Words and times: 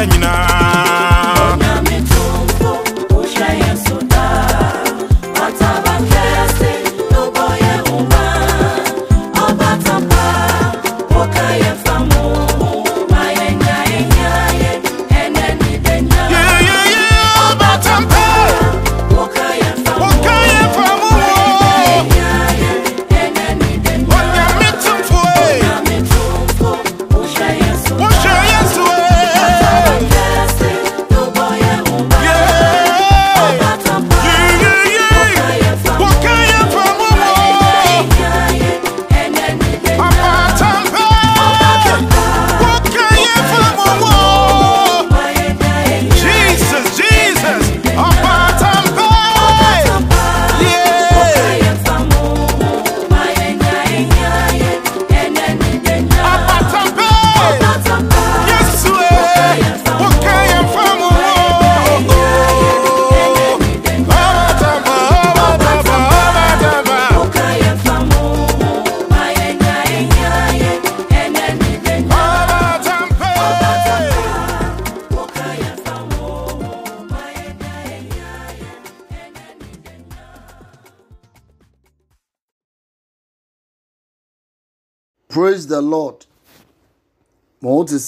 nyinaa 0.00 1.11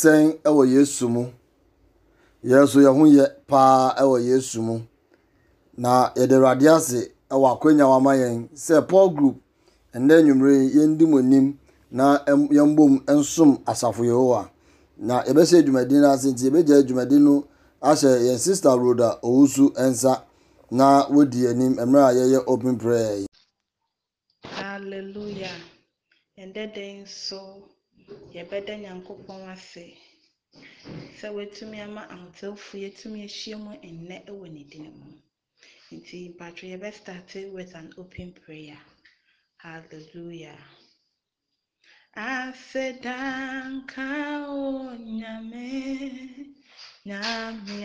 sɛn 0.01 0.25
wɔ 0.57 0.63
yesu 0.75 1.05
mu 1.15 1.23
yɛn 2.49 2.63
nso 2.65 2.79
yɛn 2.85 2.97
ho 2.99 3.05
yɛ 3.17 3.25
paa 3.47 3.95
wɔ 4.11 4.17
yesu 4.29 4.59
mu 4.67 4.77
na 5.77 5.93
yɛde 6.17 6.35
awurade 6.37 6.67
ase 6.77 7.01
wɔ 7.31 7.47
akonnwa 7.53 7.87
wama 7.93 8.13
yɛn 8.23 8.49
sɛ 8.65 8.77
paul 8.89 9.09
group 9.17 9.37
ɛnna 9.95 10.15
nnwumire 10.23 10.57
yɛndi 10.77 11.05
mu 11.11 11.19
anim 11.19 11.47
na 11.91 12.19
yɛn 12.27 12.75
bom 12.77 13.01
nsom 13.09 13.51
asafo 13.71 14.03
yehowa 14.05 14.51
na 14.99 15.23
yɛbɛhyɛ 15.25 15.63
dwumadin 15.65 16.01
no 16.03 16.11
ase 16.13 16.27
nti 16.33 16.45
yɛbɛgya 16.51 16.77
dwumadin 16.87 17.23
no 17.23 17.45
ahyɛ 17.83 18.11
yɛn 18.27 18.39
sista 18.39 18.71
roda 18.77 19.19
owusu 19.23 19.73
nsa 19.91 20.23
na 20.71 21.07
wodi 21.09 21.47
anim 21.49 21.75
mmerɛ 21.77 22.03
a 22.11 22.13
yɛyɛ 22.19 22.45
open 22.47 22.77
prayer 22.79 23.17
yi. 23.21 23.27
hallelujah 24.45 25.57
ɛndɛdɛ 26.39 27.03
nso. 27.03 27.74
yɛbɛda 28.35 28.75
nyankopɔn 28.83 29.43
ase. 29.55 29.87
Sɛ 31.19 31.27
watumi 31.37 31.79
ama 31.87 32.03
ahotɛfoɔ 32.15 32.77
yɛtumi 32.85 33.19
ahyia 33.27 33.57
mu 33.65 33.73
nnɛ 33.97 34.17
wɔ 34.39 34.47
ne 34.55 34.63
din 34.71 34.87
mu. 34.99 35.09
Nti 35.97 36.17
mpatwo 36.35 36.65
yɛbɛstarte 36.73 37.41
with 37.53 37.73
an 37.75 37.89
open 38.03 38.33
prayer. 38.33 38.81
Hallelujah. 39.65 40.59
Asedanka 42.17 44.09
o 44.49 44.95
nyame 45.19 45.69
nyame 47.07 47.81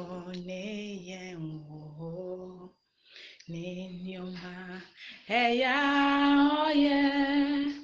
o 0.00 0.32
ne 0.48 0.62
yɛn 1.08 1.42
wɔ 1.98 2.70
ne 3.48 3.64
nneɔma 3.92 4.54
ɛyɛ 5.28 5.74
ɔyɛ 6.64 7.81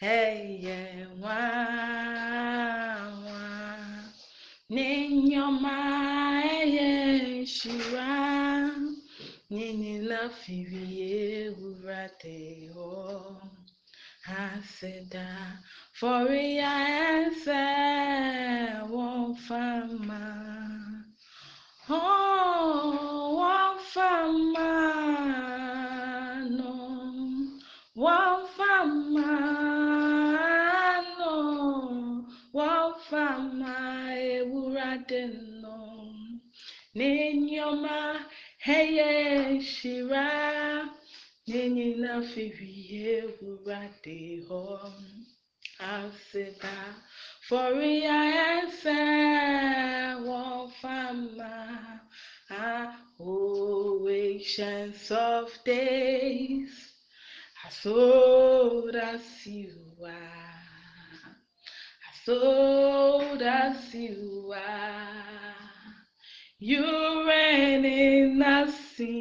ẹyẹ 0.00 1.06
wá 1.22 1.40
wá 3.24 3.42
n'enyọma 4.74 5.76
ẹyẹ 6.58 6.90
shiwa 7.54 8.08
nyinila 9.54 10.20
firi 10.40 10.84
ewura 11.36 12.02
te 12.20 12.36
hɔ 12.74 12.90
aseda 14.40 15.28
fɔri 15.98 16.44
ya 16.60 16.74
ɛsɛ 17.20 17.64
wɔn 18.92 19.24
fama 19.46 20.22
wɔn 23.38 23.72
fama 23.92 24.70
no. 26.56 26.72
Wɔn 28.02 28.36
fama. 28.56 29.79
afa 33.10 33.28
ma 33.58 33.76
ewura 34.34 34.90
dị 35.08 35.20
nnọ 35.34 35.78
n'enyi 36.96 37.56
ọma 37.70 37.96
heye 38.66 39.10
shira 39.72 40.28
n'enyi 41.48 41.86
n'afịrị 42.02 42.68
ihe 42.82 43.14
ewura 43.26 43.80
dị 44.02 44.18
họ 44.46 44.64
asịda 45.94 46.76
fọrọ 47.46 47.88
ya 48.06 48.18
efe 48.58 49.00
wọfama 50.26 51.54
awations 53.80 55.04
of 55.30 55.48
days 55.68 56.74
asora 57.66 59.08
siwa 59.34 60.49
as 62.30 62.36
old 62.36 63.42
as 63.42 63.92
you 63.92 64.52
are 64.54 65.24
you 66.60 67.26
reign 67.26 67.84
in 67.84 68.38
the 68.38 68.70
sea, 68.96 69.16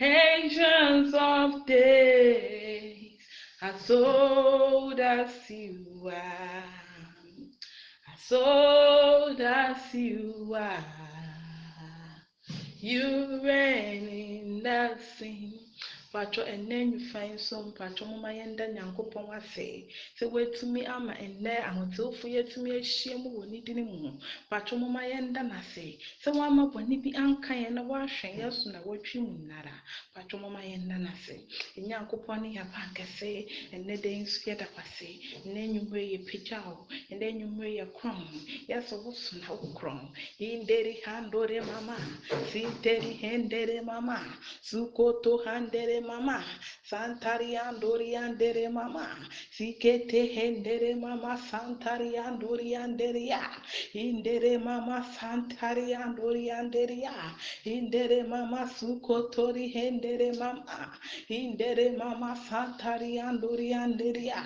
ancients 0.00 1.14
of 1.14 1.64
days, 1.66 3.12
as 3.62 3.90
old 3.90 4.98
as 4.98 5.30
you 5.48 6.10
are, 6.10 6.64
as 8.12 8.32
old 8.32 9.40
as 9.40 9.94
you 9.94 10.56
are. 10.56 10.84
You 12.80 13.40
reign 13.44 14.08
in 14.08 14.62
the 14.62 14.98
sea. 15.18 15.67
Mpatwɔ 16.18 16.42
ɛnɛ 16.54 16.76
nyimfa 16.90 17.20
yi 17.26 17.32
nso 17.38 17.56
mpatwɔ 17.70 18.04
moma 18.10 18.30
yɛnda 18.38 18.64
nyankopɔn 18.74 19.26
ase 19.38 19.66
sɛ 20.18 20.24
watumi 20.34 20.82
ama 20.94 21.12
ɛnɛ 21.14 21.52
ahotewfo 21.68 22.24
yɛatumi 22.34 22.70
ahyia 22.78 23.16
mu 23.22 23.28
wɔ 23.38 23.42
ne 23.50 23.58
din 23.66 23.80
mu. 23.86 24.10
Mpatwɔ 24.50 24.74
moma 24.82 25.00
yɛnda 25.06 25.42
n'ase 25.50 25.86
sɛ 26.22 26.28
wama 26.38 26.62
bɔne 26.74 26.94
bi 27.02 27.10
anka 27.14 27.54
yɛn 27.62 27.72
na 27.74 27.82
wahwɛ 27.90 28.28
yɛn 28.38 28.50
so 28.52 28.66
na 28.70 28.80
watwi 28.82 29.18
mu 29.22 29.30
nnara. 29.46 29.74
Mpatwɔ 30.10 30.36
moma 30.42 30.60
yɛnda 30.70 30.96
n'ase 31.04 31.36
nyankopɔn 31.86 32.38
ne 32.42 32.48
yɛba 32.58 32.80
nkɛse 32.90 33.30
ɛnɛ 33.74 33.94
da 34.02 34.08
yi 34.08 34.18
nso 34.22 34.38
yɛda 34.50 34.66
kwase. 34.74 35.08
Ɛnɛ 35.46 35.60
nnwummerɛ 35.70 36.02
yɛ 36.12 36.18
pagya 36.26 36.58
wo 36.66 36.86
ɛnɛ 37.12 37.26
nnwummerɛ 37.30 37.70
yɛ 37.78 37.86
korɔn 37.94 38.26
yɛsɛ 38.68 38.94
wo 39.04 39.12
so 39.12 39.36
na 39.38 39.48
wo 39.54 39.66
korɔn 39.78 40.10
inderi 40.40 40.98
handore 41.04 41.60
mama 41.70 41.96
sinteri 42.50 43.12
hendere 43.22 43.80
mama 43.84 44.18
sukoto 44.62 45.44
handere 45.44 46.00
mama 46.00 46.07
santari 46.90 47.56
andori 47.56 48.16
andere 48.16 48.68
mama. 48.70 49.06
Sikete 49.52 50.32
hendere 50.34 50.94
mama 51.00 51.36
santari 51.50 52.16
andori 52.16 52.74
andere 52.76 53.26
ya 53.26 53.42
indere 53.94 54.58
mama 54.62 55.04
santari 55.18 55.94
andori 55.94 56.50
andere 56.50 56.96
ya 57.00 57.12
indere 57.64 58.26
mama 58.26 58.66
sukotori 58.78 59.68
hendere 59.72 60.32
mama. 60.38 60.96
Indere 61.28 61.96
mama 61.96 62.34
santari 62.48 63.18
andori 63.18 63.72
andere 63.74 64.24
ya 64.24 64.42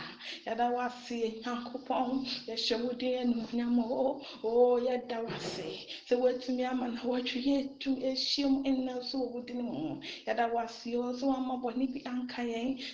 yɛda 0.46 0.66
wase 0.76 1.18
nyankopɔn 1.42 2.08
yɛhyɛ 2.48 2.76
wo 2.82 2.92
din 3.00 3.14
animuonyam 3.22 3.78
o 3.78 4.20
o 4.42 4.78
yɛda 4.80 5.18
wase 5.24 5.68
sɛ 6.08 6.14
woatumi 6.20 6.64
ama 6.64 6.88
na 6.88 7.00
wɔatwe 7.02 7.38
yɛtu 7.48 7.90
ahyiam 8.10 8.54
ɛnnɛ 8.68 8.92
nso 8.98 9.16
wɔ 9.18 9.26
wo 9.32 9.40
din 9.46 9.62
mu 9.62 10.00
yɛda 10.26 10.44
wase 10.52 10.96
o 10.96 11.12
sɛ 11.12 11.26
woama 11.42 11.56
bɔne 11.62 11.86
bi 11.92 12.00
anka 12.06 12.42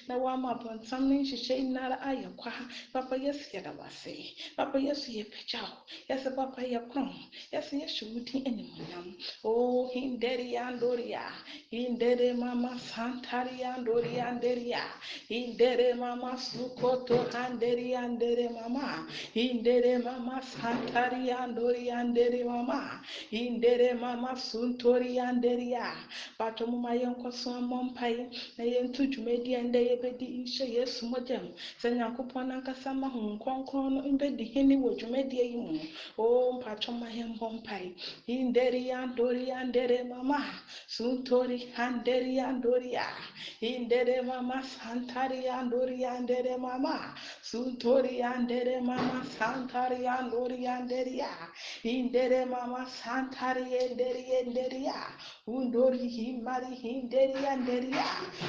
na 0.08 1.96
ayɛ 2.08 2.36
kwa 2.36 2.52
papa 2.92 3.16
yɛda 3.16 3.72
wase 3.78 4.34
papa 4.56 4.78
yɛsɛ 4.78 6.34
papa 6.36 6.62
din 8.24 8.44
animuonyam 8.46 9.16
o 9.44 9.90
mama 12.36 12.78
santari 12.78 13.62
andori 13.64 14.16
anderia 14.20 14.82
hindere 15.28 15.94
mama 15.96 16.36
sukoto 16.36 17.16
handeri 17.32 17.94
andere 17.94 18.48
mama 18.50 19.06
hindere 19.34 19.98
mama 20.02 20.40
santari 20.42 21.30
mama 22.44 23.00
hindere 23.30 23.94
mama 23.98 24.34
suntori 24.36 25.18
anderia 25.18 25.92
bato 26.38 26.66
mmɔ 26.66 27.78
mpae 27.90 28.28
na 28.56 28.64
yɛnto 28.64 29.02
dwumadi 29.12 29.54
a 29.54 29.62
ndɛ 29.62 29.80
yɛbɛdi 29.88 30.26
nhyɛ 30.42 30.64
yesu 30.76 31.06
mogya 31.06 31.38
mu 31.42 31.50
sɛ 31.80 31.88
nyankopɔn 31.96 32.46
nankasa 32.48 32.92
ma 32.94 33.08
ho 33.08 33.20
nkronkron 33.34 33.92
no 33.94 34.00
mbɛdi 34.14 34.44
hene 34.52 34.74
wɔ 34.76 34.90
dwumadie 34.98 35.44
yi 35.52 35.56
mu. 35.56 35.78
O 36.18 36.52
mpatwɔ 36.58 36.92
ma 37.00 37.08
yɛmbɔ 37.08 37.46
mpae. 37.56 37.94
Hinderi 38.28 38.90
andori 38.90 39.50
andere 39.50 40.04
mama. 40.04 40.40
Suntori 40.88 41.58
handeri 41.76 42.38
andoria 42.38 43.06
hindere 43.60 44.22
mama 44.24 44.62
santari 44.62 45.46
andori 45.48 46.04
andere 46.04 46.56
mama. 46.58 47.14
Suntori 47.42 48.22
andere 48.22 48.80
mama 48.80 49.24
santari 49.38 50.06
andori 50.06 50.66
anderia 50.66 51.30
hindere 51.82 52.44
mama 52.48 52.86
santari 52.86 53.66
enderi 53.82 54.24
enderia 54.40 54.98
undori 55.46 56.08
himari 56.16 56.72
hinderi 56.82 57.40
anderia 57.52 58.08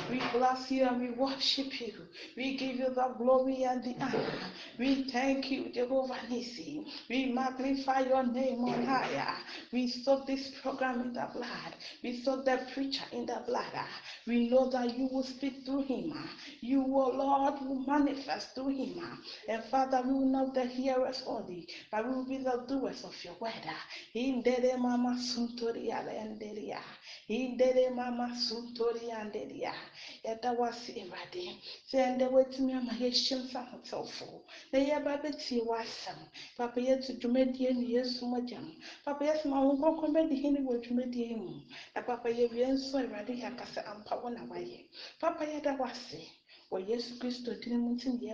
we 0.10 0.22
bless 0.34 0.72
you 0.72 0.86
and 0.86 1.00
we 1.00 1.10
worship 1.12 1.80
you. 1.81 1.94
We 2.38 2.58
give 2.58 2.78
you 2.78 2.90
the 2.90 3.08
glory 3.18 3.64
and 3.64 3.84
the 3.84 3.96
honor. 4.02 4.52
We 4.80 5.06
thank 5.06 5.52
you 5.52 5.70
Jehovah 5.72 6.20
Nisi. 6.30 6.84
We 7.10 7.28
magnify 7.28 8.02
your 8.02 8.24
name 8.24 8.64
on 8.66 8.84
higher. 8.86 9.34
We 9.72 9.88
soak 9.88 10.28
this 10.28 10.50
program 10.62 11.02
in 11.02 11.14
the 11.14 11.28
blood. 11.34 11.76
We 12.04 12.14
soak 12.24 12.46
the 12.46 12.60
preacher 12.74 13.06
in 13.12 13.26
the 13.26 13.42
blood. 13.46 13.74
We 14.28 14.50
know 14.50 14.70
that 14.70 14.98
you 14.98 15.08
will 15.08 15.24
speak 15.24 15.66
through 15.66 15.84
him. 15.84 16.14
You 16.62 16.81
will 16.81 17.16
Lord 17.18 17.56
will 17.62 17.84
manifest 17.86 18.56
through 18.56 18.70
him. 18.70 19.00
And 19.48 19.64
Father 19.66 20.02
we 20.06 20.14
will 20.14 20.26
not 20.31 20.54
the 20.54 20.66
hearers 20.66 21.24
only 21.28 21.68
but 21.92 22.06
we 22.06 22.14
will 22.14 22.26
be 22.26 22.38
the 22.38 22.58
doers 22.68 23.04
of 23.04 23.16
your 23.24 23.36
word. 23.40 23.66
Indere 24.16 24.78
mama 24.78 25.16
suntori 25.18 25.92
alenderia 25.92 26.80
indere 27.30 27.90
mama 27.90 28.28
suntori 28.46 29.12
anderia 29.22 29.74
yɛda 30.26 30.50
wase 30.60 30.92
awurade 31.02 31.44
sɛ 31.90 31.98
ɛndɛ 32.08 32.26
watumi 32.34 32.74
ama 32.74 32.94
yɛahyia 33.02 33.38
nsa 33.44 33.59
ahotefoɔ 33.62 34.42
na 34.71 34.80
yɛba 34.80 35.21
bɛtie 35.21 35.62
papa 36.57 36.80
yɛto 36.80 37.14
dwumadie 37.19 37.74
ne 37.74 37.86
yesu 37.95 38.26
mogya 38.26 38.59
papa 39.06 39.26
yɛsɛ 39.26 39.45
ma 39.45 39.62
wo 39.62 39.74
nkronkron 39.74 40.14
bɛdi 40.16 40.36
hene 40.42 40.59
wɔ 40.68 40.81
dwumadie 40.83 41.28
yi 41.30 41.36
mu 41.36 41.62
na 41.95 42.02
papa 42.02 42.30
yɛwie 42.30 42.66
nso 42.74 42.98
awurade 42.98 43.33
yɛaka 43.42 43.66
sɛ 43.74 43.81
ampa 43.86 44.16
wo 44.21 44.30
na 44.30 44.42
wayɛ 44.50 44.86
papa 45.19 45.45
yɛda 45.45 45.78
wase 45.78 46.21
yesu 46.88 47.19
kristo 47.19 47.54
din 47.62 47.78
mu 47.80 47.95
nti 47.95 48.09
ne 48.09 48.33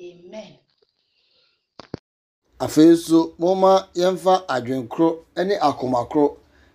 amen. 0.00 0.58
Afei 2.60 2.90
nso 2.90 3.34
momma 3.38 3.88
yɛmfa 3.94 4.46
adwenkoro 4.46 5.24
ne 5.36 5.56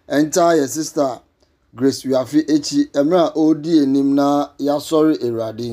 ntaa 0.08 0.54
yɛ 0.60 0.66
sista 0.68 1.06
grace 1.78 2.04
wiafe 2.10 2.40
akyi 2.56 2.80
mmerɛ 3.04 3.20
a 3.28 3.34
ɔredi 3.42 3.74
anim 3.84 4.10
na 4.16 4.28
yɛasɔre 4.66 5.14
awurade 5.26 5.68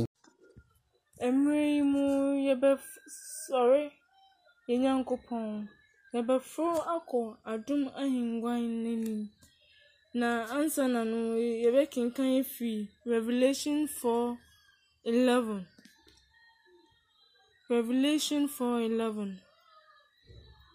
mmerɛ 1.34 1.62
yi 1.75 1.82
mu 1.92 2.02
yɛbɛsɔre 2.46 3.82
yɛn 4.68 4.80
nyankopɔn 4.82 5.46
yɛbɛforo 6.14 6.78
akɔ 6.94 7.20
adom 7.52 7.82
ahengua 8.02 8.52
n'anim 8.58 9.28
na 10.14 10.28
ansa 10.56 10.84
na 10.88 11.00
no 11.04 11.18
yɛbɛkenkan 11.64 12.30
afiri 12.40 12.88
revelation 13.04 13.87
4 13.88 14.38
11 15.04 15.66
revelation 17.68 18.46
4 18.49 18.80
11 18.80 19.40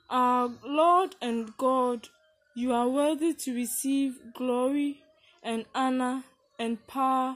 our 0.10 0.50
lord 0.64 1.16
and 1.22 1.56
god 1.58 2.10
you 2.56 2.72
are 2.72 2.88
worthy 2.88 3.34
to 3.34 3.54
receive 3.54 4.18
glory 4.34 5.04
and 5.44 5.66
honor 5.76 6.24
and 6.58 6.88
power 6.88 7.36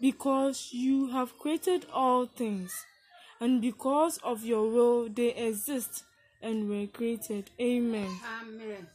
because 0.00 0.70
you 0.72 1.10
have 1.10 1.38
created 1.38 1.84
all 1.92 2.24
things, 2.26 2.72
and 3.40 3.60
because 3.60 4.18
of 4.24 4.44
your 4.44 4.68
will 4.70 5.08
they 5.08 5.34
exist 5.34 6.04
and 6.40 6.68
were 6.68 6.86
created. 6.86 7.50
Amen. 7.60 8.10
Amen. 8.42 8.86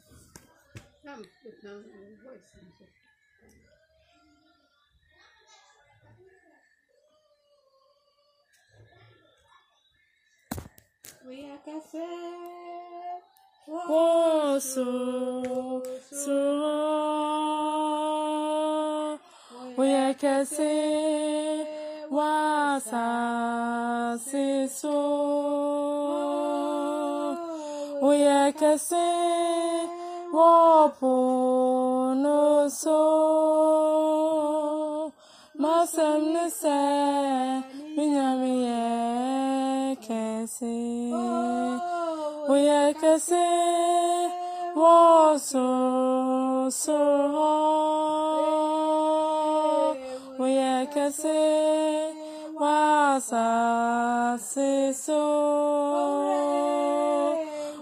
We 11.26 11.50
are 11.50 11.58
cafe. 11.64 13.43
Oh, 13.66 14.60
so, 14.60 15.82
so, 16.12 16.38
are 19.78 20.14
kese, 20.16 21.66
wasa, 22.12 23.08
se, 24.24 24.68
so, 24.68 24.98
are 28.02 28.52
kese, 28.52 29.08
wapo, 30.34 32.14
no, 32.16 32.68
so, 32.70 33.14
sɛ 36.62 36.80
menyame 37.96 38.52
yɛ 38.66 38.82
kɛse 40.06 40.74
woyɛ 41.12 41.83
kɛse 43.02 43.46
wɔ 44.80 44.94
sorosoro 45.48 47.02
hɔ 47.36 47.52
woyɛ 50.40 50.74
kɛse 50.94 51.38
wɔ 52.60 52.72
asase 53.16 54.72
so 55.04 55.22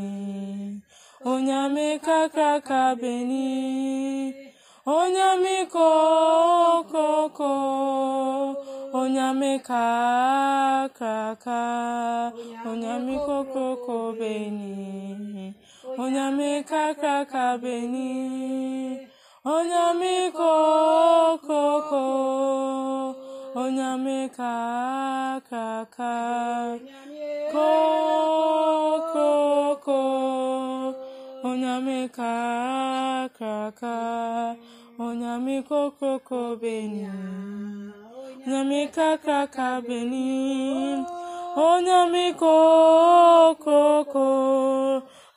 onyame 1.25 1.99
kakraka 1.99 2.95
beni 3.01 4.33
onyame 4.85 5.65
kokoko 5.65 7.51
onyame 8.93 9.59
kakraka 9.59 11.59
onyame 12.65 13.17
kokoko 13.25 14.13
beni 14.19 15.55
onyame 15.97 16.63
kakraka 16.63 17.57
beni 17.61 19.07
onyame 19.45 20.31
kokoko 20.31 22.03
onyame 23.55 24.29
kakraka 24.29 26.13
kokoko. 27.51 28.21
onyame 31.43 32.09
kakraka 32.09 33.95
onyame 34.99 35.61
kokoko 35.63 36.55
beni. 36.61 37.09
Onyame 38.45 38.87
kakraka 38.93 39.81
beni. 39.81 41.05
Onyame 41.57 42.33
kokoko. 42.33 44.27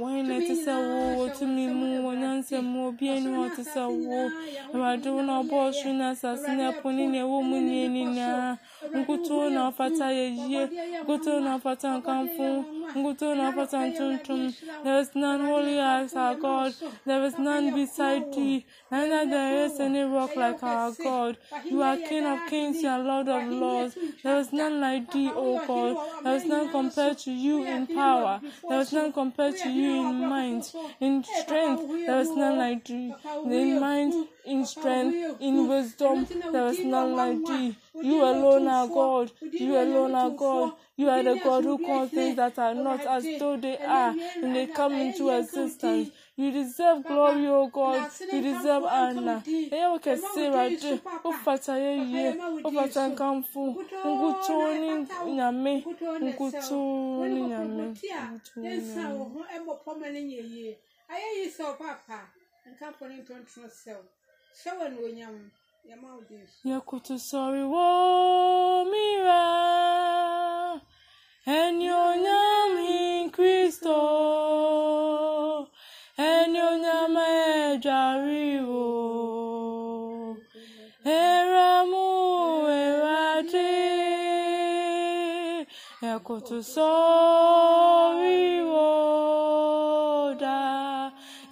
wọ́n 0.00 0.14
ilẹ̀ 0.20 0.40
ti 0.46 0.54
sọwọ 0.64 0.94
otu 1.22 1.44
mímú 1.56 1.86
wọn 2.04 2.16
náà 2.22 2.34
ń 2.38 2.42
sẹ 2.48 2.58
mú 2.72 2.82
bí 2.96 3.06
ẹni 3.16 3.30
wọ́n 3.38 3.50
ti 3.56 3.62
sọwọ 3.74 4.16
Radio 4.82 5.12
náà 5.28 5.40
bọ́ 5.50 5.58
ọ̀ṣun 5.68 5.94
náà 6.02 6.12
sàṣìnà 6.20 6.66
pọ̀ 6.80 6.90
nínú 6.96 7.16
ẹ̀wọ̀ 7.22 7.40
mú 7.48 7.56
ní 7.66 7.74
ẹni 7.86 8.02
náà 8.18 8.56
nkutu 8.98 9.34
náà 9.54 9.64
ọfatayo 9.70 10.24
yíyẹ 10.38 10.62
nkutu 11.02 11.32
náà 11.46 11.56
fatanka 11.64 12.12
fún. 12.34 12.54
There 14.84 14.98
is 15.00 15.10
none 15.14 15.40
holy 15.40 15.78
as 15.78 16.14
our 16.14 16.34
god. 16.34 16.74
There 17.04 17.24
is 17.24 17.38
none 17.38 17.74
beside 17.74 18.32
thee. 18.32 18.66
Neither 18.90 19.30
there 19.30 19.64
is 19.64 19.80
any 19.80 20.02
rock 20.02 20.36
like 20.36 20.62
our 20.62 20.92
God. 20.92 21.38
You 21.64 21.82
are 21.82 21.96
King 21.96 22.26
of 22.26 22.48
kings, 22.48 22.82
you 22.82 22.88
are 22.88 22.98
Lord 22.98 23.28
of 23.28 23.48
lords. 23.48 23.96
There 24.22 24.38
is 24.38 24.52
none 24.52 24.80
like 24.80 25.10
thee, 25.12 25.30
O 25.34 25.66
God. 25.66 26.24
There 26.24 26.36
is 26.36 26.44
none 26.44 26.70
compared 26.70 27.18
to 27.18 27.30
you 27.30 27.64
in 27.64 27.86
power. 27.86 28.40
There 28.68 28.80
is 28.80 28.92
none 28.92 29.12
compared 29.12 29.56
to 29.58 29.70
you 29.70 30.08
in 30.08 30.28
might, 30.28 30.72
in 31.00 31.24
strength. 31.24 31.88
There 31.88 32.20
is 32.20 32.30
none 32.30 32.58
like 32.58 32.84
thee. 32.84 33.14
In 33.44 33.80
mind, 33.80 34.28
in 34.44 34.66
strength, 34.66 35.40
in 35.40 35.68
wisdom, 35.68 36.26
there 36.52 36.66
is 36.68 36.80
none 36.80 37.14
like 37.16 37.44
thee. 37.46 37.76
You 37.94 38.22
alone 38.22 38.66
are 38.68 38.88
God. 38.88 39.30
You 39.40 39.76
alone 39.78 40.14
are 40.14 40.30
God. 40.30 40.72
You 40.96 41.08
are 41.10 41.22
the 41.22 41.40
God 41.42 41.64
who 41.64 41.78
calls 41.78 42.10
things 42.10 42.36
that 42.36 42.58
are 42.58 42.74
not 42.74 43.00
as 43.06 43.24
though 43.38 43.56
they 43.56 43.78
are, 43.78 44.14
and 44.42 44.54
they 44.54 44.66
come 44.66 44.92
into 44.94 45.30
existence. 45.30 46.10
You 46.36 46.50
deserve 46.50 47.04
glory, 47.04 47.46
O 47.46 47.66
God. 47.68 48.10
You 48.32 48.40
deserve 48.40 48.84
honor. 48.84 49.42
Ɛyɛ 49.46 49.90
wo 49.90 49.98
kɛse 49.98 50.24
Awurade. 50.24 51.00
Wofata 51.24 51.74
yɛyie. 51.76 52.36
Wofata 52.64 53.08
nkamfo. 53.12 53.76
Nkutu 54.04 54.54
ne 54.80 55.32
nyame. 55.34 55.84
Nkutu 55.84 56.18
ne 56.20 57.40
nyame. 57.40 57.84
Nkutu 57.94 58.56
ne 58.56 58.80
nyame. 58.80 59.32
ho 59.32 59.40
ɛbɔ 59.56 59.72
pɔma 59.84 60.06
no 60.12 60.20
nyɛ 60.28 60.42
yie 60.52 60.78
ayɛ 61.12 61.28
yi 61.38 61.46
sɛ 61.56 61.64
papa 61.78 62.18
nkamfo 62.70 63.08
ne 63.08 63.16
ntontono 63.22 63.68
sɛw 63.82 64.00
wɔ 64.60 64.84
anuonyam 64.86 65.36
yɛma 65.88 66.08
wo 66.16 66.20
din 66.28 66.46
so 66.46 66.68
Yakutu 66.68 67.18
sorry 67.18 67.64
wo 67.64 68.84
mira. 68.90 69.42
Ẹni 71.46 71.88
onyam 71.90 72.76
hin 72.86 73.30
Kristo. 73.30 73.96
Ẹni 76.18 76.58
onyam 76.70 77.16
ẹjariwo. 77.16 78.84
Eramu 81.04 82.06
erade. 82.82 83.70
Yakutu 86.02 86.62
sorry 86.62 88.62
wo 88.62 88.86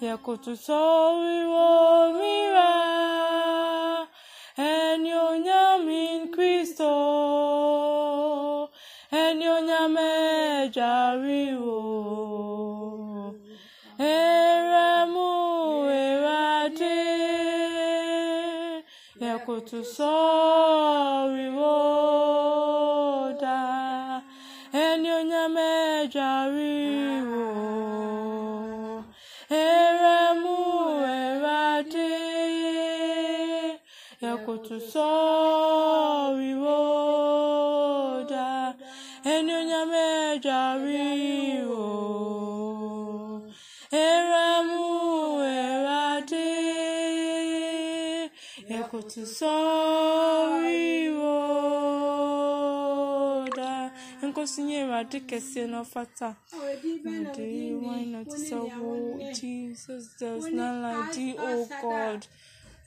da. 0.00 0.06
Yakutu 0.06 0.56
sorry 0.56 1.44
wo 1.46 2.12
mira. 2.18 2.70
Ẹni 4.58 5.12
onyame 5.14 6.28
Kristo, 6.32 6.90
ẹni 9.12 9.48
onyame 9.48 10.70
jariwo, 10.74 11.78
eremu 13.98 15.30
erade, 15.88 16.98
yakoto 19.20 19.84
yakoto 34.60 34.76
sọrí 34.92 36.50
wọ́ọ́dà 36.64 38.46
ẹni 39.32 39.52
onyame 39.60 40.04
jàrí 40.44 41.04
o 41.64 41.88
eramu 44.04 44.84
erade 45.56 46.48
yakoto 48.72 49.22
sọrí 49.38 50.84
wọ́ọ́dà 51.20 52.60
nkosi 54.26 54.60
nye 54.66 54.76
erade 54.84 55.18
ɔfata. 55.82 56.28
Day, 57.36 57.72
why 57.84 58.00
not 58.04 58.28
so 58.48 58.58
Jesus? 59.38 60.04
There's 60.18 60.46
none 60.52 60.78
like 60.82 61.12
thee, 61.14 61.34
O 61.38 61.40
God. 61.82 62.20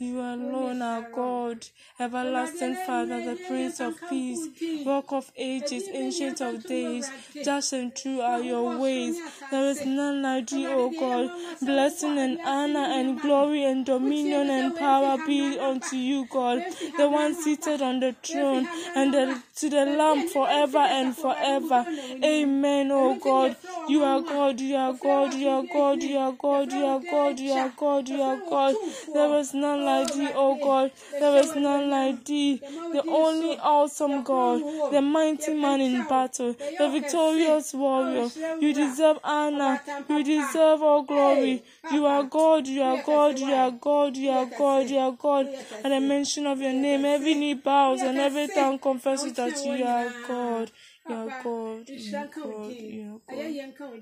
You 0.03 0.19
alone 0.19 0.81
are 0.81 1.07
God, 1.15 1.65
everlasting 1.97 2.75
Father, 2.85 3.23
the 3.23 3.37
Prince 3.47 3.79
of 3.79 3.95
Peace, 4.09 4.49
Rock 4.85 5.13
of 5.13 5.31
Ages, 5.37 5.85
Ancient 5.93 6.41
of 6.41 6.61
Days. 6.65 7.09
Just 7.41 7.71
and 7.71 7.95
true 7.95 8.19
are 8.19 8.41
your 8.41 8.77
ways. 8.79 9.15
There 9.49 9.69
is 9.69 9.85
none 9.85 10.21
like 10.21 10.47
thee, 10.49 10.67
O 10.67 10.89
God. 10.99 11.31
Blessing 11.61 12.17
and 12.17 12.37
honor 12.43 12.81
and 12.99 13.21
glory 13.21 13.63
and 13.63 13.85
dominion 13.85 14.49
and 14.49 14.75
power 14.75 15.17
be 15.25 15.57
unto 15.57 15.95
you, 15.95 16.25
God, 16.29 16.61
the 16.97 17.09
one 17.09 17.33
seated 17.33 17.81
on 17.81 18.01
the 18.01 18.13
throne, 18.21 18.67
and 18.95 19.13
the, 19.13 19.41
to 19.55 19.69
the 19.69 19.85
Lamb 19.85 20.27
forever 20.27 20.79
and 20.79 21.15
forever. 21.15 21.85
Amen, 22.21 22.91
O 22.91 23.15
God. 23.15 23.55
You 23.87 24.03
are 24.03 24.21
God, 24.21 24.59
you 24.61 24.75
are 24.75 24.93
God, 24.93 25.33
you 25.33 25.49
are 25.49 25.63
God, 25.63 26.03
you 26.03 26.17
are 26.17 26.31
God, 26.31 26.71
you 26.71 26.85
are 26.85 27.01
God, 27.09 27.39
you 27.39 27.51
are 27.53 27.69
God, 27.77 28.09
you 28.09 28.21
are 28.21 28.37
God. 28.49 28.75
There 29.13 29.39
is 29.39 29.53
none 29.53 29.83
like 29.85 30.13
thee, 30.13 30.29
O 30.35 30.55
God. 30.55 30.91
There 31.11 31.35
is 31.37 31.55
none 31.55 31.89
like 31.89 32.25
thee. 32.25 32.61
The 32.93 33.03
only 33.07 33.57
awesome 33.57 34.23
God, 34.23 34.61
the 34.91 35.01
mighty 35.01 35.53
man 35.53 35.81
in 35.81 36.07
battle, 36.07 36.53
the 36.53 36.89
victorious 36.89 37.73
warrior. 37.73 38.29
You 38.59 38.73
deserve 38.73 39.19
honor. 39.23 39.81
You 40.09 40.23
deserve 40.23 40.81
all 40.81 41.03
glory. 41.03 41.63
You 41.91 42.05
are 42.05 42.23
God. 42.23 42.67
You 42.67 42.81
are 42.83 43.03
God. 43.03 43.39
You 43.39 43.53
are 43.53 43.71
God. 43.71 44.15
You 44.17 44.29
are 44.31 44.45
God. 44.45 44.89
You 44.89 44.97
are 44.99 45.11
God. 45.11 45.47
At 45.83 45.89
the 45.89 45.99
mention 45.99 46.47
of 46.47 46.61
your 46.61 46.73
name, 46.73 47.05
every 47.05 47.33
knee 47.35 47.53
bows 47.55 48.01
and 48.01 48.17
every 48.17 48.47
tongue 48.47 48.79
confesses 48.79 49.33
that 49.33 49.63
you 49.65 49.83
are 49.85 50.11
God. 50.27 50.71
You 51.09 51.15
are 51.15 51.43
God. 51.43 51.89
You 51.89 52.17
are 52.17 52.27
God. 52.27 52.71
You 52.71 53.21
are 53.27 53.99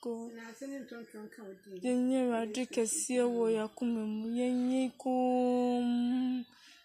God. 0.00 0.30
yɛnyɛ 1.84 2.18
awurade 2.22 2.62
kɛseɛ 2.74 3.24
wɔ 3.36 3.44
yɛn 3.56 3.64
akoma 3.68 4.02
mu. 4.14 4.26
Yɛnyɛ 4.38 4.82
koom 5.02 5.88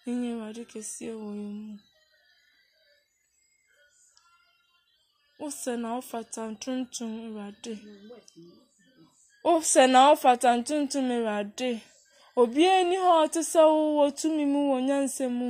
yɛnyɛ 0.06 0.28
awurade 0.34 0.62
kɛseɛ 0.72 1.12
wɔ 1.22 1.30
yɛn 1.40 1.54
mu. 1.66 1.78
Wosɛ 5.40 5.72
na 5.80 5.88
wofata 5.96 6.42
ntontom 6.52 7.12
awurade 7.26 7.72
wosɛ 9.44 9.82
na 9.92 9.98
wofata 10.10 10.48
ntontom 10.60 11.06
awurade 11.16 11.70
obiara 12.40 12.82
ni 12.88 12.96
hɔ 13.04 13.10
a 13.16 13.24
ɔte 13.24 13.40
sɛ 13.52 13.60
wo 13.72 13.82
wɔ 13.98 14.06
tumi 14.18 14.44
mu 14.52 14.60
wɔ 14.72 14.78
nyansa 14.86 15.26
mu. 15.38 15.48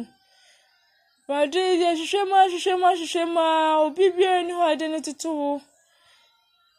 Awurade 1.28 1.58
yɛhwehwɛ 1.82 2.20
mu 2.28 2.34
ahwehwɛ 2.42 2.72
mu 2.80 2.86
ahwehwɛ 2.90 3.22
mu 3.34 3.40
a 3.40 3.82
obi 3.84 4.04
biara 4.16 4.40
ni 4.46 4.52
hɔ 4.58 4.62
a 4.62 4.70
ɛde 4.74 4.86
ne 4.90 4.98
toto 5.06 5.28
wo 5.40 5.60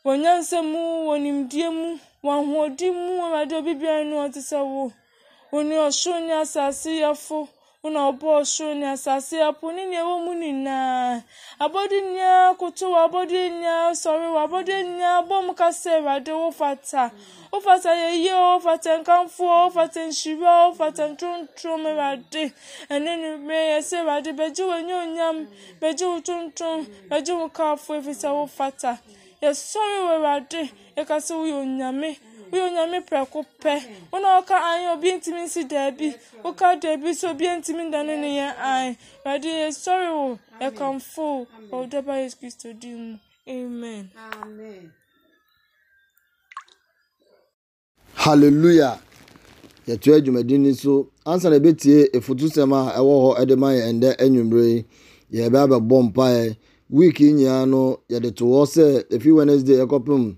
wɔ 0.06 0.12
nyansa 0.24 0.58
mu 0.72 0.80
wɔ 1.08 1.16
nimdeɛ 1.24 1.68
mu 1.78 1.88
wɔ 2.24 2.32
ahoɔden 2.40 2.94
mu 2.96 3.12
awurade 3.26 3.54
obi 3.60 3.74
biara 3.82 4.04
ni 4.08 4.16
hɔ 4.16 4.24
a 4.24 4.28
ɔte 4.30 4.40
sɛ 4.50 4.60
wo 4.72 4.84
wo 5.52 5.62
ne 5.64 5.76
ɔsoro 5.76 6.20
ne 6.26 6.34
asase 6.44 6.92
yɛfo 7.04 7.48
wo 7.84 7.90
na 7.90 8.00
ɔbɔɔ 8.10 8.34
ɔsoro 8.42 8.74
ne 8.76 8.86
asase 8.94 9.38
yɛpo 9.38 9.72
ne 9.76 9.86
nea 9.86 10.02
ɛwɔ 10.04 10.16
mu 10.26 10.34
nyinaa 10.34 11.24
abɔde 11.62 11.98
nyinaa 12.02 12.58
koto 12.58 12.86
wɔ 12.94 13.00
abɔde 13.06 13.38
nyinaa 13.54 13.94
sɔre 13.94 14.28
wɔ 14.34 14.40
abɔde 14.46 14.76
nyinaa 14.88 15.22
bɔ 15.30 15.46
mu 15.46 15.54
kasa 15.54 15.90
awurade 15.98 16.32
wo 16.34 16.50
fata. 16.52 17.12
Wo 17.52 17.60
fata 17.62 17.90
yɛyie 17.94 18.34
wo 18.34 18.60
fata 18.60 18.98
nkamfoɔ 18.98 19.54
wo 19.64 19.70
fata 19.70 20.00
nhyira 20.10 20.68
wo 20.68 20.74
fata 20.74 21.04
ntontom 21.14 21.82
awurade 21.86 22.44
ɛne 22.90 23.12
ne 23.22 23.30
mmerɛ 23.38 23.66
yɛ 23.72 23.80
sɛ 23.90 23.96
awurade 24.02 24.32
bɛgye 24.40 24.64
wo 24.66 24.74
anyɛ 24.74 24.96
onyam 25.04 25.38
bɛgye 25.80 26.06
wo 26.12 26.20
tontom 26.20 26.80
bɛgye 27.10 27.34
wo 27.40 27.48
kaafo 27.50 28.02
ɛfiri 28.02 28.16
sɛ 28.22 28.30
wo 28.34 28.48
fata. 28.48 28.98
Yɛsɔre 29.42 29.98
wɔ 30.02 30.12
awurade 30.18 30.62
yɛka 30.98 31.16
sɛ 31.22 31.34
woyɛ 31.38 31.56
onyame 31.62 32.18
woyɛ 32.52 32.64
onyame 32.68 33.00
prɛko 33.10 33.40
pɛ 33.62 33.74
wo 34.12 34.20
na 34.20 34.30
woka 34.40 34.56
an 34.56 34.98
obi 34.98 35.10
ntumi 35.18 35.42
nsi 35.46 35.62
daabi 35.72 36.08
woka 36.44 36.76
daabi 36.82 37.10
sɛ 37.20 37.30
obi 37.32 37.46
ntumi 37.48 37.84
ndane 37.90 38.16
ne 38.22 38.30
yɛ 38.40 38.48
an 38.58 38.96
awurade 39.26 39.50
yɛsɔre 39.62 40.08
wo 40.18 40.40
yɛkamfo 40.62 41.18
wo 41.22 41.48
wɔ 41.72 41.72
wo 41.72 41.86
daba 41.88 42.14
yesu 42.22 42.38
kristo 42.40 42.74
din 42.80 42.98
mu 43.12 43.18
amen. 43.48 44.12
Amen. 44.42 44.92
Hallelujah. 48.14 49.00
Yɛtoa 49.88 50.20
dwumadin 50.22 50.60
ni 50.62 50.74
so. 50.74 51.10
Ansa 51.26 51.50
na 51.50 51.58
ɛbɛtie 51.60 52.10
efutusɛm 52.14 52.74
a 52.74 52.98
ɛwɔ 53.00 53.14
hɔ 53.24 53.38
ɛde 53.42 53.56
ma 53.58 53.70
yɛn 53.72 54.00
ɛndɛ 54.02 54.10
anwummere 54.24 54.68
yi 54.68 54.86
yɛbɛ 55.42 55.58
abɛbɔ 55.68 55.98
mpaeɛ 56.12 56.58
week 56.90 57.20
yi 57.20 57.34
nyinaa 57.34 57.66
no 57.68 58.00
yɛde 58.10 58.36
to 58.36 58.46
hɔ 58.46 58.66
sɛ 58.66 58.86
efi 59.16 59.32
wednesday 59.36 59.78
ɛkɔpem 59.84 60.38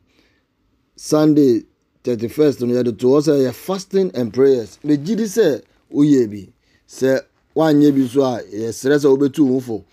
sunday 0.96 1.64
thirty 2.04 2.28
first 2.28 2.62
no 2.62 2.68
yɛde 2.74 2.98
to 2.98 3.08
hɔ 3.08 3.22
sɛ 3.22 3.34
yɛ 3.48 3.54
fasting 3.54 4.12
and 4.14 4.34
prayers. 4.34 4.78
Megye 4.84 5.16
di 5.18 5.24
sɛ 5.26 5.62
woyɛ 5.94 6.30
bi. 6.30 6.50
Sɛ 6.88 7.22
woanyɛ 7.56 7.94
bi 7.96 8.08
so 8.08 8.22
a 8.24 8.42
yɛsrɛ 8.44 8.98
sɛ 9.00 9.08
wobɛtu 9.18 9.40
wo 9.48 9.60
fo 9.60 9.84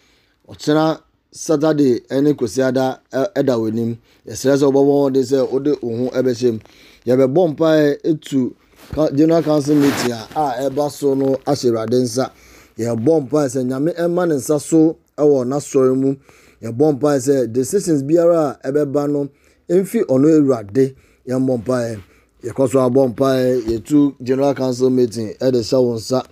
ɔkyena 0.49 1.01
saturday 1.33 2.01
ɛne 2.09 2.35
kosiada 2.37 3.01
ɛda 3.13 3.55
w'anim 3.59 3.97
yɛsrɛ 4.27 4.57
sɛ 4.57 4.65
wobɛbɔ 4.71 4.93
wɔde 5.03 5.21
sɛ 5.25 5.51
wode 5.51 5.77
wo 5.83 5.97
ho 5.97 6.11
ɛbɛhyɛ 6.11 6.53
mu 6.53 6.59
yɛbɛbɔ 7.07 7.49
mpaeɛ 7.57 7.99
etu 8.05 8.55
ka- 8.95 9.11
general 9.11 9.43
council 9.43 9.75
meeting 9.75 10.13
a 10.13 10.29
a 10.37 10.71
ɛba 10.71 10.91
so 10.91 11.15
no 11.15 11.37
ahyɛ 11.47 11.71
awurade 11.71 11.99
nsa. 12.03 12.31
Yɛbɔ 12.79 13.29
mpaeɛ 13.29 13.49
sɛ 13.51 13.65
nyame 13.67 13.93
ɛma 13.97 14.29
ne 14.29 14.35
nsa 14.37 14.61
so 14.61 14.97
ɛwɔ 15.19 15.45
n'asɔre 15.47 15.95
mu. 15.97 16.15
Yɛbɔ 16.63 16.99
mpaeɛ 16.99 17.19
sɛ 17.21 17.53
decisions 17.53 18.03
biara 18.03 18.59
a 18.63 18.71
ɛbɛba 18.73 19.11
no. 19.11 19.29
Mfi 19.69 20.05
ɔno 20.07 20.29
awurade 20.41 20.95
yɛmmɔ 21.29 21.55
mpaeɛ 21.63 21.99
yɛkɔ 22.45 22.71
so 22.71 22.79
abɔ 22.81 23.09
mpaeɛ 23.13 23.63
yɛtu 23.71 24.15
general 24.23 24.55
council 24.55 24.91
meeting 24.91 25.29
ɛde 25.41 25.61
hyɛ 25.63 25.79
wo 25.83 25.95
nsa 25.97 26.23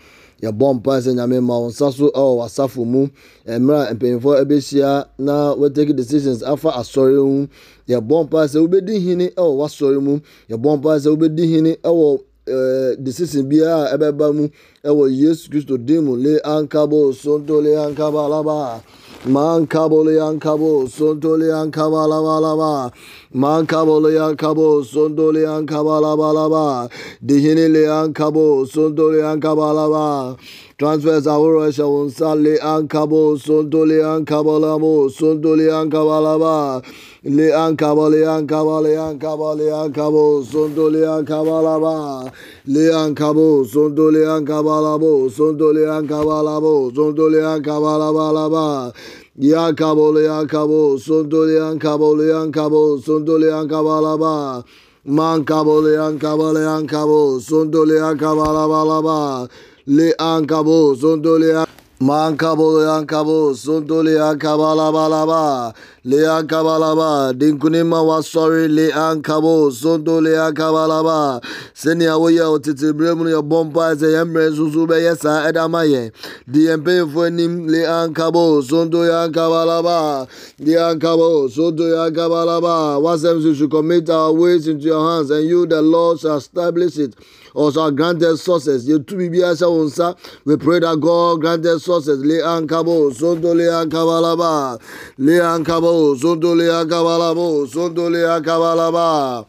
yɛbɔ 0.43 0.67
mpaeɛ 0.79 1.01
sɛ 1.05 1.11
nyame 1.15 1.41
ma 1.43 1.59
wo 1.59 1.69
nsa 1.69 1.91
so 1.93 2.11
ɛwɔ 2.11 2.33
w'asafo 2.39 2.85
mu 2.85 3.09
mmerɛ 3.47 3.95
mpanyinfoɔ 3.95 4.35
ɛbɛhyia 4.45 5.07
na 5.19 5.55
wɔtake 5.55 5.97
decisions 5.97 6.43
afa 6.43 6.71
asɔre 6.81 7.17
mu 7.25 7.47
yɛbɔ 7.89 8.15
mpaeɛ 8.29 8.47
sɛ 8.53 8.59
wobɛdi 8.63 8.95
hene 9.05 9.27
ɛwɔ 9.37 9.53
w'asɔre 9.61 10.01
mu 10.03 10.21
yɛbɔ 10.51 10.69
mpaeɛ 10.79 10.99
sɛ 11.03 11.09
wobɛdi 11.17 11.45
hene 11.53 11.73
ɛwɔ 11.83 12.21
ɛɛ 12.47 13.03
decision 13.03 13.49
biara 13.49 13.91
a 13.91 13.97
ɛbɛba 13.97 14.35
mu 14.37 14.49
ɛwɔ 14.85 15.05
yesu 15.11 15.49
kristo 15.51 15.77
din 15.79 16.05
mu 16.05 16.15
le 16.17 16.39
ankabo 16.45 17.13
sonto 17.13 17.61
le 17.63 17.71
ankaba 17.77 18.27
alaba 18.27 18.83
Man 19.27 19.67
kabolayan 19.67 20.39
kabo, 20.39 20.85
sondolayan 20.87 21.71
kabalaba 21.71 22.43
laba. 22.45 22.93
Man 23.33 23.67
kabolayan 23.67 24.37
kabo, 24.37 24.85
sondolayan 24.85 25.65
kabalaba 25.65 26.29
laba. 26.35 26.91
Dihinileyan 27.25 28.13
kabo, 28.13 28.67
sondolayan 28.67 29.41
kabalaba. 29.41 30.39
Transfers 30.79 31.27
avro 31.27 31.65
şavun 31.73 32.11
salli 32.11 32.61
an 32.63 32.87
kabo, 32.87 33.39
sondolayan 33.39 34.27
kabalamo, 34.27 35.09
sondolayan 35.09 35.89
kabalaba. 35.89 36.85
lian 37.25 37.75
kaba 37.75 38.11
lian 38.11 38.47
kaba 38.47 38.83
le 38.83 39.19
kaba 39.19 39.57
lian 39.57 39.91
kabo 39.95 40.45
sondo 40.45 40.93
lian 40.93 41.25
kaba 41.25 41.63
le 41.65 42.31
lian 42.69 43.15
kabo 43.15 43.65
sondo 43.65 44.13
lian 44.13 44.45
kaba 44.45 44.77
labo 44.85 45.31
sondo 45.31 45.73
lian 45.73 46.07
kaba 46.07 46.45
labo 46.45 46.93
sondo 46.95 47.31
lian 47.33 47.65
kaba 47.65 47.97
laba 47.97 48.29
laba 48.31 48.93
lian 49.39 49.75
kabo 49.75 50.13
lian 50.13 50.47
kabo 50.47 50.99
sondo 51.01 51.49
ankabo 51.49 52.15
le 52.15 52.29
ankabo 52.29 52.53
kabo 52.53 53.01
sondo 53.01 53.41
lian 53.41 53.67
kaba 53.71 54.05
laba 54.05 54.63
man 55.07 55.45
kabo 55.47 55.81
lian 55.81 56.21
kaba 56.21 56.53
lian 56.53 56.87
kabo 56.87 57.41
sondo 57.41 57.87
lian 57.89 58.19
kaba 58.19 58.53
laba 58.53 58.85
laba 58.85 59.49
lian 59.87 60.45
kabo 60.47 60.95
sondo 60.95 61.41
lian 61.41 61.65
Mankabo 62.05 62.83
yankabo 62.85 63.55
sondo 63.57 64.03
le 64.03 64.13
yankaba 64.13 64.75
laba 64.77 65.09
laba 65.09 65.75
le 66.05 66.17
yankaba 66.19 66.79
laba 66.79 67.33
dinkunima 67.33 68.03
wa 68.07 68.21
sori 68.23 68.69
le 68.69 68.91
yankabo 68.91 69.73
sondo 69.73 70.21
le 70.21 70.33
yankaba 70.37 70.87
laba 70.87 71.41
sani 71.73 72.05
awo 72.05 72.29
yɛ 72.29 72.45
o 72.45 72.59
tete 72.59 72.93
bere 72.93 73.15
mu 73.17 73.25
yɛ 73.25 73.41
bɔ 73.41 73.59
mpa 73.73 73.83
ɛsɛ 73.97 74.09
yɛn 74.21 74.29
mmerɛ 74.29 74.51
nsusu 74.53 74.85
bɛ 74.87 74.97
yɛ 75.01 75.17
saa 75.17 75.49
ɛda 75.49 75.65
ma 75.71 75.81
yɛ 75.81 76.13
deɛ 76.47 76.77
mpanyinfo 76.77 77.25
anim 77.27 77.67
le 77.73 77.79
yankabo 77.89 78.61
sondo 78.61 79.01
yankaba 79.09 79.65
laba 79.65 80.29
le 80.59 80.73
yankabo 80.77 81.49
sondo 81.49 81.85
yankaba 81.89 82.45
laba 82.45 83.01
wasɛm 83.01 83.41
susu 83.41 83.67
commit 83.71 84.11
our 84.11 84.31
ways 84.31 84.69
into 84.69 84.85
your 84.85 85.01
hands 85.09 85.31
and 85.31 85.49
you 85.49 85.65
the 85.65 85.81
lord 85.81 86.19
establish 86.23 86.99
it 86.99 87.15
also 87.55 87.91
granted 87.93 88.37
sources 88.37 88.87
yɛtu 88.87 89.17
biribiara 89.17 89.55
hyɛ 89.55 89.71
wo 89.71 89.85
nsa 89.87 90.17
we 90.45 90.57
pray 90.57 90.81
that 90.81 90.99
god 91.01 91.41
granted 91.41 91.79
sources 91.79 92.19
le 92.19 92.43
ankabo 92.43 93.11
sonto 93.15 93.55
le 93.55 93.65
ankabalaba. 93.71 94.79
Le 95.19 95.39
ankabo 95.41 96.17
sonto 96.19 96.55
le 96.57 96.67
ankabalabo 96.67 97.67
sonto 97.67 98.11
le 98.11 98.27
ankabalaba. 98.27 99.47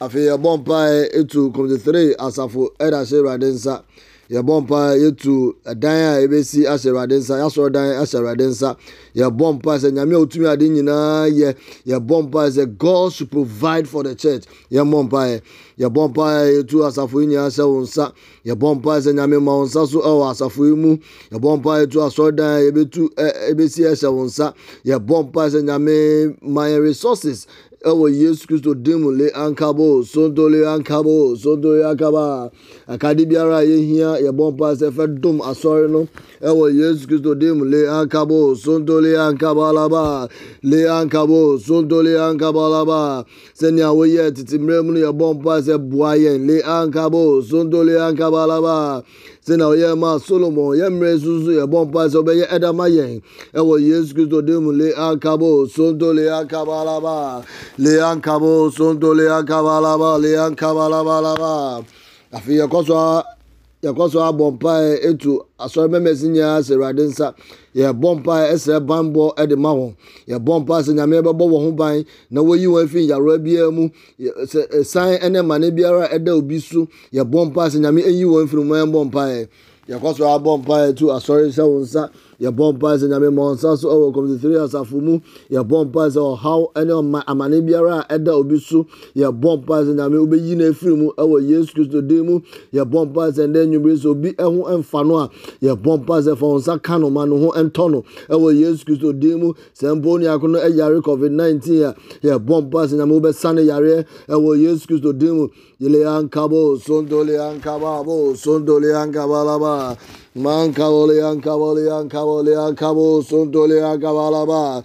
Afei 0.00 0.26
yɛbɔ 0.30 0.58
mpae 0.64 1.10
ɛtu 1.18 1.52
committee 1.52 1.78
three. 1.78 2.14
Asafo 2.14 2.70
ɛda 2.78 3.02
hyɛ 3.04 3.18
awurade 3.18 3.82
yɛbɔ 4.30 4.54
mpae 4.62 4.98
yɛtu 5.02 5.54
ɛdan 5.64 5.98
a 6.10 6.26
ɛbɛsi 6.26 6.66
ahyɛ 6.66 6.88
awurade 6.90 7.16
nsa 7.18 7.34
yɛasɔrɔ 7.40 7.72
dan 7.72 7.86
ahyɛ 8.02 8.16
awurade 8.18 8.44
nsa. 8.50 8.76
Yɛbɔ 9.14 9.46
mpae 9.58 9.78
sɛ 9.78 9.90
nyame 9.92 10.14
a 10.14 10.26
ɔtumi 10.26 10.46
ade 10.52 10.66
nyinaa 10.68 11.28
yɛ 11.30 11.54
yɛbɔ 11.86 12.22
mpae 12.26 12.50
sɛ 12.50 12.76
god 12.78 13.12
should 13.12 13.30
provide 13.30 13.88
for 13.88 14.02
the 14.02 14.14
church. 14.14 14.44
Yɛmmɔ 14.70 15.08
mpae 15.08 15.40
yɛbɔ 15.78 16.10
mpae 16.10 16.58
yɛtu 16.58 16.82
asafo 16.86 17.20
yi 17.20 17.26
nyinaa 17.28 17.50
hyɛ 17.54 17.64
wo 17.68 17.80
nsa. 17.82 18.12
Yɛbɔ 18.44 18.80
mpae 18.82 19.00
sɛ 19.00 19.14
nyame 19.14 19.42
ma 19.42 19.56
wo 19.56 19.64
nsa 19.64 19.86
so 19.86 20.00
ɛwɔ 20.00 20.30
asafo 20.32 20.64
yi 20.68 20.74
mu. 20.74 20.96
Yɛbɔ 21.30 21.62
mpae 21.62 21.86
yɛtu 21.86 21.98
asɔredan 22.06 22.50
a 22.58 22.60
yɛbɛtu 22.70 23.08
ɛbɛsi 23.50 23.80
ɛhyɛ 23.86 24.12
wo 24.12 24.24
nsa. 24.24 24.54
Yɛbɔ 24.84 25.30
mpae 25.30 25.48
sɛ 25.54 25.62
nyame 25.62 26.36
ma 26.42 26.62
yɛn 26.66 26.82
resources 26.82 27.46
ɛwɔ 27.84 28.08
yesu 28.10 28.46
kristo 28.48 28.74
dim 28.74 29.04
le 29.18 29.30
ankabo 29.32 30.02
sonto 30.02 30.48
le 30.48 30.64
ankabo 30.64 31.36
sonto 31.36 31.76
le 31.76 31.84
ankaba 31.84 32.50
akade 32.88 33.28
biara 33.28 33.58
a 33.58 33.64
yɛhia 33.64 34.20
yɛbɔ 34.24 34.52
mpa 34.56 34.74
sɛ 34.74 34.90
fɛ 34.90 35.20
dom 35.20 35.40
asɔre 35.40 35.90
no. 35.90 36.08
Ɛwɔ 36.40 36.72
yesu 36.74 37.06
kristo 37.06 37.38
dim 37.38 37.60
le 37.70 37.84
ankabo 37.86 38.56
sonto 38.56 39.00
le 39.02 39.12
ankaba 39.16 39.72
laba 39.74 40.28
le 40.62 40.88
ankabo 40.88 41.58
sonto 41.58 42.02
le 42.02 42.16
ankaba 42.16 42.64
laba 42.70 43.24
sɛnea 43.54 43.92
woyɛ 43.94 44.34
tete 44.34 44.58
mmerɛ 44.58 44.82
mu 44.84 44.92
no 44.92 45.12
yɛbɔ 45.12 45.34
mpa 45.36 45.60
sɛ 45.60 45.76
boa 45.78 46.16
yɛn 46.16 46.46
le 46.46 46.62
ankabo 46.62 47.42
sonto 47.42 47.84
le 47.84 48.00
ankaba 48.00 49.04
laba 49.46 49.54
sɛnea 49.54 49.66
ɔyɛ 49.68 49.98
ma 49.98 50.18
solomon 50.18 50.76
yɛ 50.76 50.88
mmerɛ 50.90 51.20
susu 51.20 51.52
yɛbɔ 51.52 51.86
mpa 51.88 52.08
sɛ 52.08 52.18
ɔbɛyɛ 52.22 52.46
ɛdama 52.50 52.88
yɛn 52.88 53.22
ɛwɔ 53.54 53.80
yesu 53.80 54.14
kristo 54.14 54.42
dim 54.44 54.64
mu 54.64 54.72
le 54.72 54.92
ankabo 54.94 55.66
sonto 55.68 56.12
le 56.14 56.26
ankaba 56.28 56.84
laba 56.84 57.44
le 57.78 57.90
ankabo 58.00 58.70
sonto 58.70 59.14
le 59.14 59.24
ankaba 59.28 59.80
laba 59.80 60.18
le 60.18 60.34
ankaba 60.36 60.88
laba 60.90 61.20
laba 61.22 61.84
afei 62.32 62.58
yɛkɔ 62.60 62.86
so 62.86 62.94
a 62.96 63.35
yɛkɔ 63.82 64.10
so 64.10 64.18
abɔ 64.28 64.44
mpaeɛ 64.56 64.90
etu 65.08 65.32
asɔre 65.64 65.88
mɛmɛsi 65.92 66.26
nyinaa 66.32 66.60
sɛ 66.66 66.72
awurade 66.74 67.02
nsa. 67.10 67.34
Yɛbɔ 67.76 68.08
mpaeɛ 68.18 68.44
ɛsrɛ 68.54 68.80
banbɔ 68.88 69.34
ɛde 69.36 69.56
ma 69.58 69.70
wɔn. 69.74 69.92
Yɛbɔ 70.28 70.52
mpaeɛ 70.64 70.82
sɛ 70.86 70.92
nyame 70.96 71.16
bɛbɔ 71.26 71.44
wɔn 71.52 71.62
ho 71.64 71.70
ban 71.72 72.04
na 72.30 72.40
wɔyi 72.40 72.66
wɔn 72.66 72.84
afiri 72.84 73.06
nyarewa 73.06 73.38
biara 73.44 73.70
mu. 73.70 73.88
Sɛ 74.18 74.60
ɛsan 74.80 75.18
ɛne 75.20 75.44
mane 75.46 75.70
biara 75.70 76.08
ɛda 76.08 76.30
obi 76.36 76.58
so. 76.58 76.88
Yɛbɔ 77.12 77.52
mpaeɛ 77.52 77.68
sɛ 77.72 77.78
nyame 77.84 78.00
ɛyi 78.02 78.24
wɔn 78.24 78.44
afiri 78.46 78.64
mu 78.64 78.74
ɛmbɔ 78.74 79.10
mpaeɛ 79.10 79.48
yɛkɔ 79.88 80.24
abɔ 80.36 80.50
mpaeɛ 80.64 80.96
tu 80.96 81.06
asɔre 81.10 81.46
hyɛ 81.52 81.64
wɔn 81.68 81.82
nsa. 81.82 82.10
Yɛbɔ 82.40 82.72
mpaeɛ 82.74 82.96
sɛ 83.00 83.06
nyame 83.08 83.30
ma 83.34 83.54
so 83.56 83.88
ɛwɔ 83.88 84.12
kɔmpitere 84.14 84.56
asafo 84.64 85.00
mu. 85.00 85.20
Yɛbɔ 85.50 85.86
mpaeɛ 85.86 86.10
sɛ 86.14 86.20
ɔhaw 86.20 86.72
ɛne 86.74 86.92
ɔma 87.00 87.22
amane 87.26 87.60
biara 87.66 88.04
a 88.08 88.18
ɛda 88.18 88.32
obi 88.34 88.58
so 88.58 88.86
yɛbɔ 89.16 89.62
mpaeɛ 89.64 89.84
sɛ 89.86 89.92
nyame 89.96 90.16
wobɛyi 90.26 90.56
no 90.56 90.64
afiri 90.70 90.96
mu 90.96 91.10
ɛwɔ 91.16 91.48
yesu 91.48 91.72
kristo 91.74 92.00
din 92.06 92.26
mu. 92.26 92.40
Yɛbɔ 92.72 93.12
mpaeɛ 93.12 93.30
sɛ 93.32 93.42
ndɛ 93.48 93.60
nnwumere 93.66 93.96
sɛ 93.96 94.06
obi 94.10 94.32
ɛho 94.32 94.60
ɛmfa 94.72 95.06
no 95.06 95.14
a. 95.18 95.30
Yɛbɔ 95.62 96.04
mpaeɛ 96.04 96.22
sɛ 96.26 96.36
fa 96.36 96.46
nsa 96.46 96.82
ka 96.82 96.98
no 96.98 97.10
ma 97.10 97.24
ne 97.24 97.36
ho 97.38 97.52
ɛntɔ 97.52 97.90
no. 97.90 98.04
Ɛwɔ 98.28 98.54
yesu 98.60 98.84
kristo 98.84 99.12
din 99.18 99.40
mu. 99.40 99.52
Sɛ 99.74 99.94
mpo 100.00 100.18
niako 100.20 100.48
no 100.50 100.58
ɛyare 100.58 101.00
covid 101.02 101.32
19 101.32 101.82
a. 101.84 101.94
Yɛbɔ 102.22 102.68
mpaeɛ 102.70 102.86
sɛ 102.88 102.94
nyame 102.98 103.20
wobɛsa 103.20 103.54
no 103.54 103.62
yareɛ 103.62 104.04
ɛwɔ 104.28 104.60
yesu 104.60 104.86
kristo 104.86 105.12
din 105.16 105.36
mu 105.36 105.48
yeleankabo 105.80 106.76
sondoleankababo 106.80 108.34
sondoleankabalaba 108.34 109.96
mankaboleankaboliankaboliankabo 110.34 113.22
sondoleankabalaba 113.28 114.82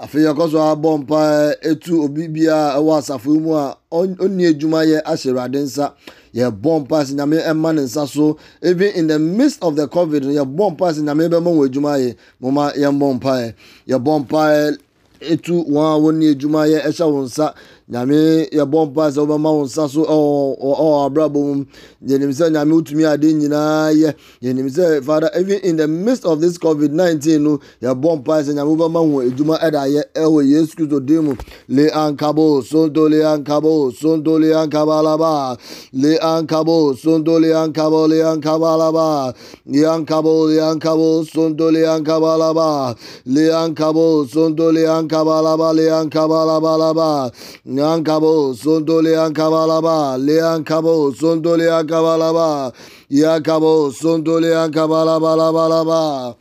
afei 0.00 0.22
yɛkɔ 0.26 0.50
so 0.50 0.58
abɔ 0.58 0.98
mpa 1.02 1.54
etu 1.62 2.04
obi 2.04 2.28
biara 2.28 2.76
ɛwɔ 2.78 2.98
asafo 2.98 3.34
yi 3.34 3.40
mu 3.40 3.52
a 3.54 3.76
ɔn- 3.90 4.16
ɔnni 4.16 4.46
adwuma 4.54 4.84
yɛ 4.86 5.02
ahyɛ 5.02 5.30
awurade 5.32 5.58
nsa. 5.64 5.92
Yɛbɔ 6.34 6.80
mpa 6.86 7.02
sɛ 7.04 7.14
nyame 7.16 7.42
ɛma 7.42 7.74
ne 7.74 7.82
nsa 7.82 8.06
so. 8.06 8.36
Even 8.62 8.92
in 8.94 9.06
the 9.08 9.18
midst 9.18 9.58
of 9.60 9.74
the 9.74 9.88
covid 9.88 10.22
yɛbɔ 10.22 10.76
mpa 10.76 10.92
sɛ 10.94 11.02
nyame 11.02 11.28
bɛma 11.28 11.50
wɔn 11.50 11.68
adwuma 11.68 11.98
yɛ 11.98 12.14
moma 12.40 12.72
yɛmbɔ 12.76 13.14
mpa 13.20 13.54
yɛbɔ 13.88 14.20
mpa 14.22 14.76
etu 15.20 15.64
wɔn 15.66 15.82
a 15.82 15.98
wɔnni 15.98 16.34
adwuma 16.34 16.68
yɛ 16.68 16.78
ɛhyɛ 16.86 17.06
wɔn 17.10 17.24
nsa 17.26 17.54
nyame 17.90 18.48
yɛbɔ 18.52 18.78
mpa 18.86 19.04
sɛ 19.14 19.20
wobɛma 19.24 19.50
wo 19.56 19.64
nsa 19.64 19.88
so 19.88 20.04
ɛwɔ 20.04 21.06
abrabɔ 21.06 21.40
mu. 21.40 21.64
Yɛnim 22.04 22.32
sɛ 22.36 22.52
nyame 22.52 22.72
wotumi 22.76 23.04
ade 23.10 23.32
nyinaa 23.32 23.92
yɛ. 23.96 24.14
Yɛnim 24.42 24.68
sɛ 24.68 25.02
father 25.02 25.30
even 25.38 25.58
in 25.60 25.76
the 25.76 25.88
midst 25.88 26.26
of 26.26 26.40
this 26.40 26.58
covid-19 26.58 27.40
no 27.40 27.58
yɛbɔ 27.80 28.20
mpa 28.20 28.44
sɛ 28.44 28.52
nyame 28.52 28.76
wobɛma 28.76 29.00
ho 29.00 29.24
adwuma 29.24 29.58
ɛda 29.60 29.88
yɛ 29.88 30.02
ɛwɔ 30.14 30.46
yesu 30.46 30.76
kristo 30.76 31.00
din 31.00 31.24
mu. 31.24 31.34
Le 31.68 31.88
ankabo 31.88 32.60
sonto 32.62 33.08
le 33.08 33.24
ankabo 33.24 33.90
sonto 33.90 34.38
le 34.38 34.52
ankabalaba. 34.52 35.56
Le 35.94 36.18
ankabo 36.18 36.94
sonto 36.94 37.40
le 37.40 37.54
ankabo 37.56 38.06
le 38.06 38.20
ankabalaba. 38.20 39.34
Le 39.64 39.80
ankabo 39.88 40.48
le 40.48 40.60
ankabo 40.60 41.24
sonto 41.24 41.72
le 41.72 41.88
ankabalaba. 41.88 42.94
Le 43.24 43.48
ankabo 43.48 44.26
sonto 44.28 44.70
le 44.74 44.84
ankabalaba 44.84 45.72
le 45.74 45.88
ankabalabalaba 45.88 47.32
Yankabo 47.78 48.54
sondole 48.54 49.12
yankabalaba 49.12 50.18
leyankabo 50.18 51.14
sondole 51.14 51.64
yankabalaba 51.66 52.72
yankabo 53.10 53.92
sondole 53.92 54.48
yankabalabalabalaba 54.50 56.34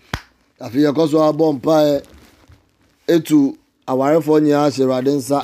afei 0.60 0.84
yɛkɔ 0.86 1.04
so 1.12 1.17
abɔ 1.30 1.45
mpaeɛ 1.58 2.02
etu 3.13 3.54
awarefoɔ 3.91 4.38
nyinaa 4.41 4.69
hyɛ 4.73 4.84
awurade 4.84 5.13
nsa 5.19 5.39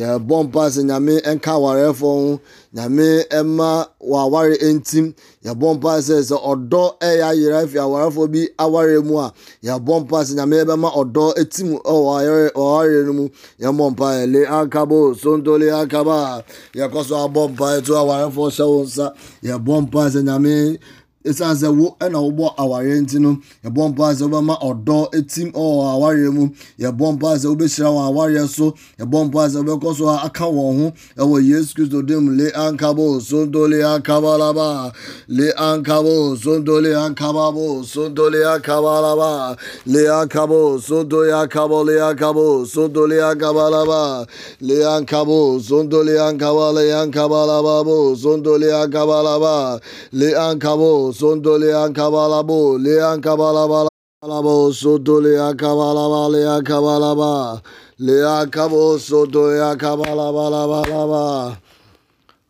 yɛbɔ 0.00 0.36
mpa 0.44 0.62
sɛ 0.74 0.82
nyame 0.88 1.14
nka 1.34 1.52
awarefoɔ 1.58 2.12
ho 2.18 2.40
nyame 2.74 3.24
ɛma 3.38 3.86
wɔ 4.00 4.16
aware 4.26 4.56
ntim. 4.74 5.14
Yɛbɔ 5.44 5.68
mpa 5.76 5.92
sɛ 6.06 6.16
sɛ 6.28 6.36
ɔdɔ 6.50 6.82
ɛyɛ 7.00 7.22
ayera 7.30 7.58
afi 7.64 7.78
awarefoɔ 7.78 8.26
bi 8.32 8.42
aware 8.58 9.00
mu 9.02 9.18
a 9.18 9.32
yɛbɔ 9.64 10.00
mpa 10.04 10.18
sɛ 10.26 10.34
nyame 10.36 10.64
bɛma 10.68 10.88
ɔdɔ 11.00 11.24
ɛtim 11.40 11.68
ɛwɔ 11.82 13.04
no 13.06 13.12
mu. 13.12 13.28
Yɛbɔ 13.60 13.90
mpa 13.92 14.06
yɛ 14.18 14.32
le 14.32 14.40
akabo 14.46 15.14
sontole 15.14 15.68
akaba. 15.72 16.44
Yɛkɔ 16.74 17.04
so 17.06 17.14
abɔ 17.16 17.48
mpa 17.54 17.80
to 17.84 17.92
awarefoɔ 17.92 18.50
hyɛ 18.50 18.66
wo 18.68 18.82
nsa. 18.84 19.12
Yɛbɔ 19.42 19.82
mpa 19.86 20.10
sɛ 20.12 20.22
nyame 20.24 20.78
ɛsiane 21.24 21.56
sɛ 21.60 21.68
wo 21.76 21.96
ɛna 22.00 22.18
wobɔ 22.22 22.54
awareɛ 22.56 23.00
nti 23.02 23.18
no 23.18 23.38
yɛbɔ 23.64 23.88
mpa 23.90 24.14
wobɛma 24.28 24.54
ɔdɔ 24.60 25.10
ɛtim 25.16 25.48
ɔwɔ 25.52 25.82
awareɛ 25.94 26.30
mu 26.32 26.44
yɛbɔ 26.78 27.06
mpa 27.14 27.28
sɛ 27.40 27.46
wobɛhyira 27.52 27.88
wɔn 27.94 28.04
awareɛ 28.10 28.48
so. 28.48 28.74
Yɛbɔ 28.98 29.18
mpa 29.26 29.48
sɛ 29.48 29.58
wobɛkɔ 29.64 29.96
so 29.96 30.08
aka 30.08 30.44
wɔn 30.44 30.72
ho 30.78 30.92
ɛwɔ 31.22 31.36
yesu 31.48 31.74
kristo 31.74 32.02
dim 32.06 32.36
le 32.36 32.50
ankabo 32.52 33.20
sontole 33.20 33.78
ankabalaba. 33.82 34.92
Le 35.28 35.52
ankabo 35.56 36.36
sontole 36.36 36.92
ankababo 36.94 37.82
sontole 37.84 38.40
ankabalaba. 38.44 39.56
Le 39.86 40.00
ankabo 40.06 40.78
sontole 40.78 41.32
ankabo 41.32 41.84
le 41.84 41.94
ankabo 42.00 42.64
sontole 42.66 43.18
ankabalaba. 43.18 44.26
Le 44.60 44.76
ankabo 44.84 45.58
sontole 45.60 46.14
ankabale 46.18 46.84
ankabalababo 47.00 48.16
sontole 48.16 48.68
ankabalaba. 48.72 49.80
Le 50.12 50.32
ankabo 50.34 51.07
bo 51.08 51.12
sondo 51.12 51.56
le 51.58 51.72
ankabala 51.72 52.42
bo 52.46 52.76
le 52.78 53.00
ankabala 53.00 53.66
bala 53.68 53.88
Alabo 54.22 54.72
soto 54.72 55.20
le 55.20 55.38
akabala 55.38 56.04
bale 56.10 56.42
akabala 56.44 57.14
ba 57.16 57.62
le 57.98 58.20
akabo 58.20 58.98
soto 58.98 59.48
le 59.48 59.58
bala 59.76 60.32
bala 60.32 61.06
ba 61.06 61.56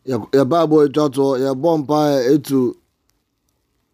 yɛ 0.07 0.43
baabo 0.51 0.77
etwa 0.85 1.05
toɔ 1.15 1.31
yɛbɔ 1.43 1.71
mpa 1.79 1.99
etu 2.33 2.75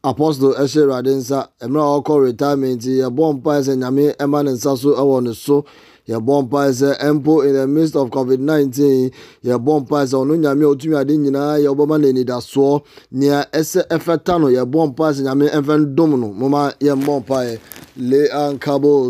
apɔstol 0.10 0.54
ɛhyɛ 0.62 0.82
awurade 0.84 1.12
nsa 1.20 1.40
mmerɛ 1.68 1.84
a 1.86 1.94
ɔkɔ 2.00 2.14
retirement 2.26 2.82
yɛbɔ 2.82 3.24
mpa 3.36 3.52
nyame 3.76 4.16
ɛma 4.18 4.40
nsa 4.50 4.78
so 4.78 4.96
ɛwɔ 4.96 5.36
so 5.36 5.66
yɛbɔ 6.10 6.34
mpaeɛ 6.46 6.72
sɛ 6.80 6.90
mpo 7.16 7.42
in 7.48 7.54
the 7.54 7.68
midst 7.68 7.96
of 7.96 8.10
covid-19 8.10 9.12
yɛbɔ 9.44 9.72
mpaeɛ 9.86 10.06
sɛ 10.12 10.16
ɔno 10.22 10.34
nyame 10.44 10.64
ɔtumi 10.72 10.96
ade 11.02 11.14
nyinaa 11.18 11.58
yɛ 11.64 11.70
wobɛma 11.76 11.98
no 12.02 12.08
anidasoɔ 12.08 12.82
nea 13.12 13.46
ɛsɛ 13.52 13.82
ɛfɛta 13.90 14.40
no 14.42 14.48
yɛbɔ 14.48 14.80
mpaeɛ 14.94 15.12
sɛ 15.18 15.22
nyame 15.26 15.46
ɛmfɛ 15.50 15.74
ndom 15.86 16.12
no 16.20 16.28
moma 16.34 16.72
yɛmmɔ 16.80 17.14
mpaeɛ 17.26 17.60
le 17.98 18.28
ankabo 18.30 19.10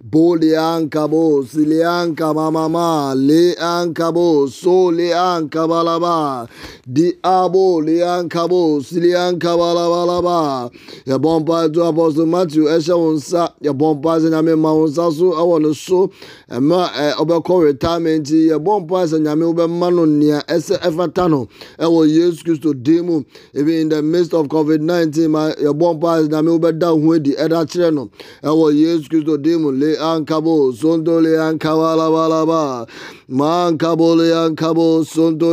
kibalaba 0.00 0.02
boliankabo 0.02 1.44
silianka 1.44 2.34
mamama 2.34 3.14
le 3.14 3.54
ankabo 3.54 4.48
soliankabalaba 4.48 6.48
diabo 6.86 7.80
liankabo 7.82 8.80
siliankabalabalaba 8.82 10.70
yɛbɔ 11.06 11.40
mpaeɛ 11.40 11.72
to 11.74 11.82
apostle 11.84 12.26
matthew 12.26 12.64
ɛhyɛ 12.64 12.96
wo 12.98 13.12
nsa 13.14 13.52
yɛbɔ 13.62 14.00
mpaeɛ 14.00 14.20
sɛ 14.22 14.30
nyame 14.30 14.58
ma 14.58 14.72
wo 14.72 14.86
nsa 14.86 15.12
so 15.12 15.32
ɛwɔ 15.32 15.62
no 15.62 15.72
so 15.72 16.10
ɛma 16.50 16.88
ɛ 16.90 17.14
ɔbɛkɔ 17.20 17.62
retirement 17.64 18.26
yɛbɔ 18.26 18.86
mpaeɛ 18.86 19.06
sɛ 19.06 19.20
nyame 19.20 19.44
wobɛma 19.54 19.94
no 19.94 20.04
nea 20.06 20.40
ɛsɛ 20.48 20.80
ɛfata 20.80 21.28
no 21.30 21.46
ɛwɔ 21.78 22.08
yesu 22.08 22.42
kristo 22.44 22.72
din 22.82 23.06
mu 23.06 23.22
even 23.54 23.74
in 23.74 23.88
the 23.90 24.02
midst 24.02 24.32
of 24.34 24.48
covid-19 24.48 25.28
ma 25.28 25.50
yɛbɔ 25.52 26.00
mpaeɛ 26.00 26.26
sɛ 26.26 26.28
nyame 26.30 26.58
wobɛda 26.58 26.96
wo 26.96 27.06
ho 27.06 27.12
adi 27.14 27.32
ɛda 27.34 27.64
kyerɛ 27.68 27.94
no 27.94 28.08
ɛwɔ 28.42 28.74
yesu 28.74 29.08
kristo 29.08 29.36
din 29.40 29.60
mu 29.62 29.70
le 29.72 29.89
an 29.96 30.24
ankabo 30.24 30.72
zondo 30.72 31.20
le 31.22 31.36
an 31.40 31.58
kabalabalaba. 31.58 32.88
Man 33.28 33.78
kabo 33.78 34.16
le 34.16 34.32
an 34.32 34.56
kabo 34.56 35.04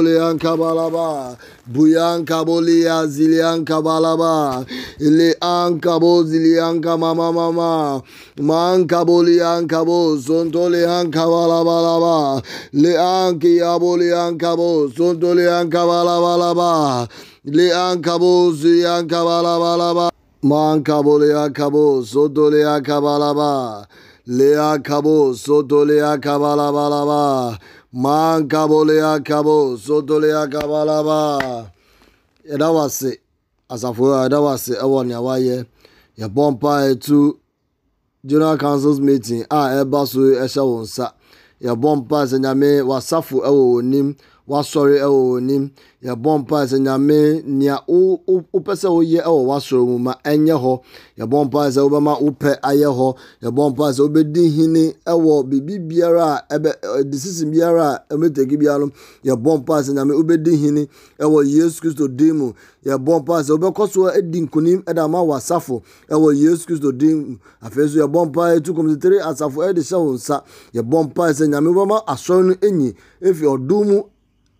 le 0.03 0.17
an 0.29 0.39
kabalaba. 0.39 1.37
Buyan 1.71 2.25
kabo 2.25 2.61
le 2.61 2.87
an 2.87 3.07
zili 3.07 3.39
an 3.41 3.65
kabalaba. 3.65 4.65
Le 4.99 5.33
an 5.41 5.79
kabo 5.79 6.23
zili 6.23 6.59
mama 6.97 7.31
mama 7.31 8.03
man 8.37 8.87
kabo 8.87 9.23
le 9.23 9.39
an 9.41 9.67
le 10.71 10.85
an 10.85 11.11
le 12.73 12.95
an 12.97 13.39
kiyabo 13.39 13.97
le 13.97 14.11
an 14.13 14.37
le 15.33 15.47
an 15.49 15.69
le 17.45 17.71
an 17.71 18.01
kabo 18.01 18.51
zili 18.53 18.85
an 18.85 19.07
kabalabalaba. 19.07 20.11
Man 20.43 20.83
kabole 20.83 21.33
akabo, 21.33 22.03
zodole. 22.03 22.61
Lea 24.29 24.77
kabo 24.79 25.33
soto 25.35 25.85
lea 25.85 26.17
kabalabalaba. 26.17 27.57
Man 27.93 28.47
kabo 28.49 28.83
lea 28.85 29.19
kabo 29.19 29.77
soto 29.77 30.19
lea 30.19 30.47
kabalaba. 30.47 31.71
Yɛda 32.45 32.69
wase 32.75 33.19
asafo 33.69 34.11
a 34.13 34.27
yɛda 34.27 34.39
wase 34.43 34.73
ɛwɔ 34.83 35.07
nea 35.07 35.19
wayɛ 35.21 35.65
yɛbɔ 36.19 36.51
mpa 36.51 36.91
etu 36.91 37.37
general 38.25 38.57
councils 38.57 38.99
meeting 38.99 39.45
a 39.49 39.79
ɛba 39.79 40.05
so 40.05 40.19
ɛhyɛ 40.19 40.59
wɔn 40.59 40.83
nsa 40.83 41.13
yɛbɔ 41.63 41.95
mpa 41.97 42.25
sɛ 42.27 42.37
nyame 42.43 42.81
wasafo 42.83 43.39
ɛwɔ 43.47 43.63
wɔn 43.75 43.83
nim 43.85 44.15
wasɔre 44.47 44.95
ɛwɔ 45.05 45.19
wɔn 45.31 45.43
nim 45.47 45.63
yɛbɔ 46.05 46.31
mpa 46.39 46.59
sɛ 46.69 46.77
nyame 46.85 47.19
nea 47.45 47.75
wopɛ 48.53 48.73
sɛ 48.81 48.87
woyɛ 48.95 49.19
ɛwɔ 49.27 49.41
wasɔre 49.49 49.83
mu 49.89 49.97
ma 49.99 50.13
ɛnyɛ 50.23 50.55
hɔ. 50.63 50.73
Yɛbɔ 51.19 51.37
mpa 51.45 51.61
sɛ 51.73 51.79
wobɛma 51.85 52.13
wopɛ 52.23 52.51
ayɛ 52.69 52.87
hɔ. 52.97 53.07
Yɛbɔ 53.43 53.61
mpa 53.71 53.85
sɛ 53.95 54.01
wobɛdi 54.07 54.43
hene 54.55 54.93
ɛwɔ 55.05 55.43
biribi 55.49 55.79
biara 55.87 56.45
a 56.49 56.57
ɛbɛ 56.59 57.09
decision 57.09 57.51
biara 57.51 58.05
a 58.09 58.13
ɛmɛtɛki 58.15 58.57
biara 58.59 58.79
no. 58.85 58.91
Yɛbɔ 59.25 59.57
mpa 59.59 59.81
sɛ 59.83 59.91
nyame 59.93 60.13
wobɛdi 60.15 60.55
hene 60.61 60.87
ɛwɔ 61.19 61.45
yesu 61.45 61.81
kristo 61.81 62.07
din 62.07 62.37
mu. 62.37 62.53
Yɛbɔ 62.85 63.19
mpa 63.21 63.43
sɛ 63.43 63.51
wobɛkɔ 63.57 63.89
so 63.91 64.07
adi 64.07 64.41
nkonim 64.41 64.83
ɛde 64.85 64.99
ama 65.03 65.17
wɔ 65.19 65.35
asafo 65.37 65.81
ɛwɔ 66.09 66.35
yesu 66.37 66.65
kristo 66.67 66.91
din 66.97 67.15
mu. 67.17 67.35
Afei 67.61 67.83
nso 67.85 67.97
yɛbɔ 68.07 68.27
mpa 68.29 68.55
etu 68.55 68.71
kɔmpitere 68.73 69.19
asafo 69.19 69.59
ɛde 69.67 69.81
hyɛ 69.83 69.97
wɔn 69.99 70.13
nsa. 70.15 70.43
Yɛbɔ 70.73 71.03
mpa 71.09 71.33
sɛ 71.33 71.47
nyame 71.49 71.67
wobɛma 71.73 72.05
asɔre 72.07 72.45
no 72.45 72.53
enyi 72.61 72.93
efi 73.21 73.43
ɔdun 73.43 73.85
mu 73.87 74.01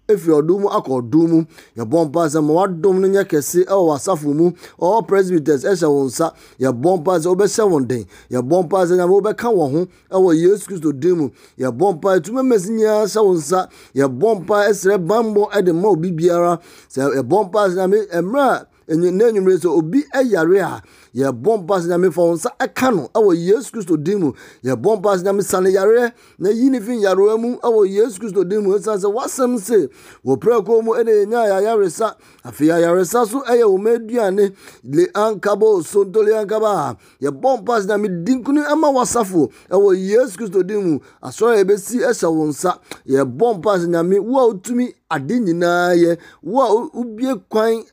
efiri 0.08 0.34
ɔdum 0.40 0.62
mu 0.62 0.68
akɔ 0.78 0.92
ɔdum 1.02 1.28
mu 1.32 1.40
yɛbɔ 1.78 1.98
mpa 2.08 2.22
sɛ 2.34 2.40
ma 2.46 2.54
wadom 2.54 2.96
no 3.02 3.08
nyɛ 3.08 3.24
kɛse 3.32 3.60
ɛwɔ 3.66 3.84
w'asafo 3.90 4.34
mu. 4.34 4.52
Ɔwɔ 4.80 5.08
presbyters 5.08 5.64
ɛhyɛ 5.72 5.88
wɔn 5.96 6.06
nsa 6.08 6.28
yɛbɔ 6.60 6.90
mpa 7.00 7.14
sɛ 7.24 7.28
wobɛhyɛ 7.32 7.64
wɔn 7.72 7.88
den 7.88 8.06
yɛbɔ 8.32 8.56
mpa 8.66 8.80
sɛ 8.88 8.94
nyame 8.98 9.14
wobɛka 9.18 9.48
wɔn 9.58 9.72
ho 9.72 9.82
ɛwɔ 10.16 10.30
yesu 10.42 10.66
kristo 10.68 10.92
din 11.00 11.16
mu 11.18 11.30
yɛbɔ 11.60 11.86
mpa 11.96 12.10
etuma 12.18 12.42
mɛsi 12.44 12.70
nyinaa 12.72 13.06
hyɛ 13.06 13.22
wɔn 13.28 13.38
nsa 13.38 13.70
yɛbɔ 13.96 14.28
mpa 14.40 14.56
ɛsrɛ 14.70 14.96
bambɔ 15.08 15.44
ɛde 15.52 15.72
ma 15.76 15.88
obi 15.90 16.12
biara 16.12 16.60
sɛ 16.90 17.02
yɛbɔ 17.20 17.38
mpa 17.48 17.60
sɛ 17.70 17.76
nyame 17.76 17.98
mmerɛ 18.24 18.66
enyimire 18.88 19.58
sɛ 19.58 19.68
obi 19.70 20.04
ɛyare 20.14 20.60
a 20.62 20.82
yɛbɔ 21.16 21.52
mpa 21.64 21.76
sɛ 21.82 21.88
nyame 21.90 22.12
fa 22.14 22.22
wɔn 22.22 22.36
nsa 22.38 22.50
ɛka 22.60 22.96
no 22.96 23.10
ɛwɔ 23.14 23.36
yesu 23.36 23.72
kristo 23.72 23.98
din 23.98 24.20
mu. 24.20 24.34
Yɛbɔ 24.64 24.98
mpa 25.00 25.18
nyame 25.24 25.42
sane 25.44 25.70
yareɛ 25.72 26.12
na 26.40 26.50
yi 26.50 26.70
ne 26.70 26.80
fi 26.80 26.92
yareɛ 27.02 27.40
mu 27.40 27.58
ɛwɔ 27.58 27.88
yesu 27.90 28.20
kristo 28.20 28.44
din 28.48 28.62
mu. 28.64 28.78
Ɛsiane 28.78 29.00
sɛ 29.02 29.14
wasɛm 29.14 29.60
se 29.60 29.90
wɔ 30.26 30.38
prɛko 30.40 30.84
mu 30.84 30.92
ɛna 30.94 31.12
yɛnya 31.12 31.60
ayaresa 31.60 32.16
afei 32.46 32.70
ayaresa 32.72 33.26
so 33.28 33.42
ɛyɛ 33.42 33.66
wɔn 33.66 33.96
aduane. 33.96 34.54
Le 34.84 35.06
ankabo 35.14 35.82
sontole 35.84 36.32
ankaba. 36.38 36.98
Yɛbɔ 37.22 37.62
mpa 37.62 37.82
sɛ 37.82 37.88
nyame 37.88 38.24
di 38.24 38.34
nkuni 38.36 38.62
ɛma 38.64 38.94
wasafo 38.94 39.50
ɛwɔ 39.70 39.98
yesu 39.98 40.38
kristo 40.38 40.64
din 40.66 40.84
mu. 40.84 41.00
Asɔre 41.24 41.60
a 41.60 41.64
yɛbɛsi 41.64 42.00
ɛhyɛ 42.06 42.28
wɔn 42.30 42.50
nsa. 42.50 42.80
Yɛbɔ 43.08 43.58
mpa 43.58 43.78
sɛ 43.80 43.88
nyame 43.90 44.20
wo 44.20 44.40
a 44.40 44.54
wotumi 44.54 44.94
ade 45.10 45.40
nyinaa 45.40 45.96
yɛ 45.96 46.18
wo 46.44 46.62
a 46.62 46.90
wobie 46.94 47.36
kwan 47.50 47.84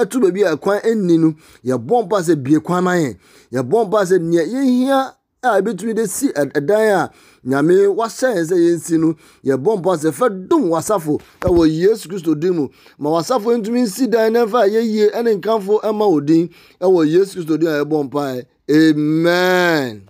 ɛto 0.00 0.16
baabi 0.22 0.42
a 0.44 0.50
ɛkwan 0.56 0.80
nni 0.98 1.16
no 1.22 1.28
yɛbɔ 1.68 1.96
mpa 2.04 2.18
sɛ 2.26 2.34
bie 2.44 2.58
kwan 2.60 2.84
ma 2.84 2.92
yɛn. 2.96 3.16
Yɛbɔ 3.52 3.78
mpa 3.86 4.00
sɛ 4.10 4.16
nea 4.20 4.42
yɛhia 4.44 5.14
a 5.42 5.58
ebetumi 5.60 5.94
de 5.94 6.06
si 6.08 6.28
ɛdan 6.32 6.88
a 6.98 7.10
nyame 7.46 7.86
wahyɛ 7.98 8.28
yɛn 8.34 8.44
sɛ 8.50 8.56
yɛnsi 8.64 8.98
no 9.00 9.14
yɛbɔ 9.44 9.78
mpa 9.78 9.92
sɛ 10.02 10.10
fɛ 10.18 10.48
dum 10.48 10.70
wasafo 10.70 11.20
ɛwɔ 11.40 11.62
yesu 11.70 12.08
kristo 12.08 12.34
din 12.34 12.54
mu. 12.56 12.68
Ma 12.98 13.10
wasafo 13.10 13.54
ntumi 13.56 13.82
nsi 13.86 14.08
dan 14.10 14.32
na 14.32 14.46
fa 14.46 14.66
yɛyie 14.66 15.12
ɛne 15.14 15.38
nkanfo 15.40 15.80
ɛma 15.82 16.04
wɔ 16.12 16.24
din 16.26 16.48
ɛwɔ 16.80 17.06
yesu 17.06 17.34
kristo 17.38 17.56
din 17.58 17.68
a 17.68 17.84
yɛbɔ 17.84 18.04
mpa 18.04 18.42
amen. 18.70 20.08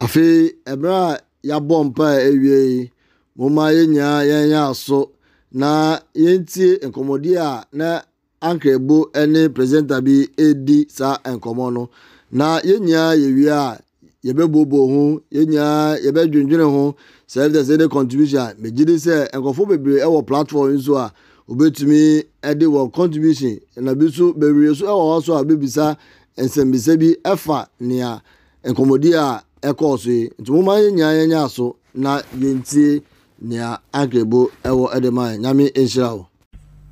Afei 0.00 0.52
ɛberɛ 0.66 0.92
a 0.92 1.20
yɛabɔ 1.48 1.84
mpa 1.84 2.06
awie 2.28 2.60
yi 2.76 2.90
mo 3.36 3.48
ma 3.48 3.70
yɛn 3.70 3.88
nyinaa 3.88 4.22
yɛn 4.26 4.50
yɛ 4.52 4.70
aso 4.70 5.12
na 5.52 5.98
yɛntie 6.14 6.80
nkɔmmɔdeɛ 6.84 7.38
a 7.38 7.64
na 7.72 8.02
anka 8.40 8.68
ebo 8.70 9.10
ne 9.26 9.48
presenter 9.48 10.00
bi 10.06 10.28
edi 10.36 10.86
saa 10.96 11.16
nkɔmɔ 11.34 11.66
no. 11.74 11.88
Na 12.30 12.60
yɛn 12.68 12.80
nyinaa 12.84 13.14
yɛwie 13.22 13.50
a 13.50 13.80
yɛbɛbobo 14.24 14.78
ho 14.92 15.02
yɛn 15.34 15.46
nyinaa 15.50 15.96
yɛbɛdwendwene 16.04 16.64
ho 16.74 16.94
sɛ 17.32 17.40
ɛfɛ 17.48 17.60
sɛ 17.66 17.74
ɛde 17.76 17.88
contribution 17.90 18.54
megye 18.60 18.84
di 18.86 18.94
sɛ 18.96 19.30
nkɔfo 19.32 19.62
bebree 19.68 20.00
ɛwɔ 20.06 20.26
platform 20.26 20.74
nso 20.76 20.96
a 20.96 21.12
obetumi 21.48 22.22
ɛde 22.42 22.66
wɔ 22.66 22.92
contribution. 22.92 23.58
Na 23.76 23.94
bi 23.94 24.06
nso 24.06 24.32
bebree 24.34 24.70
nso 24.70 24.84
ɛwɔ 24.86 25.02
hɔ 25.18 25.24
so 25.24 25.34
a 25.36 25.44
bebisa 25.44 25.96
nsɛmbisa 26.36 26.98
bi 26.98 27.16
ɛfa 27.24 27.66
nea 27.80 28.20
nkɔmɔdi 28.64 29.14
a 29.14 29.42
ɛkɔɔ 29.62 29.98
so 29.98 30.10
yi. 30.10 30.30
Nti 30.38 30.50
mo 30.52 30.62
ma 30.62 30.74
yɛn 30.76 30.92
nyinaa 30.94 31.14
yɛn 31.18 31.28
nyɛ 31.28 31.44
aso 31.44 31.76
na 31.94 32.20
yɛntie 32.38 33.02
nea 33.40 33.78
anka 33.92 34.18
ɛwɔ 34.22 34.92
ɛde 34.94 35.10
ma 35.12 35.32
yɛn 35.32 35.40
nyame 35.42 35.72
nhyira 35.74 36.12
o. 36.14 36.27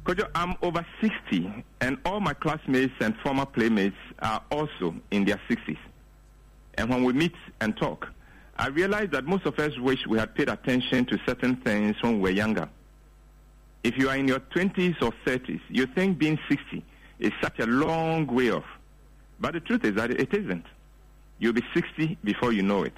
Kojo, 0.06 0.30
I'm 0.36 0.54
over 0.62 0.86
60, 1.00 1.64
and 1.80 1.98
all 2.04 2.20
my 2.20 2.32
classmates 2.32 2.94
and 3.00 3.16
former 3.24 3.44
playmates 3.44 3.96
are 4.20 4.40
also 4.52 4.94
in 5.10 5.24
their 5.24 5.40
60s. 5.48 5.78
And 6.74 6.88
when 6.88 7.02
we 7.02 7.12
meet 7.12 7.34
and 7.60 7.76
talk, 7.76 8.06
I 8.56 8.68
realize 8.68 9.08
that 9.10 9.24
most 9.24 9.46
of 9.46 9.58
us 9.58 9.76
wish 9.80 10.06
we 10.06 10.16
had 10.16 10.32
paid 10.36 10.48
attention 10.48 11.06
to 11.06 11.18
certain 11.26 11.56
things 11.56 11.96
when 12.02 12.20
we 12.20 12.20
were 12.20 12.30
younger. 12.30 12.68
If 13.82 13.98
you 13.98 14.08
are 14.08 14.16
in 14.16 14.28
your 14.28 14.38
20s 14.38 15.02
or 15.02 15.12
30s, 15.26 15.60
you 15.68 15.86
think 15.86 16.18
being 16.18 16.38
60 16.48 16.84
is 17.18 17.32
such 17.42 17.58
a 17.58 17.66
long 17.66 18.28
way 18.28 18.52
off. 18.52 18.64
But 19.40 19.54
the 19.54 19.60
truth 19.60 19.84
is 19.84 19.96
that 19.96 20.12
it 20.12 20.32
isn't. 20.32 20.66
You'll 21.40 21.52
be 21.52 21.64
60 21.74 22.16
before 22.22 22.52
you 22.52 22.62
know 22.62 22.84
it. 22.84 22.94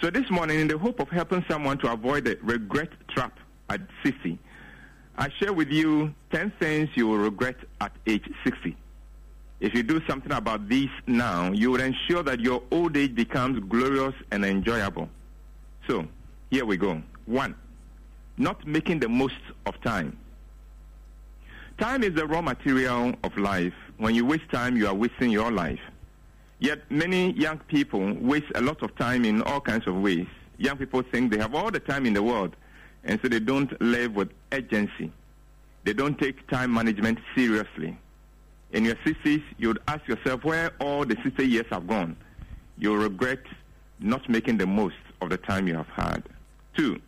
So 0.00 0.10
this 0.10 0.28
morning, 0.28 0.58
in 0.58 0.66
the 0.66 0.76
hope 0.76 0.98
of 0.98 1.08
helping 1.08 1.44
someone 1.48 1.78
to 1.78 1.92
avoid 1.92 2.24
the 2.24 2.36
regret 2.42 2.90
trap 3.10 3.38
at 3.68 3.80
60, 4.02 4.40
I 5.16 5.28
share 5.38 5.52
with 5.52 5.68
you 5.68 6.14
10 6.32 6.52
things 6.58 6.88
you 6.94 7.06
will 7.06 7.18
regret 7.18 7.56
at 7.80 7.92
age 8.06 8.28
60. 8.44 8.76
If 9.60 9.74
you 9.74 9.82
do 9.82 10.00
something 10.06 10.32
about 10.32 10.68
these 10.68 10.88
now, 11.06 11.52
you 11.52 11.70
will 11.70 11.80
ensure 11.80 12.22
that 12.22 12.40
your 12.40 12.62
old 12.70 12.96
age 12.96 13.14
becomes 13.14 13.60
glorious 13.68 14.14
and 14.30 14.44
enjoyable. 14.44 15.08
So, 15.86 16.06
here 16.50 16.64
we 16.64 16.78
go. 16.78 17.02
One, 17.26 17.54
not 18.38 18.66
making 18.66 19.00
the 19.00 19.08
most 19.08 19.34
of 19.66 19.78
time. 19.82 20.16
Time 21.78 22.02
is 22.02 22.14
the 22.14 22.26
raw 22.26 22.40
material 22.40 23.14
of 23.22 23.36
life. 23.36 23.74
When 23.98 24.14
you 24.14 24.24
waste 24.24 24.50
time, 24.50 24.76
you 24.76 24.86
are 24.86 24.94
wasting 24.94 25.30
your 25.30 25.50
life. 25.50 25.80
Yet 26.58 26.90
many 26.90 27.32
young 27.32 27.58
people 27.58 28.14
waste 28.20 28.52
a 28.54 28.60
lot 28.60 28.82
of 28.82 28.94
time 28.96 29.24
in 29.24 29.42
all 29.42 29.60
kinds 29.60 29.86
of 29.86 29.96
ways. 29.96 30.26
Young 30.58 30.76
people 30.76 31.02
think 31.02 31.32
they 31.32 31.38
have 31.38 31.54
all 31.54 31.70
the 31.70 31.80
time 31.80 32.04
in 32.04 32.12
the 32.12 32.22
world, 32.22 32.54
and 33.04 33.18
so 33.22 33.28
they 33.28 33.40
don't 33.40 33.80
live 33.80 34.14
with 34.14 34.30
urgency. 34.52 35.12
They 35.84 35.92
don't 35.92 36.18
take 36.18 36.46
time 36.48 36.72
management 36.72 37.18
seriously. 37.34 37.96
In 38.72 38.84
your 38.84 38.96
60s, 38.96 39.42
you'd 39.58 39.78
ask 39.88 40.06
yourself 40.06 40.44
where 40.44 40.72
all 40.78 41.04
the 41.04 41.16
60 41.22 41.46
years 41.46 41.66
have 41.70 41.86
gone. 41.86 42.16
You'll 42.78 42.96
regret 42.96 43.40
not 43.98 44.28
making 44.28 44.58
the 44.58 44.66
most 44.66 44.96
of 45.20 45.30
the 45.30 45.36
time 45.36 45.66
you 45.66 45.74
have 45.74 45.88
had. 45.88 46.22
Two, 46.76 47.00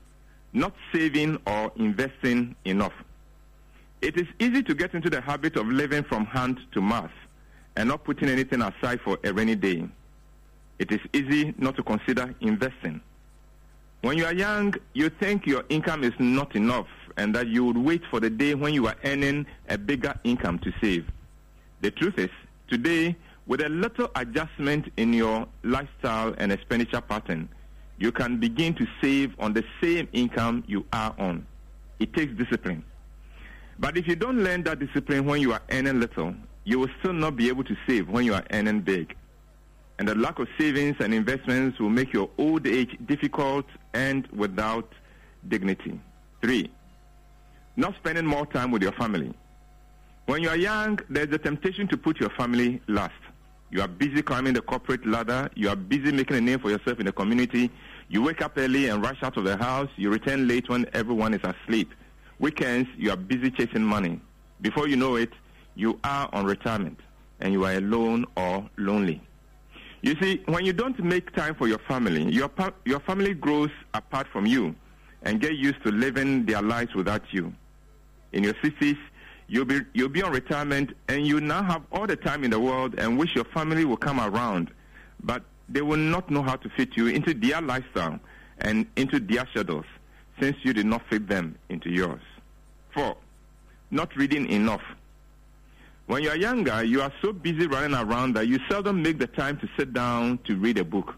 not 0.52 0.74
saving 0.92 1.38
or 1.46 1.72
investing 1.76 2.56
enough. 2.64 2.92
It 4.00 4.16
is 4.16 4.26
easy 4.40 4.62
to 4.64 4.74
get 4.74 4.94
into 4.94 5.08
the 5.08 5.20
habit 5.20 5.56
of 5.56 5.66
living 5.68 6.02
from 6.02 6.26
hand 6.26 6.58
to 6.72 6.80
mouth 6.80 7.12
and 7.76 7.88
not 7.88 8.04
putting 8.04 8.28
anything 8.28 8.60
aside 8.60 9.00
for 9.00 9.18
a 9.22 9.32
rainy 9.32 9.54
day. 9.54 9.88
It 10.78 10.90
is 10.90 11.00
easy 11.12 11.54
not 11.58 11.76
to 11.76 11.82
consider 11.82 12.34
investing. 12.40 13.00
When 14.02 14.18
you 14.18 14.24
are 14.24 14.34
young, 14.34 14.74
you 14.94 15.10
think 15.10 15.46
your 15.46 15.64
income 15.68 16.02
is 16.02 16.12
not 16.18 16.56
enough 16.56 16.88
and 17.16 17.32
that 17.36 17.46
you 17.46 17.64
would 17.64 17.76
wait 17.76 18.02
for 18.10 18.18
the 18.18 18.30
day 18.30 18.56
when 18.56 18.74
you 18.74 18.88
are 18.88 18.96
earning 19.04 19.46
a 19.68 19.78
bigger 19.78 20.12
income 20.24 20.58
to 20.60 20.72
save. 20.80 21.06
The 21.82 21.92
truth 21.92 22.18
is, 22.18 22.30
today, 22.68 23.14
with 23.46 23.60
a 23.60 23.68
little 23.68 24.10
adjustment 24.16 24.90
in 24.96 25.12
your 25.12 25.46
lifestyle 25.62 26.34
and 26.38 26.50
expenditure 26.50 27.00
pattern, 27.00 27.48
you 27.96 28.10
can 28.10 28.40
begin 28.40 28.74
to 28.74 28.86
save 29.00 29.36
on 29.38 29.52
the 29.52 29.62
same 29.80 30.08
income 30.12 30.64
you 30.66 30.84
are 30.92 31.14
on. 31.18 31.46
It 32.00 32.12
takes 32.12 32.32
discipline. 32.36 32.82
But 33.78 33.96
if 33.96 34.08
you 34.08 34.16
don't 34.16 34.42
learn 34.42 34.64
that 34.64 34.80
discipline 34.80 35.26
when 35.26 35.40
you 35.40 35.52
are 35.52 35.62
earning 35.70 36.00
little, 36.00 36.34
you 36.64 36.80
will 36.80 36.90
still 36.98 37.12
not 37.12 37.36
be 37.36 37.48
able 37.48 37.62
to 37.62 37.76
save 37.86 38.08
when 38.08 38.24
you 38.24 38.34
are 38.34 38.44
earning 38.50 38.80
big. 38.80 39.14
And 40.02 40.08
the 40.08 40.16
lack 40.16 40.40
of 40.40 40.48
savings 40.58 40.96
and 40.98 41.14
investments 41.14 41.78
will 41.78 41.88
make 41.88 42.12
your 42.12 42.28
old 42.36 42.66
age 42.66 42.98
difficult 43.06 43.66
and 43.94 44.26
without 44.32 44.92
dignity. 45.46 46.00
Three, 46.40 46.72
not 47.76 47.94
spending 47.98 48.26
more 48.26 48.44
time 48.46 48.72
with 48.72 48.82
your 48.82 48.90
family. 48.90 49.32
When 50.26 50.42
you 50.42 50.48
are 50.48 50.56
young, 50.56 50.98
there's 51.08 51.32
a 51.32 51.38
temptation 51.38 51.86
to 51.86 51.96
put 51.96 52.18
your 52.18 52.30
family 52.30 52.82
last. 52.88 53.14
You 53.70 53.80
are 53.80 53.86
busy 53.86 54.22
climbing 54.22 54.54
the 54.54 54.60
corporate 54.60 55.06
ladder. 55.06 55.48
You 55.54 55.68
are 55.68 55.76
busy 55.76 56.10
making 56.10 56.36
a 56.36 56.40
name 56.40 56.58
for 56.58 56.70
yourself 56.70 56.98
in 56.98 57.06
the 57.06 57.12
community. 57.12 57.70
You 58.08 58.22
wake 58.22 58.42
up 58.42 58.54
early 58.56 58.88
and 58.88 59.04
rush 59.04 59.22
out 59.22 59.36
of 59.36 59.44
the 59.44 59.56
house. 59.56 59.88
You 59.94 60.10
return 60.10 60.48
late 60.48 60.68
when 60.68 60.84
everyone 60.94 61.32
is 61.32 61.42
asleep. 61.44 61.92
Weekends, 62.40 62.90
you 62.98 63.12
are 63.12 63.16
busy 63.16 63.52
chasing 63.52 63.84
money. 63.84 64.20
Before 64.62 64.88
you 64.88 64.96
know 64.96 65.14
it, 65.14 65.30
you 65.76 66.00
are 66.02 66.28
on 66.32 66.44
retirement 66.44 66.98
and 67.38 67.52
you 67.52 67.64
are 67.66 67.74
alone 67.74 68.26
or 68.36 68.68
lonely. 68.76 69.22
You 70.02 70.16
see, 70.20 70.42
when 70.46 70.64
you 70.66 70.72
don't 70.72 70.98
make 71.02 71.32
time 71.32 71.54
for 71.54 71.68
your 71.68 71.78
family, 71.78 72.24
your, 72.24 72.50
your 72.84 72.98
family 73.00 73.34
grows 73.34 73.70
apart 73.94 74.26
from 74.26 74.46
you 74.46 74.74
and 75.22 75.40
get 75.40 75.54
used 75.54 75.82
to 75.84 75.92
living 75.92 76.44
their 76.44 76.60
lives 76.60 76.92
without 76.94 77.22
you. 77.30 77.52
In 78.32 78.42
your 78.42 78.54
60s, 78.54 78.98
you'll 79.46 79.64
be, 79.64 79.80
you'll 79.92 80.08
be 80.08 80.22
on 80.22 80.32
retirement 80.32 80.90
and 81.08 81.24
you 81.24 81.40
now 81.40 81.62
have 81.62 81.82
all 81.92 82.08
the 82.08 82.16
time 82.16 82.42
in 82.42 82.50
the 82.50 82.58
world 82.58 82.96
and 82.98 83.16
wish 83.16 83.36
your 83.36 83.44
family 83.44 83.84
will 83.84 83.96
come 83.96 84.18
around, 84.18 84.72
but 85.22 85.44
they 85.68 85.82
will 85.82 85.96
not 85.98 86.28
know 86.30 86.42
how 86.42 86.56
to 86.56 86.68
fit 86.70 86.96
you 86.96 87.06
into 87.06 87.32
their 87.32 87.62
lifestyle 87.62 88.18
and 88.58 88.86
into 88.96 89.20
their 89.20 89.46
schedules 89.52 89.86
since 90.40 90.56
you 90.64 90.72
did 90.72 90.86
not 90.86 91.02
fit 91.08 91.28
them 91.28 91.54
into 91.68 91.90
yours. 91.90 92.20
Four, 92.92 93.16
not 93.92 94.16
reading 94.16 94.48
enough. 94.50 94.82
When 96.12 96.22
you 96.22 96.28
are 96.28 96.36
younger, 96.36 96.84
you 96.84 97.00
are 97.00 97.10
so 97.22 97.32
busy 97.32 97.66
running 97.66 97.94
around 97.94 98.34
that 98.34 98.46
you 98.46 98.58
seldom 98.68 99.02
make 99.02 99.18
the 99.18 99.28
time 99.28 99.56
to 99.60 99.68
sit 99.78 99.94
down 99.94 100.40
to 100.44 100.56
read 100.56 100.76
a 100.76 100.84
book. 100.84 101.14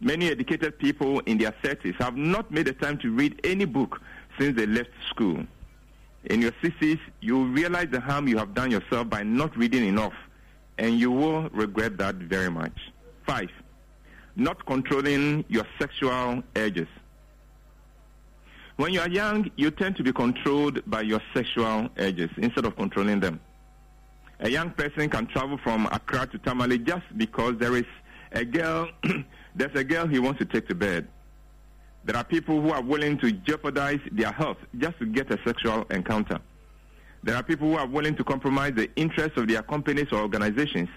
Many 0.00 0.28
educated 0.28 0.76
people 0.80 1.20
in 1.20 1.38
their 1.38 1.52
30s 1.62 1.94
have 2.00 2.16
not 2.16 2.50
made 2.50 2.66
the 2.66 2.72
time 2.72 2.98
to 2.98 3.12
read 3.12 3.40
any 3.44 3.64
book 3.64 4.00
since 4.36 4.56
they 4.56 4.66
left 4.66 4.90
school. 5.08 5.46
In 6.24 6.42
your 6.42 6.50
60s, 6.50 6.98
you 7.20 7.36
will 7.36 7.46
realize 7.46 7.90
the 7.92 8.00
harm 8.00 8.26
you 8.26 8.36
have 8.38 8.54
done 8.54 8.72
yourself 8.72 9.08
by 9.08 9.22
not 9.22 9.56
reading 9.56 9.86
enough, 9.86 10.14
and 10.78 10.98
you 10.98 11.12
will 11.12 11.48
regret 11.50 11.96
that 11.98 12.16
very 12.16 12.50
much. 12.50 12.76
Five, 13.24 13.50
not 14.34 14.66
controlling 14.66 15.44
your 15.46 15.64
sexual 15.78 16.42
urges. 16.56 16.88
When 18.78 18.92
you 18.92 19.00
are 19.00 19.08
young, 19.08 19.48
you 19.54 19.70
tend 19.70 19.94
to 19.94 20.02
be 20.02 20.12
controlled 20.12 20.82
by 20.90 21.02
your 21.02 21.20
sexual 21.32 21.88
urges 21.96 22.30
instead 22.36 22.64
of 22.64 22.74
controlling 22.74 23.20
them. 23.20 23.38
A 24.40 24.48
young 24.48 24.70
person 24.70 25.10
can 25.10 25.26
travel 25.26 25.58
from 25.58 25.86
Accra 25.86 26.26
to 26.28 26.38
Tamale 26.38 26.78
just 26.78 27.04
because 27.16 27.56
there 27.58 27.76
is 27.76 27.86
a 28.32 28.44
girl, 28.44 28.88
there's 29.54 29.74
a 29.74 29.84
girl 29.84 30.06
he 30.06 30.18
wants 30.18 30.38
to 30.38 30.44
take 30.44 30.68
to 30.68 30.74
bed. 30.74 31.08
There 32.04 32.16
are 32.16 32.24
people 32.24 32.60
who 32.60 32.70
are 32.70 32.82
willing 32.82 33.18
to 33.18 33.32
jeopardize 33.32 34.00
their 34.12 34.32
health 34.32 34.58
just 34.78 34.98
to 35.00 35.06
get 35.06 35.30
a 35.32 35.38
sexual 35.44 35.84
encounter. 35.90 36.38
There 37.22 37.34
are 37.34 37.42
people 37.42 37.68
who 37.68 37.76
are 37.76 37.86
willing 37.86 38.14
to 38.16 38.24
compromise 38.24 38.74
the 38.74 38.88
interests 38.94 39.36
of 39.36 39.48
their 39.48 39.62
companies 39.62 40.06
or 40.12 40.20
organizations 40.20 40.88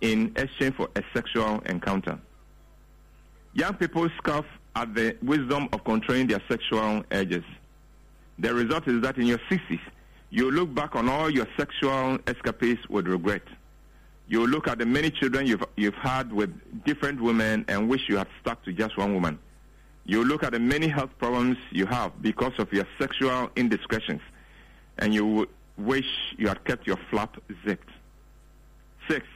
in 0.00 0.32
exchange 0.36 0.74
for 0.76 0.88
a 0.96 1.02
sexual 1.12 1.60
encounter. 1.66 2.18
Young 3.52 3.74
people 3.74 4.08
scoff 4.16 4.46
at 4.74 4.94
the 4.94 5.16
wisdom 5.22 5.68
of 5.72 5.84
controlling 5.84 6.26
their 6.26 6.42
sexual 6.48 7.04
urges. 7.10 7.44
The 8.38 8.54
result 8.54 8.88
is 8.88 9.02
that 9.02 9.18
in 9.18 9.26
your 9.26 9.38
60s, 9.50 9.80
you 10.30 10.50
look 10.50 10.74
back 10.74 10.94
on 10.94 11.08
all 11.08 11.30
your 11.30 11.46
sexual 11.56 12.18
escapades 12.26 12.80
with 12.88 13.06
regret. 13.06 13.42
You 14.28 14.46
look 14.46 14.68
at 14.68 14.78
the 14.78 14.84
many 14.86 15.10
children 15.10 15.46
you've, 15.46 15.64
you've 15.76 15.94
had 15.94 16.32
with 16.32 16.50
different 16.84 17.20
women 17.20 17.64
and 17.68 17.88
wish 17.88 18.08
you 18.08 18.18
had 18.18 18.28
stuck 18.40 18.62
to 18.64 18.72
just 18.72 18.98
one 18.98 19.14
woman. 19.14 19.38
You 20.04 20.24
look 20.24 20.42
at 20.42 20.52
the 20.52 20.58
many 20.58 20.88
health 20.88 21.10
problems 21.18 21.56
you 21.70 21.86
have 21.86 22.20
because 22.22 22.52
of 22.58 22.72
your 22.72 22.84
sexual 22.98 23.50
indiscretions, 23.56 24.20
and 24.98 25.14
you 25.14 25.48
wish 25.76 26.06
you 26.36 26.48
had 26.48 26.62
kept 26.64 26.86
your 26.86 26.98
flap 27.10 27.36
zipped. 27.66 27.88
Six, 29.08 29.26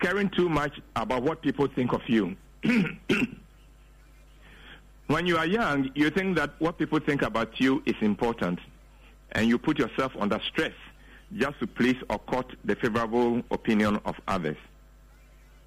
caring 0.00 0.30
too 0.30 0.48
much 0.48 0.80
about 0.96 1.22
what 1.22 1.42
people 1.42 1.68
think 1.68 1.92
of 1.92 2.02
you. 2.08 2.36
when 5.06 5.26
you 5.26 5.36
are 5.36 5.46
young, 5.46 5.90
you 5.94 6.10
think 6.10 6.36
that 6.36 6.54
what 6.58 6.78
people 6.78 6.98
think 7.00 7.22
about 7.22 7.60
you 7.60 7.82
is 7.86 7.94
important, 8.00 8.58
and 9.32 9.46
you 9.48 9.58
put 9.58 9.78
yourself 9.78 10.12
under 10.18 10.40
stress 10.48 10.72
just 11.36 11.58
to 11.60 11.66
please 11.66 11.96
or 12.08 12.18
court 12.18 12.54
the 12.64 12.74
favorable 12.76 13.42
opinion 13.50 14.00
of 14.04 14.16
others. 14.26 14.56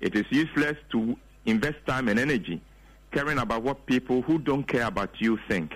It 0.02 0.16
is 0.16 0.26
useless 0.30 0.78
to 0.92 1.18
invest 1.46 1.78
time 1.86 2.10
and 2.10 2.20
energy 2.20 2.62
caring 3.12 3.38
about 3.38 3.62
what 3.64 3.86
people 3.86 4.22
who 4.24 4.40
don't 4.40 4.64
care 4.68 4.88
about 4.88 5.10
you 5.20 5.38
think. 5.48 5.74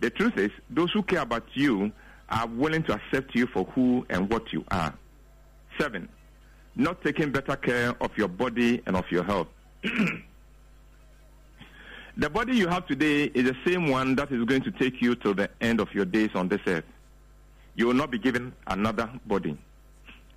The 0.00 0.10
truth 0.10 0.36
is, 0.36 0.50
those 0.68 0.92
who 0.92 1.02
care 1.02 1.22
about 1.22 1.44
you 1.54 1.90
are 2.28 2.46
willing 2.46 2.82
to 2.84 2.92
accept 2.94 3.34
you 3.34 3.46
for 3.46 3.64
who 3.64 4.06
and 4.08 4.30
what 4.30 4.52
you 4.52 4.64
are. 4.70 4.94
Seven, 5.78 6.08
not 6.76 7.02
taking 7.02 7.32
better 7.32 7.56
care 7.56 7.94
of 8.00 8.16
your 8.16 8.28
body 8.28 8.82
and 8.86 8.96
of 8.96 9.04
your 9.10 9.24
health. 9.24 9.48
the 12.16 12.30
body 12.30 12.56
you 12.56 12.68
have 12.68 12.86
today 12.86 13.24
is 13.24 13.44
the 13.44 13.56
same 13.66 13.88
one 13.88 14.14
that 14.16 14.30
is 14.30 14.44
going 14.44 14.62
to 14.62 14.70
take 14.70 15.02
you 15.02 15.14
to 15.16 15.34
the 15.34 15.50
end 15.60 15.80
of 15.80 15.92
your 15.92 16.04
days 16.04 16.30
on 16.34 16.48
this 16.48 16.60
earth. 16.66 16.84
You 17.80 17.86
will 17.86 17.94
not 17.94 18.10
be 18.10 18.18
given 18.18 18.52
another 18.66 19.08
body. 19.24 19.56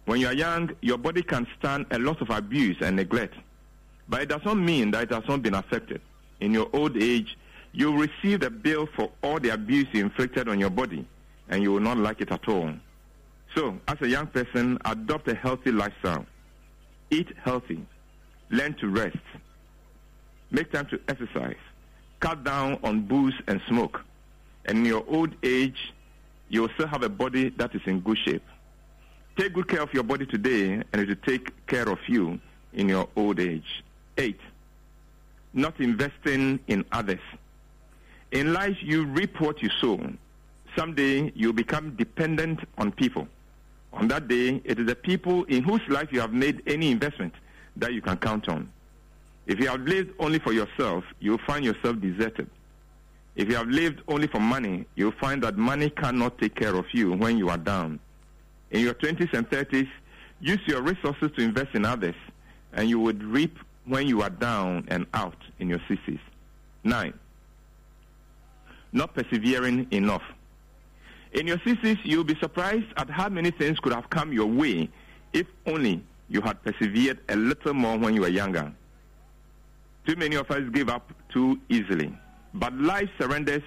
When 0.06 0.21
you 0.21 0.27
are 0.27 0.34
young, 0.34 0.69
your 0.79 0.97
body 0.97 1.21
can 1.21 1.45
stand 1.60 1.86
a 1.91 1.99
lot 1.99 2.21
of 2.21 2.29
abuse 2.29 2.77
and 2.79 2.95
neglect, 2.95 3.34
but 4.08 4.21
it 4.21 4.29
does 4.29 4.45
not 4.45 4.56
mean 4.56 4.91
that 4.91 5.03
it 5.03 5.12
has 5.12 5.27
not 5.27 5.41
been 5.41 5.53
affected. 5.53 5.99
In 6.39 6.53
your 6.53 6.69
old 6.71 6.95
age, 6.95 7.38
you 7.73 7.91
will 7.91 7.97
receive 8.08 8.39
the 8.39 8.49
bill 8.49 8.88
for 8.95 9.12
all 9.21 9.41
the 9.41 9.49
abuse 9.49 9.88
you 9.91 10.06
inflicted 10.06 10.47
on 10.47 10.58
your 10.58 10.69
body, 10.69 11.06
and 11.49 11.62
you 11.62 11.73
will 11.73 11.82
not 11.82 11.97
like 11.97 12.21
it 12.21 12.32
at 12.32 12.47
all. 12.47 12.71
So, 13.53 13.77
as 13.89 13.97
a 13.99 14.08
young 14.08 14.27
person, 14.27 14.77
adopt 14.86 15.27
a 15.27 15.36
healthy 15.36 15.73
lifestyle. 15.73 16.25
Eat 17.12 17.27
healthy. 17.43 17.86
Learn 18.51 18.73
to 18.75 18.88
rest. 18.88 19.17
Make 20.49 20.71
time 20.71 20.86
to 20.86 20.99
exercise. 21.10 21.60
Cut 22.21 22.45
down 22.45 22.79
on 22.86 23.01
booze 23.01 23.36
and 23.47 23.60
smoke. 23.67 23.99
And 24.63 24.77
in 24.77 24.86
your 24.86 25.03
old 25.10 25.36
age, 25.43 25.91
you 26.53 26.61
will 26.61 26.69
still 26.75 26.87
have 26.87 27.01
a 27.01 27.09
body 27.09 27.49
that 27.57 27.73
is 27.73 27.81
in 27.87 27.99
good 28.01 28.17
shape. 28.19 28.43
Take 29.35 29.53
good 29.53 29.67
care 29.67 29.81
of 29.81 29.91
your 29.91 30.03
body 30.03 30.27
today, 30.27 30.73
and 30.73 31.01
it 31.01 31.07
will 31.07 31.15
take 31.25 31.65
care 31.65 31.89
of 31.89 31.97
you 32.07 32.39
in 32.73 32.87
your 32.87 33.09
old 33.15 33.39
age. 33.39 33.83
Eight, 34.19 34.39
not 35.51 35.79
investing 35.79 36.59
in 36.67 36.85
others. 36.91 37.19
In 38.31 38.53
life, 38.53 38.77
you 38.81 39.05
reap 39.05 39.41
what 39.41 39.63
you 39.63 39.69
sow. 39.81 39.99
Someday, 40.77 41.31
you 41.35 41.53
become 41.53 41.95
dependent 41.95 42.59
on 42.77 42.91
people. 42.91 43.27
On 43.91 44.07
that 44.09 44.27
day, 44.27 44.61
it 44.63 44.77
is 44.77 44.85
the 44.85 44.95
people 44.95 45.45
in 45.45 45.63
whose 45.63 45.81
life 45.87 46.09
you 46.11 46.19
have 46.19 46.33
made 46.33 46.61
any 46.67 46.91
investment 46.91 47.33
that 47.77 47.93
you 47.93 48.01
can 48.01 48.17
count 48.17 48.47
on. 48.47 48.69
If 49.47 49.59
you 49.59 49.67
have 49.69 49.81
lived 49.81 50.11
only 50.19 50.37
for 50.37 50.53
yourself, 50.53 51.03
you'll 51.19 51.39
find 51.47 51.65
yourself 51.65 51.99
deserted. 51.99 52.47
If 53.35 53.49
you 53.49 53.55
have 53.55 53.67
lived 53.67 54.01
only 54.07 54.27
for 54.27 54.39
money, 54.39 54.85
you'll 54.95 55.13
find 55.19 55.41
that 55.43 55.57
money 55.57 55.89
cannot 55.89 56.37
take 56.37 56.55
care 56.55 56.75
of 56.75 56.85
you 56.93 57.13
when 57.13 57.37
you 57.37 57.49
are 57.49 57.57
down. 57.57 57.99
In 58.71 58.81
your 58.81 58.93
20s 58.93 59.33
and 59.33 59.49
30s, 59.49 59.89
use 60.39 60.59
your 60.67 60.81
resources 60.81 61.31
to 61.35 61.43
invest 61.43 61.73
in 61.73 61.85
others, 61.85 62.15
and 62.73 62.89
you 62.89 62.99
would 62.99 63.23
reap 63.23 63.57
when 63.85 64.07
you 64.07 64.21
are 64.21 64.29
down 64.29 64.85
and 64.87 65.05
out 65.13 65.37
in 65.59 65.67
your 65.67 65.79
60s. 65.79 66.19
Nine, 66.83 67.13
not 68.91 69.15
persevering 69.15 69.87
enough. 69.91 70.23
In 71.33 71.47
your 71.47 71.57
60s, 71.57 71.97
you'll 72.03 72.23
be 72.23 72.35
surprised 72.39 72.85
at 72.97 73.09
how 73.09 73.29
many 73.29 73.49
things 73.49 73.79
could 73.79 73.93
have 73.93 74.09
come 74.09 74.31
your 74.31 74.45
way 74.45 74.89
if 75.33 75.47
only 75.65 76.03
you 76.29 76.41
had 76.41 76.61
persevered 76.63 77.19
a 77.29 77.35
little 77.35 77.73
more 77.73 77.97
when 77.97 78.13
you 78.13 78.21
were 78.21 78.27
younger. 78.27 78.71
Too 80.05 80.15
many 80.15 80.35
of 80.35 80.51
us 80.51 80.61
give 80.71 80.89
up 80.89 81.11
too 81.29 81.59
easily. 81.69 82.15
But 82.53 82.73
life 82.77 83.09
surrenders 83.19 83.63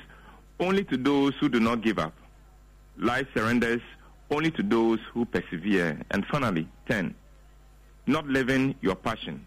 only 0.61 0.85
to 0.85 0.97
those 0.97 1.35
who 1.41 1.49
do 1.49 1.61
not 1.61 1.83
give 1.83 1.99
up. 1.99 2.15
Life 2.97 3.27
surrenders 3.35 3.81
only 4.31 4.51
to 4.53 4.63
those 4.63 4.99
who 5.13 5.25
persevere. 5.25 6.01
And 6.11 6.25
finally, 6.27 6.69
10. 6.89 7.15
Not 8.07 8.27
living 8.27 8.75
your 8.81 8.95
passion. 8.95 9.45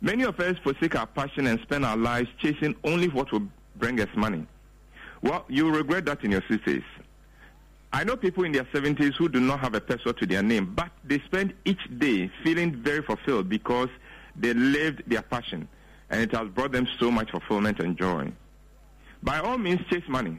Many 0.00 0.24
of 0.24 0.38
us 0.40 0.56
forsake 0.64 0.96
our 0.96 1.06
passion 1.06 1.46
and 1.46 1.60
spend 1.60 1.84
our 1.84 1.96
lives 1.96 2.28
chasing 2.38 2.74
only 2.84 3.08
what 3.08 3.30
will 3.32 3.46
bring 3.76 4.00
us 4.00 4.08
money. 4.16 4.46
Well, 5.22 5.44
you 5.48 5.70
regret 5.70 6.04
that 6.06 6.24
in 6.24 6.32
your 6.32 6.40
60s. 6.42 6.82
I 7.92 8.02
know 8.04 8.16
people 8.16 8.42
in 8.44 8.52
their 8.52 8.64
70s 8.64 9.14
who 9.14 9.28
do 9.28 9.38
not 9.38 9.60
have 9.60 9.74
a 9.74 9.80
peso 9.80 10.12
to 10.12 10.26
their 10.26 10.42
name, 10.42 10.72
but 10.74 10.90
they 11.04 11.20
spend 11.20 11.52
each 11.64 11.80
day 11.98 12.30
feeling 12.42 12.74
very 12.82 13.02
fulfilled 13.02 13.48
because 13.48 13.88
they 14.34 14.54
lived 14.54 15.02
their 15.06 15.22
passion 15.22 15.68
and 16.12 16.20
it 16.20 16.30
has 16.32 16.46
brought 16.50 16.70
them 16.72 16.86
so 17.00 17.10
much 17.10 17.30
fulfillment 17.30 17.80
and 17.80 17.96
joy. 17.96 18.30
By 19.22 19.40
all 19.40 19.56
means, 19.56 19.80
chase 19.90 20.06
money, 20.08 20.36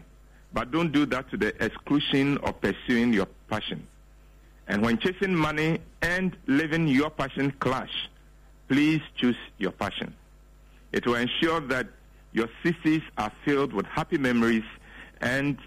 but 0.53 0.71
don't 0.71 0.91
do 0.91 1.05
that 1.07 1.29
to 1.31 1.37
the 1.37 1.47
exclusion 1.63 2.37
of 2.39 2.61
pursuing 2.61 3.11
your 3.11 3.27
passion. 3.49 3.85
And 4.67 4.83
when 4.83 4.99
chasing 4.99 5.35
money 5.35 5.79
and 6.03 6.37
living 6.45 6.87
your 6.87 7.09
passion 7.09 7.51
clash, 7.59 7.91
please 8.67 9.01
choose 9.17 9.35
your 9.57 9.71
passion. 9.71 10.13
It 10.91 11.07
will 11.07 11.15
ensure 11.15 11.59
that 11.61 11.87
your 12.33 12.47
60s 12.63 13.01
are 13.17 13.31
filled 13.43 13.73
with 13.73 13.87
happy 13.87 14.17
memories 14.19 14.63
and 15.21 15.57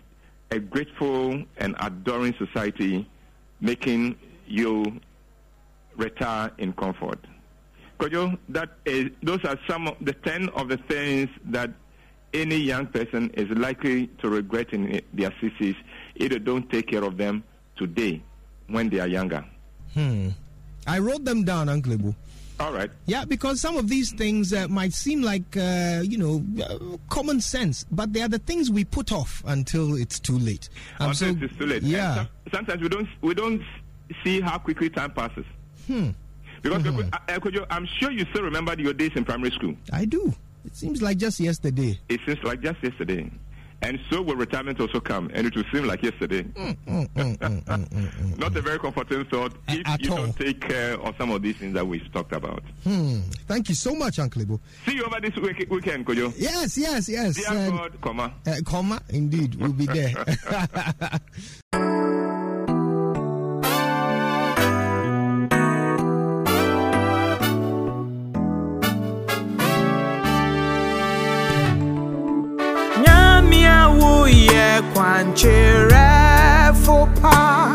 a 0.53 0.61
grateful 0.61 1.43
and 1.59 1.75
adoring 1.81 2.35
society 2.39 3.09
making 3.61 4.17
you 4.47 5.01
retire 5.97 6.53
in 6.59 6.73
comfort. 6.75 7.19
Kojo, 7.99 8.39
that 8.51 8.71
is, 8.85 9.11
those 9.23 9.45
are 9.45 9.59
some 9.69 9.89
of 9.89 9.97
the 10.01 10.13
10 10.13 10.49
of 10.51 10.69
the 10.69 10.77
things 10.89 11.29
that 11.47 11.71
any 12.35 12.57
young 12.57 12.87
person 12.87 13.31
is 13.35 13.49
likely 13.51 14.09
to 14.21 14.29
regret 14.29 14.73
in 14.73 15.01
their 15.15 15.31
60s 15.31 15.77
if 16.17 16.31
they 16.31 16.39
don't 16.39 16.69
take 16.71 16.89
care 16.89 17.05
of 17.05 17.17
them 17.17 17.43
today 17.77 18.23
when 18.69 18.89
they 18.91 19.01
are 19.01 19.07
younger. 19.09 19.45
Hmm. 19.95 20.29
I 20.87 20.99
wrote 20.99 21.25
them 21.25 21.45
down, 21.45 21.69
Uncle 21.69 21.93
Ibu. 21.95 22.15
All 22.59 22.73
right. 22.73 22.91
Yeah, 23.07 23.25
because 23.27 23.61
some 23.61 23.77
of 23.77 23.89
these 23.89 24.13
things 24.13 24.53
uh, 24.53 24.67
might 24.69 24.93
seem 24.95 25.21
like, 25.23 25.57
uh, 25.57 26.01
you 26.03 26.17
know, 26.17 26.43
uh, 26.65 26.97
common 27.11 27.41
sense, 27.41 27.85
but 27.91 28.13
they 28.15 28.23
are 28.23 28.29
the 28.29 28.39
things 28.39 28.71
we 28.71 28.85
put 28.85 29.13
off 29.13 29.43
until 29.47 29.95
it's 29.95 30.19
too 30.19 30.39
late. 30.39 30.69
Um, 30.99 31.11
Until 31.11 31.43
it's 31.43 31.57
too 31.57 31.67
late. 31.67 31.83
Yeah. 31.83 32.15
some- 32.15 32.29
sometimes 32.53 32.81
we 32.83 32.89
don't 32.89 33.09
we 33.21 33.35
don't 33.35 33.61
see 34.25 34.41
how 34.41 34.57
quickly 34.59 34.89
time 34.89 35.11
passes. 35.11 35.45
Hmm. 35.87 36.11
Because 36.63 36.83
Mhm. 36.83 37.13
uh, 37.13 37.19
uh, 37.63 37.67
I'm 37.71 37.87
sure 37.87 38.11
you 38.11 38.25
still 38.31 38.43
remember 38.43 38.75
your 38.79 38.93
days 38.95 39.13
in 39.15 39.25
primary 39.25 39.51
school. 39.53 39.75
I 39.93 40.05
do. 40.05 40.33
It 40.65 40.75
seems 40.75 41.01
like 41.03 41.19
just 41.19 41.39
yesterday. 41.41 41.99
It 42.09 42.21
seems 42.27 42.43
like 42.43 42.61
just 42.63 42.83
yesterday. 42.83 43.31
And 43.83 44.01
so 44.11 44.23
will 44.23 44.37
retirement 44.37 44.81
also 44.81 45.01
come, 45.01 45.31
and 45.35 45.47
it 45.47 45.55
will 45.55 45.63
seem 45.71 45.85
like 45.87 46.03
yesterday. 46.03 46.43
Mm, 46.45 46.77
mm, 46.89 47.09
mm, 47.15 47.37
mm, 47.39 47.63
mm, 47.65 47.89
mm. 47.91 48.39
Not 48.39 48.57
a 48.57 48.63
very 48.63 48.79
comforting 48.79 49.27
thought 49.27 49.53
if 49.69 49.87
at 49.87 50.01
you 50.03 50.11
all. 50.13 50.17
don't 50.17 50.35
take 50.37 50.63
care 50.63 50.95
of 50.99 51.15
some 51.19 51.31
of 51.31 51.43
these 51.43 51.57
things 51.57 51.75
that 51.75 51.87
we've 51.87 52.11
talked 52.11 52.33
about. 52.33 52.63
Hmm. 52.85 53.21
Thank 53.47 53.69
you 53.69 53.75
so 53.75 53.95
much, 53.95 54.19
Uncle 54.19 54.43
Ibu. 54.43 54.59
See 54.87 54.95
you 54.95 55.05
over 55.05 55.21
this 55.21 55.37
week- 55.37 55.71
weekend, 55.71 56.07
Kojo. 56.07 56.33
Yes, 56.39 56.79
yes, 56.79 57.07
yes. 57.07 57.35
Dear 57.37 57.49
um, 57.69 57.77
God, 57.77 58.01
comma. 58.01 58.33
uh, 58.47 58.55
comma, 58.65 59.03
indeed, 59.11 59.55
we'll 59.57 59.73
be 59.75 59.85
there. 59.87 60.15
woyɛ 74.77 74.83
kwankyerɛfo 74.93 76.97
pa 77.21 77.66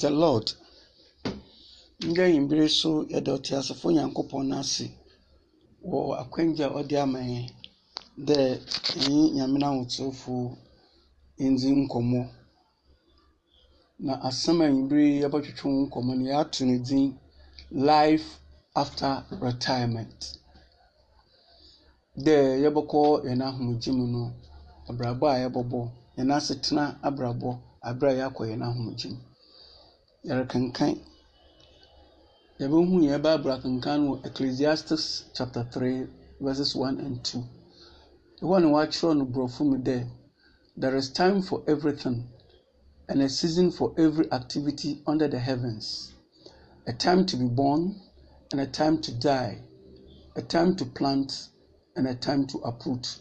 the 0.00 0.10
lord. 0.10 0.46
Ndɛ 2.08 2.24
yimbere 2.34 2.66
so 2.78 2.90
yɛda 3.12 3.30
ɔteasefo 3.36 3.86
nyankopɔn 3.94 4.42
no 4.48 4.56
ase 4.62 4.86
wɔ 5.90 5.98
akwangya 6.22 6.66
a 6.68 6.74
ɔde 6.78 6.96
ama 7.04 7.20
yɛn 7.32 7.46
dɛ 8.26 8.38
ɛnyi 9.02 9.22
nyame 9.36 9.58
ahotefoɔ 9.68 10.56
ndzi 11.50 11.70
nkɔmmɔ. 11.82 12.20
Na 14.06 14.12
asɛm 14.28 14.58
a 14.62 14.66
yimbere 14.72 15.02
yi 15.10 15.20
yɛbɛtwetwe 15.22 15.66
ho 15.72 15.78
nkɔmmɔ 15.86 16.12
no 16.18 16.24
yɛato 16.32 16.60
no 16.68 16.74
din 16.86 17.06
life 17.70 18.28
after 18.82 19.12
retirement. 19.46 20.20
Dɛ 22.24 22.36
yɛbɛkɔ 22.64 23.00
yɛn 23.26 23.40
ahomegye 23.46 23.92
mu 23.98 24.06
no 24.14 24.22
abrabɔ 24.88 25.26
a 25.34 25.36
yɛbɛbɔ 25.44 25.80
yɛn 26.16 26.30
asetena 26.36 26.84
abrabɔ 27.08 27.50
abere 27.88 28.10
a 28.12 28.16
yɛakɔ 28.20 28.42
yɛn 28.50 28.62
ahomegye 28.66 29.08
mu. 29.14 29.20
Yɛrekenkan. 30.28 30.94
Yɛbɛhu 32.60 32.94
yɛn 33.08 33.22
bible 33.22 33.50
akenkan 33.52 34.00
wɔ 34.08 34.14
ecclesiastes 34.26 35.24
chapter 35.32 35.62
3 35.64 36.06
verses 36.40 36.74
1 36.74 36.98
and 37.00 37.24
2 37.24 37.44
ɛhɔ 38.42 38.60
ne 38.62 38.68
wɔakyerɛw 38.68 39.16
no 39.16 39.24
borɔfo 39.24 39.62
mu 39.64 39.76
dɛ 39.78 40.06
there 40.76 40.94
is 40.96 41.08
time 41.10 41.40
for 41.40 41.62
everything 41.66 42.28
and 43.08 43.22
a 43.22 43.28
season 43.28 43.70
for 43.70 43.92
every 43.96 44.30
activity 44.30 45.02
under 45.06 45.26
the 45.26 45.38
heavens. 45.38 46.12
A 46.86 46.92
time 46.92 47.26
to 47.26 47.36
be 47.36 47.46
born 47.46 48.00
and 48.52 48.60
a 48.60 48.66
time 48.66 49.00
to 49.00 49.12
die 49.12 49.62
a 50.36 50.42
time 50.42 50.76
to 50.76 50.84
plant 50.84 51.48
and 51.96 52.06
a 52.06 52.14
time 52.14 52.46
to 52.46 52.58
uproot. 52.58 53.18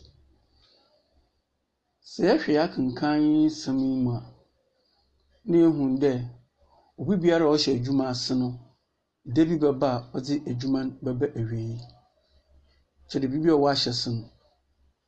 Sɛ 2.04 2.22
yɛhwɛ 2.28 2.54
yɛ 2.56 2.62
akenkan 2.68 3.50
sɛm 3.50 3.80
yi 3.80 3.96
mu 4.04 4.12
a 4.12 4.24
na 5.46 5.58
yɛhu 5.58 5.98
dɛ 6.00 6.39
obi 7.02 7.16
biara 7.22 7.46
a 7.46 7.52
ɔhyɛ 7.56 7.72
adwuma 7.78 8.10
ase 8.10 8.34
no 8.36 8.60
da 9.24 9.46
bi 9.46 9.56
bɛba 9.58 9.90
a 9.96 10.18
ɔdze 10.18 10.36
adwuma 10.52 10.80
no 10.84 10.92
bɛbɛ 11.04 11.26
awiei 11.40 11.80
kyerɛ 13.10 13.28
biribi 13.32 13.50
a 13.50 13.56
ɔwɔ 13.56 13.72
se 13.78 14.10
no 14.12 14.30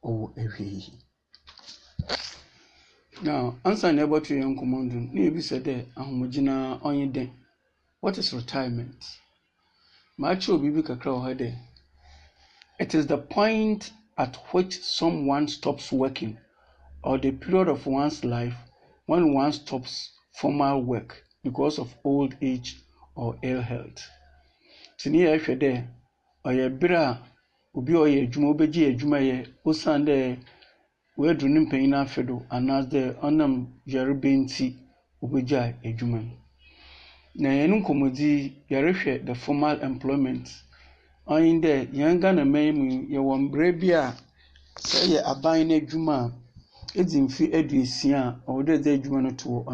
ɔwɔ 0.08 0.26
awiei 0.42 0.84
na 3.24 3.34
ansa 3.68 3.92
na 3.92 4.04
ɛbɛto 4.06 4.32
yɛn 4.40 4.56
nkɔmmɔ 4.56 4.78
no 4.88 5.00
na 5.14 5.20
yɛbisa 5.26 5.60
dɛ 5.60 5.76
ahomegyina 6.00 6.80
ɔnye 6.82 7.12
dɛn? 7.16 7.30
What 8.00 8.18
is 8.18 8.32
retirement? 8.34 9.02
Maakyerɛw 10.18 10.62
biribi 10.62 10.84
kakra 10.88 11.12
wɔ 11.12 11.22
ha 11.26 11.34
dɛ 11.34 11.50
it 12.80 12.96
is 12.96 13.06
the 13.08 13.18
point 13.18 13.92
at 14.18 14.38
which 14.54 14.82
someone 14.82 15.46
stops 15.50 15.92
working 15.92 16.38
or 17.04 17.18
the 17.18 17.32
period 17.32 17.68
of 17.68 17.86
one's 17.86 18.24
life 18.24 18.56
when 19.08 19.34
one 19.34 19.52
stops 19.52 20.10
formal 20.32 20.82
work 20.84 21.26
because 21.44 21.80
of 21.80 21.96
old 22.04 22.36
age 22.42 22.78
or 23.16 23.36
ill 23.42 23.62
health. 23.62 24.00
Tini 24.98 25.20
yɛ 25.26 25.40
hwɛ 25.44 25.54
dɛ 25.60 25.72
ɔyɛ 26.46 26.80
bere 26.80 26.96
a 26.96 27.20
obi 27.74 27.94
a 27.94 27.98
ɔyɛ 27.98 28.24
adwuma 28.28 28.48
obɛgye 28.54 28.90
adwuma 28.94 29.18
yɛ 29.20 29.48
osiane 29.66 30.06
dɛ 30.06 30.38
wadu 31.18 31.48
ne 31.50 31.60
mpanyin 31.60 31.94
afe 31.94 32.24
do 32.28 32.46
anaasɛ 32.52 33.18
ɔnam 33.22 33.54
yareba 33.88 34.30
nti 34.30 34.76
obɛgya 35.24 35.74
adwuma 35.84 36.20
no. 36.22 36.34
Na 37.36 37.50
yɛn 37.50 37.74
nkɔmmɔdzi 37.82 38.32
yɛrehwɛ 38.70 39.26
the 39.26 39.34
formal 39.34 39.80
employment. 39.82 40.48
Ɔnye 41.28 41.62
dɛ 41.62 41.74
yɛn 41.92 42.20
Ghana 42.22 42.46
man 42.46 42.76
mu 42.78 42.86
yɛwɔ 43.10 43.40
mbere 43.50 43.72
bi 43.80 43.90
a 43.94 44.14
sɛ 44.78 44.98
ɛyɛ 45.08 45.20
aban 45.26 45.68
no 45.68 45.76
adwuma 45.76 46.16
a 46.96 47.00
edzi 47.00 47.20
mfe 47.22 47.50
aduosia 47.52 48.20
a 48.46 48.52
ɔwɔ 48.52 48.64
dɛ 48.64 48.74
ɛdze 48.78 48.90
adwuma 48.94 49.22
no 49.24 49.32
to 49.32 49.66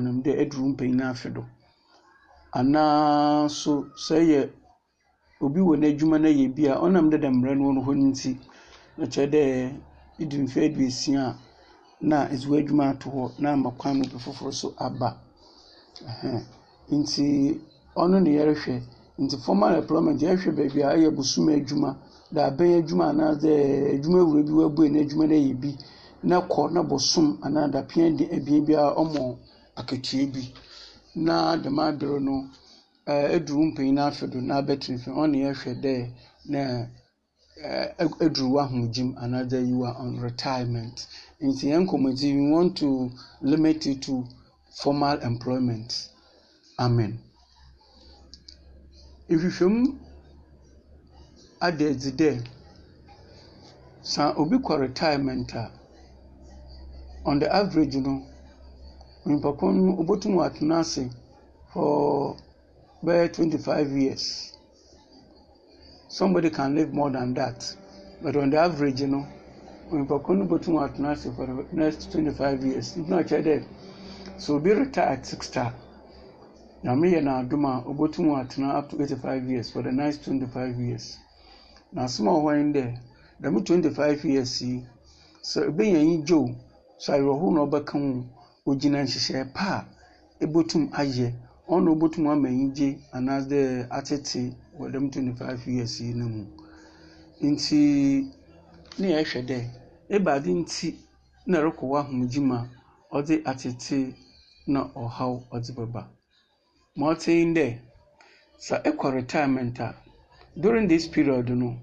anaaso 2.52 3.88
sɛ 3.96 4.16
ɛyɛ 4.22 4.50
obi 5.42 5.60
wɔ 5.62 5.74
n'adwuma 5.78 6.18
no 6.20 6.30
yɛ 6.30 6.54
bi 6.56 6.68
a 6.68 6.76
ɔnam 6.80 7.10
dɛ 7.12 7.18
dɛm 7.22 7.34
mmerɛ 7.36 7.56
no 7.58 7.82
hɔ 7.82 7.94
no 7.96 8.06
nti 8.12 8.38
na 8.98 9.06
kyerɛ 9.06 9.30
dɛ 9.32 9.42
edi 10.20 10.38
mfe 10.38 10.60
aduosia 10.66 11.22
a 11.28 11.36
na 12.02 12.28
ɛdze 12.28 12.46
w'adwuma 12.48 12.90
ato 12.90 13.10
hɔ 13.10 13.32
na 13.40 13.52
ama 13.54 13.72
kwan 13.78 13.98
mu 13.98 14.04
bi 14.12 14.18
foforɔ 14.18 14.52
so 14.54 14.74
aba. 14.78 15.18
Nti 16.90 17.60
ɔno 17.96 18.20
na 18.22 18.30
yɛrehwɛ. 18.30 18.82
Nti 19.20 19.38
formal 19.38 19.76
employment 19.76 20.20
yɛrehwɛ 20.22 20.52
baabi 20.56 20.82
a 20.82 20.94
ɛyɛ 20.96 21.16
bosom 21.16 21.48
adwuma. 21.50 21.98
Dɛ 22.34 22.42
abɛn 22.50 22.78
adwuma 22.84 23.06
anaasɛ 23.10 23.94
adwuma 23.96 24.24
wura 24.26 24.44
bi 24.44 24.52
wabue 24.54 24.90
n'adwuma 24.90 25.28
no 25.28 25.36
yɛ 25.36 25.54
bi 25.60 25.76
na 26.24 26.42
kɔ 26.42 26.72
na 26.72 26.82
bosom 26.84 27.38
anaa 27.42 27.68
dapea 27.72 28.10
de 28.18 28.26
abien 28.36 28.66
biara 28.66 28.94
ɔmɔ 28.96 29.38
akatua 29.76 30.26
bi. 30.32 30.54
Na 31.26 31.58
dɛm 31.64 31.80
abere 31.80 32.20
no 32.20 32.36
eduru 33.08 33.64
mpanyin 33.66 34.00
afe 34.00 34.28
do 34.32 34.42
na 34.42 34.54
abɛtena 34.62 35.00
fie 35.00 35.12
ɔne 35.12 35.38
yɛhwɛ 35.46 35.72
dɛ 35.84 35.94
na 36.46 36.62
eduru 38.26 38.48
w'ahomegyem 38.56 39.16
anaasɛ 39.18 39.68
you 39.68 39.84
are 39.84 39.96
on 39.98 40.20
retirement. 40.22 41.08
Nti 41.42 41.68
yɛn 41.72 41.86
nkɔmɔdzi 41.86 42.36
we 42.36 42.52
want 42.52 42.78
to 42.78 43.12
limit 43.42 43.86
it 43.88 44.02
to 44.02 44.26
formal 44.70 45.18
employment. 45.22 46.10
Amen. 46.80 47.20
Nhwehwɛmu 49.30 49.98
ada 51.60 51.86
adzi 51.90 52.12
dɛ 52.12 52.48
sa 54.02 54.34
obi 54.36 54.58
kɔ 54.58 54.80
retirement 54.80 55.54
a 55.56 55.72
on 57.26 57.40
the 57.40 57.54
average 57.54 57.96
no 57.96 58.22
nipakuo 59.28 59.72
no 59.72 59.92
obotum 60.02 60.40
atena 60.40 60.80
ase 60.80 61.10
for 61.74 62.38
bɛyɛ 63.04 63.34
twenty 63.34 63.58
five 63.58 63.92
years. 63.92 64.54
Somebody 66.08 66.50
can 66.50 66.76
live 66.76 66.94
more 66.94 67.12
than 67.12 67.34
that. 67.34 67.76
But 68.22 68.36
on 68.38 68.50
the 68.50 68.58
average 68.58 69.02
no 69.02 69.28
nipakuo 69.92 70.38
no 70.38 70.46
botum 70.46 70.76
atena 70.80 71.12
ase 71.12 71.30
for 71.36 71.46
the 71.46 71.66
next 71.74 72.10
twenty 72.12 72.32
five 72.32 72.64
years. 72.64 72.96
N 72.96 73.06
tena 73.06 73.24
kyerɛ 73.24 73.44
dɛ 73.44 73.64
so 74.38 74.56
obi 74.56 74.72
retire 74.72 75.10
at 75.10 75.26
sixty 75.26 75.60
nyame 76.84 77.12
yɛ 77.12 77.22
n'adom 77.22 77.66
a 77.66 77.84
obotum 77.84 78.32
atena 78.42 78.76
up 78.76 78.90
to 78.90 79.02
eighty 79.02 79.16
five 79.16 79.44
years 79.50 79.70
for 79.72 79.82
the 79.82 79.92
next 79.92 80.24
twenty 80.24 80.46
five 80.48 80.80
years. 80.80 81.18
Na 81.92 82.04
asɛm 82.04 82.28
a 82.28 82.32
ɔwɔ 82.32 82.54
hɔ 82.56 82.66
ne 82.66 82.80
dɛ 82.80 83.00
dɛm 83.42 83.66
twenty 83.66 83.90
five 83.90 84.24
years 84.24 84.62
yi 84.62 84.86
sɛ 85.44 85.68
ebɛnya 85.70 86.00
yi 86.00 86.18
gyew 86.24 86.56
so 86.98 87.12
awerɛhow 87.14 87.54
na 87.54 87.66
ɔbɛka 87.66 87.92
ho 87.92 88.37
ogyina 88.70 89.00
nhyehyɛe 89.04 89.44
pa 89.56 89.66
a 89.78 89.86
ebotum 90.44 90.84
ayɛ. 91.02 91.28
Ɔna 91.74 91.90
obotum 91.92 92.26
ama 92.32 92.48
anyigye 92.48 92.90
anaasɛ 93.16 93.60
atete 93.98 94.42
wɔ 94.78 94.86
dɛm 94.92 95.06
twenty 95.12 95.34
five 95.40 95.62
years 95.68 96.00
yi 96.00 96.14
no 96.14 96.26
mu. 96.30 96.44
Nti 97.42 97.80
ne 99.00 99.08
yɛhwɛ 99.16 99.40
dɛ 99.50 99.60
ebaade 100.16 100.52
nti 100.62 100.88
na 101.46 101.58
ɛrekɔ 101.60 101.84
wɔ 101.92 101.98
ahomegye 102.02 102.40
mu 102.42 102.54
a 102.56 102.70
ɔde 103.12 103.44
atete 103.44 104.16
na 104.68 104.80
ɔhaw 104.96 105.34
ɔde 105.52 105.72
bɛba. 105.78 106.02
Ma 106.96 107.06
ɔte 107.14 107.28
yi 107.40 107.46
dɛ 107.54 107.80
sɛ 108.66 108.76
ɛkɔ 108.84 109.14
retirement 109.14 109.80
a 109.80 109.96
during 110.60 110.88
this 110.88 111.06
period 111.08 111.50
no 111.50 111.78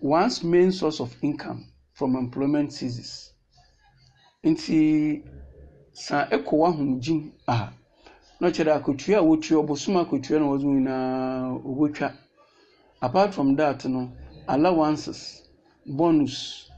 one's 0.00 0.44
main 0.44 0.70
source 0.70 1.00
of 1.00 1.16
income 1.22 1.64
from 1.94 2.14
employment 2.14 2.72
ceases. 2.72 3.32
Nti 4.44 5.22
sa 5.92 6.26
ɛkɔ 6.30 6.52
w'ahomegye 6.60 7.12
mu. 7.14 7.30
A 7.46 7.72
na 8.40 8.48
ɔkyerɛ 8.48 8.72
a 9.16 9.22
wotua 9.22 9.58
ɔbosom 9.62 9.96
akotua 10.00 10.38
na 10.40 10.46
wɔdze 10.46 10.64
nyinaa 10.66 11.60
ɔbɛtwa 11.68 12.12
apart 13.02 13.34
from 13.34 13.56
that 13.56 13.84
no 13.86 14.10
allowances 14.48 15.42
bonus 15.86 16.70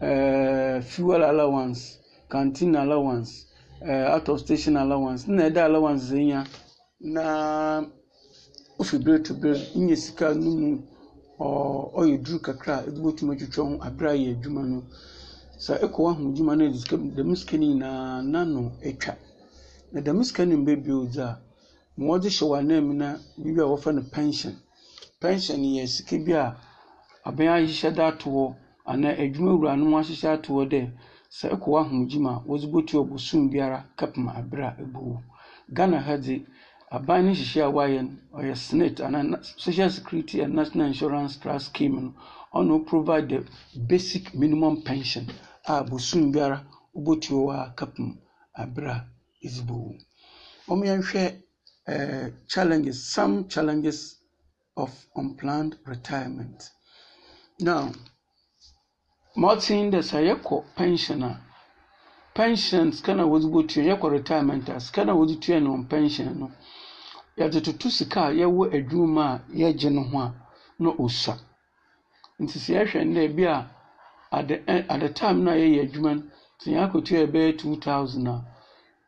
uh, 0.00 0.80
fuel 0.80 1.22
allowance 1.24 1.98
canteen 2.30 2.74
allowance 2.76 3.46
uh, 3.82 4.14
out 4.14 4.28
of 4.28 4.40
station 4.40 4.76
allowance 4.76 5.26
na 5.26 5.42
ɛda 5.48 5.64
allowance 5.66 6.10
nya 6.12 6.44
na 7.00 7.84
ofi 8.78 8.98
bere 8.98 9.22
to 9.22 9.34
bere 9.34 9.58
nye 9.74 9.96
sika 9.96 10.34
no 10.34 10.50
mu 10.50 10.82
ɔyɛ 11.38 12.22
duru 12.22 12.40
kakra 12.40 12.82
ɛde 12.86 13.00
bɛtum 13.00 13.30
atwitwa 13.32 13.64
ho 13.68 13.78
abere 13.86 14.10
a 14.10 14.14
yɛ 14.16 14.30
adwuma 14.36 14.62
no. 14.68 14.82
Sɛ 15.64 15.72
ɛkɔ 15.84 15.98
w'ahomegye 16.04 16.42
mu 16.44 16.50
a 16.52 16.56
na 16.56 16.64
ɛde 16.68 16.78
sika 16.82 16.96
dɛm 16.96 17.30
sika 17.36 17.56
no 17.56 17.66
nyinaa 17.66 18.22
n'ano 18.22 18.60
atwa 18.88 19.12
na 19.92 20.00
dɛm 20.00 20.18
sika 20.24 20.44
no 20.46 20.56
mbɛbie 20.56 20.92
odzi 21.02 21.20
a 21.20 21.40
ma 21.96 22.04
wɔdze 22.08 22.28
hyɛ 22.36 22.44
w'anan 22.50 22.84
mu 22.86 22.92
na 22.94 23.08
biribi 23.40 23.60
a 23.62 23.64
wɔfrɛ 23.72 23.94
no 23.94 24.02
pension. 24.12 24.54
Pension 25.20 25.60
yɛ 25.64 25.86
sika 25.88 26.16
bi 26.24 26.32
a 26.32 26.56
aban 27.24 27.48
ahyehyɛ 27.48 27.94
de 27.96 28.02
ato 28.04 28.30
hɔ 28.30 28.54
anaa 28.86 29.16
adwuma 29.22 29.52
wuranom 29.58 29.94
ahyehyɛ 29.94 30.28
ato 30.34 30.52
hɔ 30.56 30.62
dɛ 30.72 30.80
sɛ 31.30 31.46
ɛkɔ 31.54 31.90
mu 31.90 32.28
a 32.28 32.42
wɔdze 32.46 32.66
bɛtua 32.72 33.00
ɔbosom 33.04 33.48
biara 33.50 33.78
kɛpem 33.96 34.28
abere 34.38 34.64
a 34.66 34.76
ɛbɛwu 34.82 35.22
ghana 35.72 35.98
ha 36.00 36.16
dze 36.18 36.44
aban 36.90 37.24
no 37.24 37.30
nhyehyɛ 37.32 37.62
a 37.66 37.70
wɔayɛ 37.76 38.00
no 38.02 38.38
ɔyɛ 38.38 39.04
anaa 39.06 39.42
social 39.58 39.90
security 39.90 40.40
and 40.40 40.54
national 40.54 40.86
insurance 40.86 41.36
trust 41.36 41.66
scheme 41.66 41.96
no 42.04 42.14
ɔno 42.54 42.86
provide 42.86 43.28
the 43.28 43.44
basic 43.86 44.34
minimum 44.34 44.82
pension. 44.82 45.26
A 45.68 45.82
bosom 45.84 46.32
biara 46.32 46.64
wobɛtua 46.94 47.40
wɔ 47.46 47.52
a 47.62 47.74
kɛpem 47.76 48.16
abere 48.56 48.90
a 48.90 49.04
ɛdze 49.44 49.62
bɛwu 49.66 49.98
wɔn 50.68 50.80
yɛnhwɛ 50.88 51.22
uh, 51.88 52.30
challenges, 52.48 53.04
some 53.16 53.48
challenges 53.48 54.16
of 54.76 54.90
unplanned 55.16 55.76
retirement. 55.84 56.70
Now, 57.60 57.92
Martin 59.36 59.90
de 59.90 59.98
Sayako 60.02 60.64
pensioner, 60.76 61.40
pensions 62.34 63.00
kana 63.00 63.24
wɔdze 63.24 63.48
bɔtua 63.50 63.82
yɛkɔ 63.90 64.10
retirement 64.10 64.68
a 64.68 64.78
sika 64.80 65.04
na 65.04 65.12
wɔdze 65.14 65.40
tua 65.40 65.58
no 65.60 65.84
pension 65.88 66.38
no 66.38 66.52
yɛdze 67.38 67.60
toto 67.64 67.88
sika 67.90 68.20
a 68.28 68.32
yɛwɔ 68.40 68.64
adwuma 68.76 69.24
a 69.34 69.42
yɛgye 69.60 69.90
no 69.92 70.02
ho 70.10 70.18
a 70.20 70.34
na 70.78 70.90
osua 71.04 71.36
nti 72.42 72.58
sɛ 72.64 72.72
yɛhwɛ 72.78 73.00
no 73.06 73.14
dɛ 73.20 73.36
bi 73.36 73.44
a 73.44 73.58
at 74.32 74.48
the, 74.48 74.56
end- 74.70 74.86
at 74.90 75.00
the 75.00 75.08
time 75.10 75.44
na 75.44 75.52
yɛyɛ 75.52 75.80
adwuma 75.90 76.12
no 76.16 76.22
sɛ 76.60 76.68
yɛn 76.74 76.84
akɔtua 76.90 77.26
bɛyɛ 77.32 77.58
two 77.58 77.76
thousand 77.76 78.28
a 78.28 78.44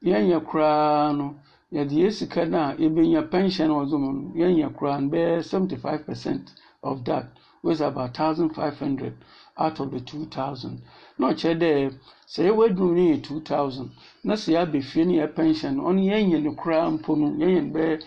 yɛnyɛ 0.04 0.38
koraa 0.46 1.12
no 1.16 1.36
yɛde 1.72 1.92
yɛ 2.02 2.10
sika 2.12 2.46
no 2.46 2.58
a 2.70 2.74
yɛbɛnya 2.76 3.30
pension 3.30 3.70
a 3.70 3.74
wɔdze 3.74 3.98
mu 4.00 4.12
no 4.12 4.32
yɛnyɛ 4.40 4.74
koraa 4.76 5.00
no 5.00 5.08
bɛyɛ 5.10 5.44
seventy 5.44 5.76
five 5.76 6.06
percent 6.06 6.54
of 6.82 7.04
that 7.04 7.26
is 7.64 7.80
about 7.82 8.14
thousand 8.16 8.50
five 8.50 8.78
hundred 8.78 9.14
out 9.58 9.80
of 9.80 9.90
the 9.90 10.00
two 10.00 10.26
thousand. 10.26 10.82
Na 11.18 11.30
ɔkyerɛ 11.32 11.58
dɛ 11.58 11.98
sɛ 12.26 12.40
yɛwɔ 12.48 12.62
adwuma 12.70 13.10
no 13.10 13.20
two 13.20 13.40
thousand 13.40 13.90
na 14.24 14.34
sɛ 14.34 14.52
yɛaba 14.54 14.82
fie 14.82 15.04
no 15.04 15.12
yɛ 15.12 15.34
pension 15.34 15.76
no 15.76 15.82
ɔno 15.84 16.00
yɛnyɛ 16.10 16.42
no 16.42 16.52
koraa 16.52 16.90
mpo 16.98 17.16
no 17.16 17.26
yɛnyɛ 17.44 17.60
no 17.66 17.72
bɛyɛ 17.78 18.02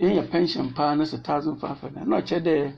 yɛnyɛ 0.00 0.30
pension 0.30 0.72
paa 0.72 0.94
na 0.94 1.04
sɛ 1.04 1.22
thousand 1.22 1.56
five 1.58 1.78
hundred. 1.80 2.06
Na 2.06 2.20
ɔkyerɛ 2.20 2.42
dɛ 2.42 2.72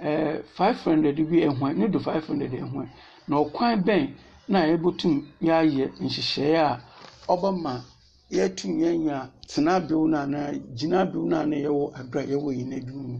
ɛɛ 0.00 0.44
five 0.44 0.78
hundred 0.82 1.16
bi 1.16 1.36
ɛho 1.46 1.76
ne 1.76 1.98
five 1.98 2.26
hundred 2.26 2.50
ɛho 2.52 2.88
na 3.28 3.36
ɔkwan 3.36 3.84
bɛn 3.84 4.14
na 4.48 4.60
yɛbɛtum 4.64 5.14
yɛayɛ 5.42 5.92
nhyehyɛeɛ 6.00 6.56
a 6.56 6.80
ɔbɛma 7.28 7.82
yɛtum 8.30 8.72
yɛnya 8.80 9.30
tenabew 9.46 10.08
no 10.08 10.16
anaa 10.24 10.52
gyinabew 10.76 11.24
no 11.26 11.36
a 11.40 11.46
na 11.46 11.56
yɛwɔ 11.56 11.84
abere 12.00 12.22
a 12.24 12.26
yɛwɔ 12.32 12.50
yɛn 12.58 12.72
adwuma 12.78 13.08
mu. 13.08 13.18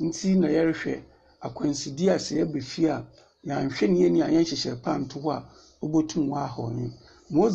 Nti 0.00 0.36
na 0.38 0.48
yɛrehwɛ 0.48 0.94
akwansidie 1.42 2.10
a 2.10 2.18
sɛ 2.18 2.32
yɛba 2.44 2.60
fie 2.62 2.86
a 2.88 3.04
ne 3.42 3.54
a 3.54 3.62
yɛnhyehyɛ 3.62 4.82
hɔ 4.82 5.44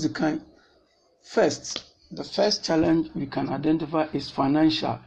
a 0.06 0.10
kan 0.10 0.42
first 1.22 1.84
the 2.12 2.24
first 2.24 2.64
challenge 2.64 3.10
we 3.16 3.26
can 3.26 3.50
identify 3.50 4.06
is 4.14 4.30
financial. 4.30 5.00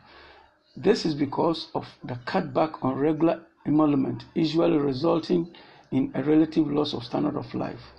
This 0.77 1.07
is 1.07 1.15
because 1.15 1.69
of 1.75 1.87
the 2.05 2.15
cutback 2.27 2.83
on 2.83 2.97
regular 2.97 3.41
emolument, 3.67 4.25
usually 4.35 4.77
resulting 4.79 5.49
in 5.91 6.11
a 6.15 6.23
relative 6.23 6.71
loss 6.71 6.93
of 6.95 7.05
standard 7.05 7.37
of 7.37 7.53
life. 7.55 7.93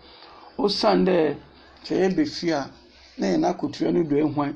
Osiane 0.58 1.06
dɛ 1.06 1.38
sɛ 1.86 2.28
fie 2.28 2.52
a 2.52 2.70
na 3.18 3.28
yɛn 3.28 3.94
no 3.94 4.04
do 4.04 4.16
ehwan, 4.16 4.56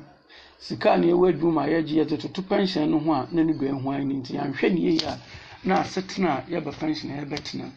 sika 0.58 0.92
a 0.92 0.98
na 0.98 1.06
yɛwɔ 1.06 1.34
adwuma 1.34 1.64
a 1.64 1.68
yɛgye 1.82 2.04
yɛde 2.04 2.48
pension 2.48 2.90
no 2.90 2.98
ho 3.00 3.12
a 3.12 3.28
na 3.32 3.42
ne 3.42 3.52
do 3.52 3.66
ehwan 3.66 4.06
no 4.06 4.14
nti 4.14 4.34
yɛanhwɛ 4.34 4.72
ne 4.72 4.80
yie 4.80 5.04
a 5.04 5.18
na 5.64 5.82
asetena 5.82 6.38
a 6.38 6.42
yɛba 6.50 6.72
pension 6.78 7.10
a 7.10 7.24
yɛbɛtena 7.24 7.70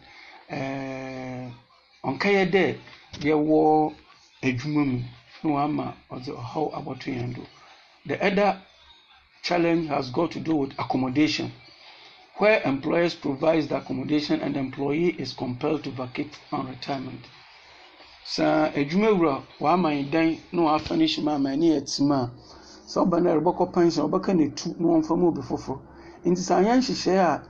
ɛɛɛ 0.50 1.52
ɔnka 2.04 2.28
yɛ 2.36 2.44
dɛ 2.50 2.64
yɛwɔ 3.20 3.92
adwuma 4.42 4.82
mu 4.90 4.98
na 5.42 5.50
wama 5.54 5.94
ɔdze 6.10 6.32
ɔhaw 6.40 6.66
abɔto 6.76 7.06
yɛn 7.10 7.34
do. 7.34 7.42
The 8.06 8.16
other 8.24 8.60
challenge 9.42 9.88
has 9.88 10.10
got 10.10 10.30
to 10.32 10.40
do 10.40 10.54
with 10.56 10.72
accommodation, 10.78 11.52
where 12.36 12.62
employers 12.62 13.14
provide 13.14 13.68
the 13.68 13.76
accommodation 13.76 14.40
and 14.40 14.54
the 14.54 14.60
employee 14.60 15.14
is 15.18 15.32
compelled 15.32 15.84
to 15.84 15.90
vacate 15.90 16.38
on 16.52 16.68
retirement. 16.68 17.24
Sɛ 18.24 18.72
adwumawura 18.74 19.42
wama 19.60 19.90
yɛn 19.92 20.10
dan 20.10 20.38
na 20.52 20.62
wafa 20.62 20.96
ne 20.96 21.04
hyɛm 21.04 21.28
ama 21.28 21.56
ne 21.56 21.66
yɛ 21.74 21.96
tem 21.96 22.12
a, 22.12 22.30
sɛ 22.86 23.04
ɔba 23.04 23.22
no 23.22 23.30
a 23.30 23.40
ɔbɛkɔ 23.40 23.72
pension 23.72 24.04
ɔbɛka 24.08 24.34
ne 24.36 24.48
tu 24.50 24.74
na 24.78 24.86
wɔmfa 24.88 25.16
mu 25.18 25.28
obi 25.28 25.42
foforɔ. 25.42 25.78
Nti 26.24 26.40
sɛ 26.40 26.54
anyɛ 26.58 26.76
nhyehyɛeɛ 26.78 27.18
a 27.18 27.42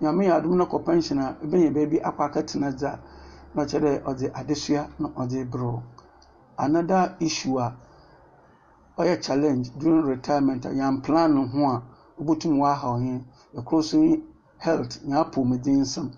nyame 0.00 0.26
yɛ 0.26 0.32
adom 0.36 0.56
no 0.56 0.66
kɔ 0.66 0.84
pension 0.84 1.18
a 1.18 1.36
ɛbɛnya 1.42 1.72
baabi 1.74 1.98
akɔ 2.00 2.22
akɛtena 2.28 2.72
dze 2.76 2.86
a 2.86 2.98
na 3.54 3.62
ɔkyerɛ 3.64 3.80
dɛ 3.80 4.02
ɔdze 4.04 4.32
adesua 4.32 4.88
na 4.98 5.08
ɔdze 5.08 5.50
brɛ. 5.50 5.82
Another 6.58 7.16
issue 7.20 7.58
a 7.58 7.74
ɔyɛ 8.98 9.22
challenge 9.22 9.70
during 9.78 10.04
retirement 10.04 10.64
a 10.64 10.70
yɛn 10.70 11.02
plan 11.02 11.34
no 11.34 11.46
ho 11.46 11.64
a 11.64 11.82
wobɛtum 12.18 12.58
wɔahaw 12.58 13.00
yɛn 13.00 13.24
ɛkoro 13.56 13.82
so 13.82 13.98
ne 13.98 14.22
health 14.58 15.00
nyɛ 15.04 15.16
apɔmuden 15.30 15.80
nsɛm. 15.80 16.10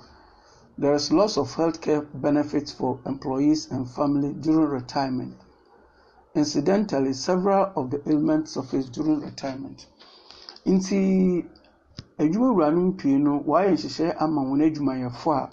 There 0.78 0.94
is 0.94 1.10
loss 1.10 1.36
of 1.36 1.52
healthcare 1.56 2.06
benefits 2.14 2.70
for 2.70 3.00
employees 3.04 3.68
and 3.70 3.88
family 3.90 4.32
during 4.32 4.68
retirement. 4.70 5.34
Incidentally 6.34 7.12
several 7.14 7.72
of 7.74 7.90
the 7.90 8.00
ailments 8.08 8.52
surface 8.52 8.86
during 8.88 9.20
retirement. 9.20 9.86
Nti 10.64 11.44
adwumawura 12.22 12.70
no 12.74 12.90
pii 12.98 13.16
no 13.24 13.32
wɔayɛ 13.48 13.70
nhyehyɛe 13.74 14.12
ama 14.24 14.40
wɔn 14.48 14.60
adwumayɛfo 14.66 15.30
a 15.40 15.50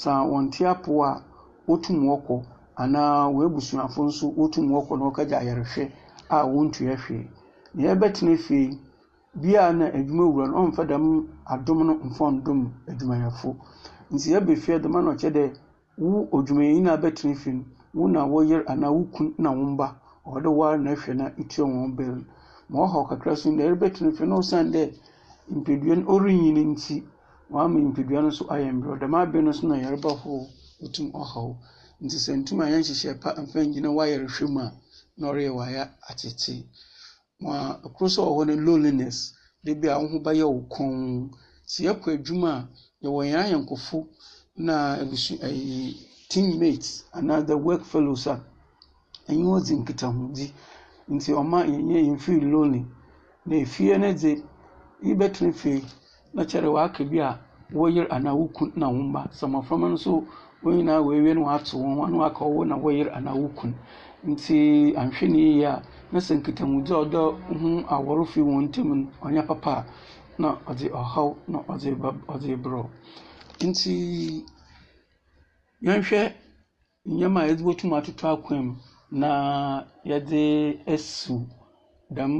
sɛ 0.00 0.10
wɔnte 0.30 0.62
apo 0.72 1.02
a 1.02 1.22
wotum 1.66 1.98
wɔkɔ 2.06 2.36
anaa 2.76 3.26
wɔn 3.34 3.46
abusuafo 3.46 4.00
nso 4.06 4.26
wotum 4.38 4.66
wɔkɔ 4.70 4.92
na 4.98 5.04
wɔkɔgye 5.10 5.36
ayarehwɛ 5.42 5.90
a 6.30 6.46
wɔntua 6.46 6.94
hwee. 7.02 7.26
Na 7.74 7.82
yɛbɛtena 7.88 8.36
fie 8.38 8.78
bia 9.40 9.72
na 9.72 9.86
adwumawura 9.90 10.46
no 10.46 10.56
ɔmfa 10.70 10.86
dɛm 10.86 11.26
adom 11.46 11.78
no 11.86 11.94
mfa 11.94 12.30
ndom 12.30 12.70
adwumayɛfo. 12.86 13.56
Nti 14.12 14.56
fie 14.56 14.78
dɛm 14.78 14.92
na 15.04 15.10
ɔkyɛ 15.14 15.30
dɛ 15.34 15.52
wo 15.98 16.28
odwumayɛni 16.30 16.80
na 16.82 16.92
abɛtena 16.96 17.34
fie 17.36 17.52
no 17.52 17.64
wo 17.94 18.06
na 18.06 18.24
wɔyer 18.24 18.62
anaa 18.68 18.92
wo 18.92 19.02
kun 19.12 19.34
na 19.38 19.50
wo 19.50 19.64
mba 19.74 19.96
ɔwɔ 20.26 20.42
dɛ 20.44 20.48
woara 20.54 20.78
na 20.78 20.90
ahwɛ 20.92 21.14
na 21.16 21.30
etua 21.36 21.66
wɔn 21.66 21.96
bɛl 21.96 22.24
ma 22.68 22.86
ɔhaw 22.86 23.08
kakra 23.08 23.34
so 23.36 23.50
na 23.50 23.64
yɛrebɛtena 23.64 24.12
fie 24.14 24.26
na 24.26 24.36
ɔsan 24.36 24.70
dɛ 24.72 24.94
mpadua 25.56 25.94
no 25.96 26.04
ɔrenyini 26.14 26.62
nti 26.72 26.94
wama 27.50 27.78
mpadua 27.88 28.20
no 28.22 28.28
nso 28.28 28.44
ayɛ 28.54 28.68
mbrɛ 28.76 28.92
dɛm 29.00 29.14
abɛn 29.20 29.44
no 29.44 29.52
so 29.52 29.66
na 29.68 29.76
yɛreba 29.82 30.10
hɔ 30.22 30.32
wotum 30.80 31.06
ɔhaw. 31.12 31.50
Nti 32.04 32.16
sɛ 32.24 32.32
ntum 32.40 32.60
a 32.62 32.66
yɛnhyehyɛ 32.72 33.20
pa 33.20 33.30
mfa 33.42 33.58
ngyina 33.66 33.88
wayɛrehwɛ 33.96 34.46
mu 34.54 34.60
a 34.60 34.72
na 35.16 35.24
ɔreyɛ 35.30 35.50
wayɛ 35.58 35.82
atete. 36.10 36.54
Ma 37.40 37.52
ɛkoro 37.86 38.08
sɛ 38.14 38.20
ɔwɔ 38.30 38.46
no 38.46 38.54
loneliness 38.66 39.32
de 39.64 39.72
a 39.88 39.98
wo 39.98 40.18
bɛyɛ 40.20 40.44
wo 40.44 40.60
kɔn. 40.68 41.30
Sɛ 41.66 41.80
yɛkɔ 41.88 42.08
adwuma 42.16 42.50
a 42.50 42.68
yɛwɔ 43.06 43.20
yɛn 43.30 43.40
ayɛnkofo 43.44 44.06
na 44.56 44.74
abusu 45.00 45.34
ɛyi 45.40 45.96
teammates 46.28 47.04
anaa 47.12 47.42
the 47.46 47.56
work 47.56 47.84
fellows 47.84 48.26
a 48.26 48.40
ɛnyɛ 49.28 49.44
wɔdzi 49.44 49.74
nkitahodi 49.80 50.52
nti 51.08 51.30
ɔma 51.32 51.64
yɛnyɛ 51.66 51.98
yɛn 52.06 52.18
feel 52.20 52.44
lonely. 52.44 52.84
Na 53.46 53.56
efie 53.56 53.96
no 53.98 54.12
dze 54.12 54.42
yi 55.02 55.14
bɛtena 55.14 55.52
fie 55.52 55.82
na 56.34 56.44
kyerɛ 56.44 56.68
waƙa 56.68 57.04
bi 57.10 57.18
a 57.20 57.38
wɔyer 57.72 58.06
anaa 58.10 58.34
wo 58.34 58.48
kun 58.48 58.72
na 58.76 58.88
wo 58.88 58.98
mba 59.02 59.28
sɛ 59.32 59.46
mmɔframma 59.46 59.88
no 59.88 59.94
nso 59.94 60.24
wɔn 60.62 60.74
nyinaa 60.76 61.00
wɔawie 61.02 61.34
no 61.34 61.42
wɔato 61.44 61.76
wɔn 61.78 61.94
ho 61.96 62.02
ano 62.04 62.22
aka 62.24 62.44
ɔwɔ 62.44 62.66
na 62.66 62.76
wɔyer 62.76 63.08
anaa 63.16 63.34
wo 63.36 63.48
kun 63.48 63.74
nti 64.26 64.94
anhwɛ 64.96 65.28
ne 65.28 65.38
yie 65.38 65.64
a 65.66 65.82
na 66.12 66.18
sɛ 66.18 66.34
nkitahodzi 66.40 66.92
a 66.92 66.98
ɔda 67.04 67.20
ho 67.60 67.68
awɔre 67.94 68.24
fi 68.26 68.40
wɔn 68.40 68.64
ntam 68.68 68.88
no 68.88 69.08
ɔnyɛ 69.22 69.46
papa 69.46 69.70
a 69.70 69.84
na 70.42 70.56
ɔdze 70.66 70.88
ɔhaw 70.90 71.36
na 71.48 71.58
ɔdze 71.68 71.94
ba 71.98 72.10
ɔdze 72.28 72.56
brɛ 72.62 72.82
nti 73.60 74.44
yɛnhwɛ 75.82 76.32
nneɛma 77.06 77.40
a 77.42 77.46
yɛdze 77.48 77.62
bɛtum 77.64 77.92
atoto 77.96 78.26
akwan 78.34 78.64
mu 78.66 78.74
na 79.10 79.84
yɛdze 80.04 80.82
asiw 80.86 81.40
dɛm 82.10 82.32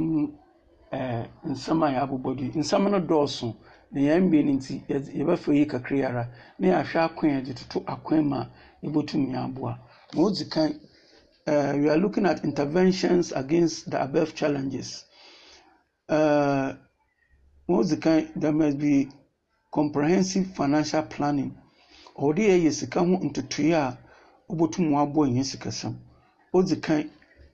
ɛɛ 0.91 1.27
nsɛm 1.45 1.83
a 1.83 1.87
yɛabobɔ 1.95 2.35
do 2.37 2.43
yi 2.43 2.51
nsɛm 2.51 2.89
no 2.91 2.99
dɔɔso 2.99 3.55
na 3.91 3.99
yɛn 4.01 4.29
nti 4.57 4.83
yɛbɛfa 4.89 5.53
yi 5.55 5.65
kakra 5.65 6.05
ara 6.07 6.29
na 6.57 6.67
yɛahwɛ 6.67 6.99
akwan 7.07 7.31
a 7.31 7.41
yɛdze 7.41 7.53
toto 7.55 7.79
akwan 7.85 8.23
mu 8.29 8.35
a 8.35 8.49
ma 8.81 9.77
kan 10.49 10.79
we 11.47 11.89
are 11.89 11.97
looking 11.97 12.25
at 12.25 12.43
interventions 12.43 13.31
against 13.31 13.89
the 13.89 14.01
above 14.01 14.35
challenges. 14.35 15.05
Uh, 16.07 16.73
once 17.67 17.91
again, 17.91 18.31
there 18.35 18.51
must 18.51 18.77
be 18.77 19.07
comprehensive 19.71 20.47
financial 20.55 21.03
planning. 21.03 21.55
Ɔde 22.17 22.37
yɛ 22.49 22.63
yɛ 22.65 22.71
sika 22.71 22.99
ho 22.99 23.17
ntotoeɛ 23.17 23.73
a 23.73 23.97
yɛn 26.53 26.81
kan, 26.81 27.09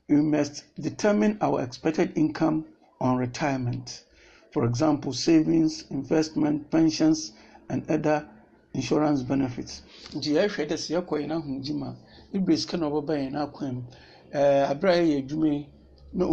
we 0.08 0.16
must 0.22 0.64
determine 0.76 1.38
our 1.42 1.62
expected 1.62 2.18
income 2.18 2.66
on 3.02 3.18
retirement. 3.18 4.04
For 4.52 4.66
example, 4.66 5.14
savings, 5.14 5.86
investment, 5.89 6.70
pensions, 6.72 7.34
and 7.70 7.89
other 7.89 8.28
insurance 8.74 9.22
benefits. 9.24 9.82
Nti 10.14 10.32
yɛhwɛ 10.36 10.66
dɛ 10.70 10.76
sɛ 10.78 10.89
yɛkɔ 10.96 11.14
yɛn 11.22 11.32
ahomgye 11.32 11.74
mu 11.74 11.86
a, 11.86 11.96
ebire 12.34 12.58
sika 12.58 12.78
na 12.78 12.89
ɔbɛba 12.89 13.14
yɛn. 13.20 13.34
Ɛɛ 13.36 13.84
eh, 14.32 14.70
abere 14.70 14.93
a 14.93 14.98
yɛyɛ 15.04 15.18
adwuma 15.28 15.48
yi 15.48 15.68
na 16.14 16.26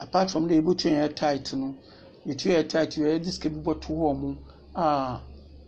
apart 0.00 0.30
from 0.30 0.48
dɛ 0.48 0.54
yɛbɛtua 0.62 0.90
yɛn 0.90 1.14
tight 1.14 1.52
no, 1.54 1.74
yɛtua 2.26 2.52
yɛn 2.56 2.68
tight 2.68 2.90
yɛde 2.96 3.30
sika 3.32 3.48
bi 3.50 3.60
bɔto 3.60 3.88
hɔ 3.88 4.14
mo 4.20 4.36
a 4.74 5.20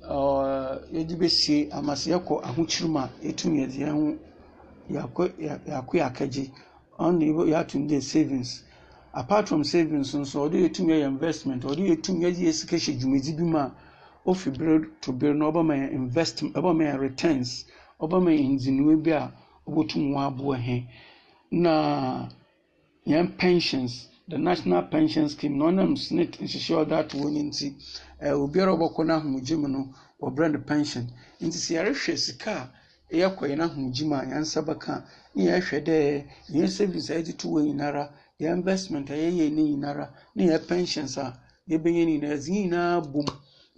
ɔɔ 0.08 0.80
yɛde 0.92 1.18
mu 2.88 2.98
a 2.98 3.10
yɛtum 3.22 3.54
yɛde 3.58 3.76
yɛn 3.78 3.94
ho 3.94 4.16
yɛakɔ 4.90 5.32
savings. 8.02 8.63
Apart 9.14 9.48
from 9.48 9.62
savings 9.64 10.12
nso 10.14 10.36
ɔde 10.48 10.56
yɛtumi 10.64 10.92
yɛ 11.00 11.06
investment 11.06 11.62
ɔde 11.64 11.82
yɛtumi 11.90 12.20
yɛ 12.24 12.52
sika 12.52 12.76
hyɛ 12.76 12.98
dwumadzi 13.00 13.32
bi 13.36 13.42
mu 13.44 13.58
a 13.58 13.72
ofi 14.26 14.50
bere 14.58 14.86
to 15.00 15.12
bere 15.12 15.34
na 15.34 15.50
ɔbɛma 15.50 15.74
yɛ 15.76 15.92
invest 15.92 16.42
ɔbɛma 16.42 16.82
yɛ 16.90 16.98
returns 16.98 17.64
ɔbɛma 18.00 18.30
yɛ 18.38 18.44
nzinue 18.54 18.96
bi 19.04 19.10
a 19.12 19.32
ɔbɛtum 19.68 20.10
wɔn 20.12 20.26
aboa 20.26 20.56
hɛn 20.58 20.86
na 21.50 22.28
yɛn 23.06 23.36
pensions 23.38 24.08
the 24.28 24.38
national 24.38 24.82
pension 24.84 25.28
scheme 25.28 25.58
na 25.58 25.66
ɔnam 25.66 25.96
snit 25.96 26.40
nhyehyɛ 26.40 26.74
ɔda 26.84 26.98
ato 26.98 27.18
wɔn 27.18 27.32
ne 27.34 27.42
nti 27.42 27.74
ɛɛ 28.20 28.32
obiara 28.34 28.72
a 28.72 28.76
ɔbɛkɔ 28.76 29.04
n'ahomegye 29.06 29.56
mu 29.60 29.68
no 29.68 29.88
wɔbrɛ 30.20 30.52
no 30.52 30.58
pension. 30.58 31.06
Nti 31.40 31.58
sɛ 31.58 31.70
yɛrehwɛ 31.76 32.16
sika 32.18 32.50
a 32.50 33.14
ɛyɛ 33.14 33.36
kɔ 33.36 33.44
yɛn 33.50 33.60
ahomegye 33.60 34.04
mu 34.08 34.14
a 34.16 34.22
yɛn 34.24 34.40
nsa 34.40 34.60
bɛka 34.64 35.04
ne 35.34 35.44
yɛrehwɛ 35.44 35.84
dɛ 35.84 36.24
yɛn 36.50 36.68
savings 36.68 37.10
a 37.10 37.14
yɛde 37.20 37.36
to 37.36 37.46
wɔ 37.48 37.62
nyinara 37.66 38.10
yɛn 38.40 38.56
investment 38.58 39.10
a 39.10 39.14
yɛyɛ 39.14 39.50
ne 39.52 39.62
nyinara 39.62 40.12
ne 40.34 40.44
yɛn 40.46 40.66
pensions 40.66 41.16
a 41.18 41.38
yɛbɛyɛ 41.68 42.04
ne 42.04 42.12
nyinara 42.18 42.34
yɛdze 42.34 42.50
nyinaa 42.50 43.00
bom 43.12 43.26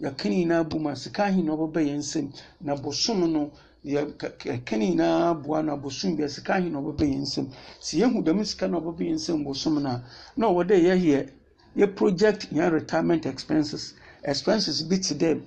yɛka 0.01 0.29
ne 0.29 0.35
nyinaa 0.35 0.63
bom 0.69 0.87
a 0.87 0.95
sika 0.95 1.23
ahe 1.25 1.41
na 1.43 1.53
ɔbɛba 1.53 1.81
yɛn 1.81 1.97
nsam. 1.99 2.31
Na 2.61 2.75
bosom 2.75 3.31
no 3.31 3.51
yɛka 3.85 4.77
ne 4.77 4.89
nyinaa 4.95 5.33
boa 5.43 5.61
no 5.61 5.73
abosom 5.77 6.15
bi 6.17 6.23
a 6.23 6.29
sika 6.29 6.53
ahe 6.55 6.69
na 6.69 6.79
ɔbɛba 6.79 7.05
yɛn 7.05 7.21
nsam. 7.21 7.49
Sɛ 7.79 7.97
yɛhu 8.01 8.23
dɛm 8.23 8.45
sika 8.45 8.67
na 8.67 8.79
ɔbɛba 8.79 8.99
yɛn 8.99 9.15
nsam 9.15 9.43
bosom 9.43 9.81
no 9.83 9.89
a 9.89 10.03
na 10.35 10.47
ɔwɔ 10.47 10.63
dɛ 10.67 10.75
yɛyɛ 10.81 11.29
yɛ 11.75 11.95
project 11.95 12.47
yɛn 12.51 12.71
retirement 12.71 13.25
expenses. 13.27 13.93
Expenses 14.23 14.81
bi 14.83 14.97
te 14.97 15.13
dɛ 15.13 15.39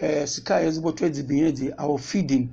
ɛɛ 0.00 0.26
sika 0.26 0.56
a 0.56 0.60
yɛdze 0.64 0.80
bɔtɔ 0.80 1.04
adibea 1.06 1.52
di 1.54 1.70
our 1.78 1.98
feeding 1.98 2.48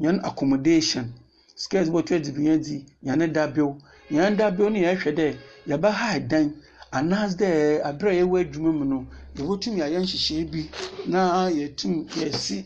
yɛn 0.00 0.20
accommodation. 0.22 1.14
Sika 1.54 1.78
a 1.78 1.84
yɛdze 1.84 1.90
bɔtɔ 1.92 2.14
adibea 2.20 2.58
di 2.62 2.84
yɛn 3.04 3.32
dabew 3.32 3.76
yɛn 4.10 4.36
dabew 4.36 4.68
no 4.70 4.78
yɛhwɛ 4.78 5.14
dɛ 5.14 5.36
yɛbɛha 5.66 6.28
dan. 6.28 6.54
Anaasɛ 6.92 7.36
dɛ 7.36 7.80
abere 7.82 8.10
a 8.10 8.20
yɛwɔ 8.22 8.40
adwuma 8.40 8.72
mu 8.78 8.84
no 8.84 9.06
yɛbɛtumi 9.36 9.80
ayɛ 9.82 9.98
nhyehyɛe 10.00 10.50
bi 10.50 10.70
na 11.06 11.48
yɛtum 11.50 12.06
yɛsi 12.14 12.64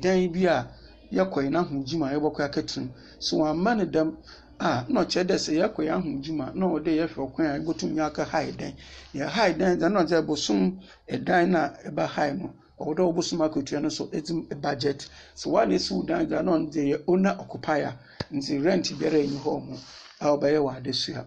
dan 0.00 0.32
bi 0.32 0.46
a 0.46 0.66
yɛkɔ 1.12 1.38
yɛn 1.44 1.56
ahomegye 1.56 1.96
mu 1.98 2.04
a 2.06 2.12
yɛbɛkɔ 2.14 2.40
akɛtena 2.48 2.82
mu. 2.86 2.90
So 3.18 3.36
wɔamma 3.38 3.76
no 3.76 3.84
dɛm 3.84 4.16
a 4.60 4.84
na 4.88 5.00
ɔkyerɛ 5.04 5.26
dɛ 5.28 5.36
sɛ 5.38 5.52
yɛkɔ 5.60 5.80
yɛn 5.84 5.94
ahomegye 6.00 6.32
mu 6.32 6.44
na 6.54 6.66
ɔwɔ 6.66 6.78
dɛ 6.84 6.90
yɛhwɛ 6.98 7.20
ɔkwan 7.26 7.46
a 7.46 7.58
yɛbɛtum 7.60 7.90
yɛ 7.94 8.02
akɛhae 8.10 8.56
dan. 8.56 8.72
Yɛhae 9.14 9.58
dan 9.58 9.78
dɛ 9.78 9.92
na 9.92 10.00
ɔkyerɛ 10.04 10.26
bosom 10.26 10.80
dan 11.24 11.50
no 11.52 11.58
a 11.58 11.72
ɛbɛhae 11.90 12.38
no 12.40 12.54
ɔwɔ 12.80 12.94
dɛ 12.96 13.02
ɔbosom 13.12 13.40
akatua 13.44 13.80
no 13.82 13.88
so 13.90 14.06
ɛtim 14.06 14.60
budget 14.60 15.06
so 15.34 15.50
wɔn 15.50 15.62
a 15.62 15.66
na 15.66 15.74
esi 15.74 16.06
dan 16.06 16.26
dɛ 16.26 16.42
na 16.44 16.52
ɔno 16.52 16.72
yɛ 16.72 17.02
owner 17.06 17.36
occupier 17.38 17.94
nti 18.32 18.58
rent 18.64 18.86
biara 18.98 19.22
mo 19.44 19.76
a 20.20 20.26
ɔbɛyɛ 20.34 20.58
wɔ 20.58 20.70
adesua 20.76 21.26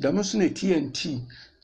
dɛm 0.00 0.16
nso 0.18 0.36
na 0.38 0.48
tnt 0.48 0.98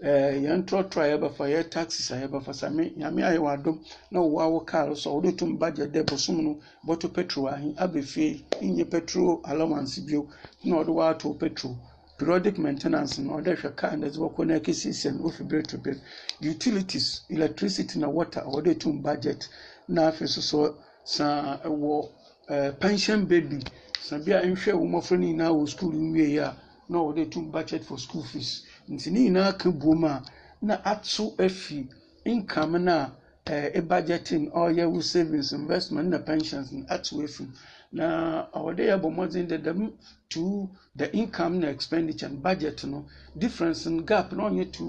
ɛɛ 0.00 0.42
yɛn 0.44 0.62
trɔtrɔ 0.64 1.00
a 1.02 1.08
yɛbɛfa 1.18 1.44
yɛ 1.50 1.68
taxes 1.70 2.10
a 2.12 2.16
yɛbɛfa 2.22 2.54
same 2.54 2.92
nyame 2.96 3.22
ayɛ 3.22 3.38
wɔ 3.38 3.50
adom 3.58 3.80
na 4.10 4.20
wɔwɔ 4.20 4.40
awo 4.42 4.60
kaa 4.64 4.94
so 4.94 5.10
wɔde 5.20 5.36
tum 5.36 5.56
budget 5.58 5.90
dɛ 5.92 6.06
bosom 6.06 6.44
no 6.44 6.56
bɔtɔ 6.86 7.12
petrol 7.12 7.48
ahe 7.48 7.74
aba 7.76 8.00
fie 8.02 8.44
nye 8.62 8.84
petrol 8.84 9.40
allowance 9.44 9.98
bio 9.98 10.28
na 10.64 10.76
ɔde 10.76 10.88
wɔ 10.94 11.10
ato 11.10 11.34
petrol. 11.34 11.76
Periodic 12.16 12.58
maintenance 12.58 13.18
na 13.18 13.32
ɔde 13.40 13.56
hwɛ 13.58 13.74
kaa 13.76 13.96
na 13.96 14.06
ɛdze 14.06 14.18
bɔkɔ 14.18 14.46
na 14.46 14.54
ɛkesiesie 14.58 15.12
no 15.18 15.24
ofi 15.28 15.42
bere 15.48 15.62
to 15.62 15.78
bere 15.78 15.96
utilities 16.40 17.22
electricity 17.28 17.98
na 17.98 18.08
water 18.08 18.42
wɔde 18.42 18.78
tum 18.78 19.00
budget 19.02 19.48
na 19.88 20.10
afei 20.12 20.28
soso 20.28 20.76
saa 21.04 21.56
ɛwɔ 21.64 22.08
ɛɛ 22.48 22.78
pension 22.78 23.24
baby. 23.26 23.58
Sa 24.00 24.16
bi 24.18 24.30
a 24.32 24.42
nhwɛ 24.42 24.72
wɔn 24.78 24.88
mmɔfra 24.90 25.18
no 25.18 25.26
nyinaa 25.26 25.50
wɔ 25.52 25.68
school 25.68 25.90
nwie 25.92 26.38
a 26.38 26.54
na 26.89 26.99
wɔde 26.99 27.30
tum 27.30 27.51
budget 27.51 27.84
for 27.84 27.99
school 27.99 28.22
fees. 28.24 28.62
Nti 28.89 29.11
ne 29.11 29.20
nyinaa 29.30 29.59
ka 29.59 29.70
buom 29.70 30.05
a 30.05 30.22
na 30.62 30.74
ato 30.84 31.34
afi 31.39 31.86
income 32.24 32.78
na 32.84 33.11
ɛɛ 33.47 33.76
e 33.76 33.80
budgeting 33.80 34.51
ɔyɛ 34.53 34.91
wo 34.91 35.01
savings 35.01 35.53
investment 35.53 36.09
na 36.09 36.18
pensions 36.18 36.72
ato 36.89 37.16
afi. 37.22 37.49
Na 37.93 38.47
ɔwɔde 38.55 38.82
yɛ 38.89 39.01
bɔ 39.01 39.09
mmɔden 39.11 39.49
dɛ 39.49 39.62
dɛm 39.64 39.93
to 40.30 40.68
the 40.97 41.11
income 41.16 41.61
na 41.61 41.68
expenditure 41.68 42.28
no 42.28 42.36
budget 42.36 42.84
no 42.84 43.05
difference 43.36 43.86
no 43.86 44.03
gap 44.03 44.32
na 44.32 44.49
ɔnyɛ 44.51 44.72
too 44.72 44.84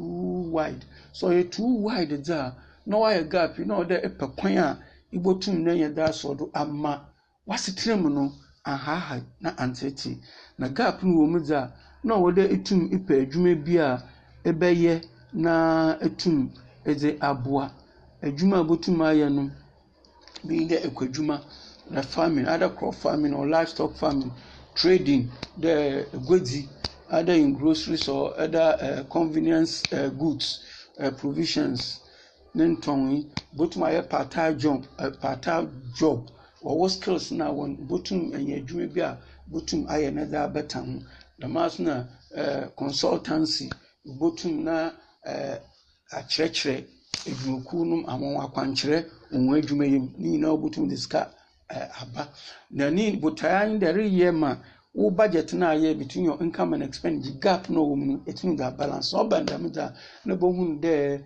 wide. 0.51 0.85
So 1.13 1.29
ɔyɛ 1.29 1.51
too 1.51 1.75
wide 1.83 2.09
dze 2.23 2.29
a 2.33 2.55
na 2.85 2.97
wayɛ 2.97 3.29
gap 3.29 3.57
na 3.59 3.79
ɔde 3.83 4.03
ɛpɛ 4.03 4.35
kwan 4.37 4.57
a 4.57 4.79
ibotum 5.13 5.63
na 5.63 5.71
yɛ 5.71 5.93
da 5.95 6.07
asɔ 6.07 6.37
do 6.37 6.49
ama. 6.53 7.05
Wasetena 7.47 8.01
mu 8.01 8.09
no 8.09 8.31
ahaaha 8.65 9.23
na 9.41 9.51
antete 9.57 10.17
na 10.57 10.67
gap 10.67 11.01
no 11.03 11.11
wɔ 11.19 11.29
mu 11.29 11.39
dze 11.39 11.55
a 11.55 11.73
na 12.03 12.13
ɔwɔ 12.15 12.29
dɛ 12.37 12.43
etum 12.55 12.81
epɛ 12.95 13.13
adwuma 13.23 13.55
bi 13.65 13.75
a 13.77 14.03
ɛbɛyɛ 14.45 14.93
na 15.33 15.53
etum 16.01 16.49
ɛdze 16.85 17.17
aboa. 17.19 17.71
Adwuma 18.23 18.59
a 18.59 18.63
botum 18.63 18.97
ayɛ 19.01 19.27
no 19.31 19.51
bi 20.43 20.65
dɛ 20.69 20.77
ekwadwuma 20.87 21.41
na 21.89 22.01
farming 22.01 22.47
either 22.47 22.69
crop 22.69 22.95
farming 22.95 23.33
or 23.33 23.47
livestock 23.47 23.95
farming 23.95 24.31
trading 24.75 25.29
dɛ 25.59 26.05
egwedzi 26.13 26.67
either 27.11 27.33
in 27.33 27.53
groceries 27.53 28.07
or 28.07 28.33
other 28.39 28.77
uh, 28.81 29.03
convenience 29.11 29.91
uh, 29.91 30.09
goods 30.09 30.63
uh, 30.99 31.11
provisions 31.11 31.99
ne 32.55 32.63
ntɔn 32.75 33.11
yi 33.11 33.27
botum 33.57 33.81
ayɛ 33.83 34.07
part 34.09 34.31
time 34.31 34.57
job 34.57 34.85
uh, 34.99 35.09
part 35.21 35.41
time 35.41 35.67
job. 35.97 36.29
Wɔwɔ 36.63 36.89
skills 36.89 37.31
na 37.31 37.49
wɔn 37.51 37.87
botum 37.87 38.31
ɛnyɛ 38.31 38.63
adwuma 38.63 38.93
bi 38.93 39.01
a 39.01 39.17
botum 39.51 39.85
ayɛ 39.87 40.13
ne 40.13 40.25
dze 40.25 40.37
abɛta 40.37 40.79
ho 40.85 40.99
dɛm 41.39 41.55
aso 41.57 41.83
na 41.83 42.07
ɛɛ 42.35 42.75
consultancy 42.75 43.69
botum 44.19 44.63
na 44.63 44.91
akyerɛkyerɛ 46.17 46.85
adwumakuw 47.29 47.81
no 47.85 47.95
àwọn 48.11 48.41
akwankyerɛ 48.45 48.97
wɔn 49.31 49.57
adwuma 49.59 49.85
yam 49.85 50.05
ne 50.17 50.29
nyinaa 50.29 50.57
botum 50.61 50.87
de 50.89 50.95
sika 50.97 51.31
ɛɛ 51.69 51.89
aba. 52.01 52.29
Na 52.71 52.89
ne 52.89 53.15
botae 53.17 53.53
anyi 53.61 53.79
dɛ 53.79 53.93
reyɛ 53.95 54.31
ma 54.35 54.57
wo 54.93 55.09
budget 55.11 55.53
na 55.53 55.71
ayɛ 55.73 55.97
between 55.97 56.25
your 56.25 56.41
income 56.41 56.73
and 56.73 56.83
expenditure 56.83 57.37
gap 57.39 57.69
na 57.69 57.79
ɔwɔ 57.79 57.95
mu 57.97 58.05
no 58.05 58.21
etumi 58.25 58.57
da 58.57 58.71
balance 58.71 59.13
ɔba 59.13 59.43
ndɛm 59.45 59.69
dza 59.71 59.93
na 60.25 60.35
bohu 60.35 60.79
dɛ 60.81 61.23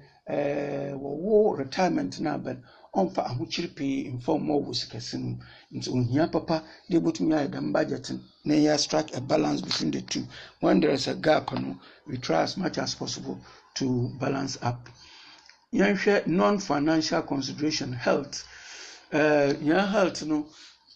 wɔwɔ 0.99 1.57
retirement 1.57 2.19
na 2.19 2.33
aba 2.35 2.53
no 2.53 2.59
ɔmfa 2.99 3.21
ahokyere 3.29 3.69
pii 3.77 4.09
mfa 4.15 4.31
mma 4.37 4.53
wɔ 4.63 4.71
sikasi 4.79 5.17
nti 5.75 5.87
ohia 5.97 6.27
papa 6.27 6.63
de 6.89 6.99
botumi 6.99 7.33
ayɛ 7.35 7.49
dɛm 7.53 7.71
budget 7.73 8.11
na 8.45 8.77
strike 8.77 9.11
a 9.15 9.21
balance 9.21 9.61
between 9.61 9.89
the 9.91 10.01
two. 10.01 10.23
When 10.59 10.79
there 10.79 10.91
is 10.91 11.07
a 11.07 11.15
gap 11.15 11.51
no 11.53 11.79
we 12.07 12.17
try 12.17 12.43
as 12.43 12.55
much 12.55 12.77
as 12.77 12.93
possible 12.93 13.39
to 13.75 14.09
balance 14.19 14.59
up. 14.61 14.89
Yɛnhwɛ 15.73 16.27
non 16.27 16.59
financial 16.59 17.23
consideration 17.23 17.93
health. 17.93 18.45
Uh, 19.11 19.53
yɛn 19.67 19.89
health 19.89 20.21
no 20.25 20.45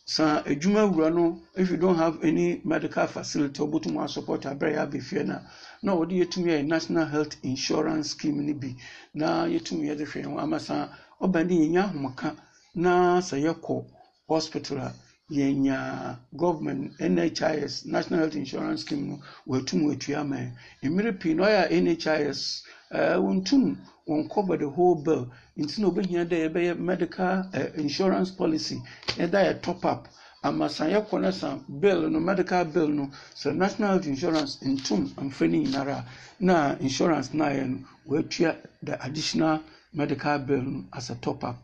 sa 0.06 0.44
adwuma 0.44 0.88
wura 0.94 1.10
no 1.12 1.42
if 1.56 1.72
you 1.72 1.78
don't 1.78 1.98
have 1.98 2.24
any 2.24 2.62
medical 2.64 3.08
facility 3.08 3.60
ɔbotum 3.60 3.98
asupport 4.04 4.46
abere 4.46 4.76
yɛ 4.76 4.86
abɛfie 4.88 5.26
na 5.26 5.40
na 5.82 5.94
wɔde 5.96 6.12
yɛtumi 6.22 6.50
yɛ 6.54 6.68
national 6.68 7.08
health 7.08 7.38
insurance 7.42 8.12
scheme 8.12 8.46
no 8.46 8.54
bi. 8.54 8.76
Na 9.16 9.46
yɛtumi 9.48 9.88
yɛde 9.90 10.06
hwɛ 10.06 10.26
wɔn 10.26 10.40
ama 10.44 10.60
sa 10.60 10.90
ɔba 11.24 11.44
ne 11.48 11.56
yɛnya 11.56 11.84
ahomeka 11.84 12.36
na 12.76 13.20
sɛ 13.22 13.38
yɛkɔ 13.46 13.86
hospital 14.28 14.78
a 14.78 14.94
yɛnya 15.32 16.18
government 16.36 16.92
nhis 17.00 17.86
national 17.86 18.20
health 18.22 18.36
insurance 18.36 18.82
scheme 18.82 19.08
no 19.10 19.20
wɔatum 19.48 19.84
wɔatua 19.86 20.20
ama 20.20 20.38
yɛn 20.82 20.92
mmerɛ 20.94 21.20
pii 21.20 21.34
na 21.34 21.44
ɔyɛ 21.46 21.72
a 21.72 21.82
nhis 21.82 22.64
wɔntum 22.92 23.78
wɔn 24.08 24.30
cover 24.30 24.58
the 24.58 24.70
whole 24.70 24.96
bill. 24.96 25.30
Nti 25.58 25.80
na 25.82 25.88
obɛhia 25.90 26.24
dɛ 26.26 26.38
yɛbɛyɛ 26.50 26.78
medical 26.80 27.44
insurance 27.76 28.32
policy. 28.32 28.82
Yɛda 29.18 29.40
yɛ 29.48 29.62
top 29.62 29.84
up. 29.86 30.08
Ama 30.44 30.70
san 30.70 30.90
yɛkɔ 30.92 31.22
no 31.22 31.32
san 31.32 31.66
bill 31.82 32.10
no 32.10 32.20
medical 32.20 32.64
bill 32.66 32.88
no 32.88 33.10
sɛ 33.36 33.56
national 33.56 33.90
health 33.90 34.06
insurance 34.08 34.58
ntum 34.64 35.10
mfa 35.18 35.48
ne 35.50 35.66
nyinara. 35.66 36.06
Na 36.40 36.76
insurance 36.80 37.34
no 37.34 37.44
ayɛ 37.46 37.68
no 37.68 37.78
wɔatua 38.08 38.56
the 38.84 39.04
additional 39.06 39.60
medical 39.94 40.40
bill 40.40 40.62
no 40.62 40.84
as 40.94 41.10
a 41.10 41.16
top 41.16 41.44
up. 41.44 41.56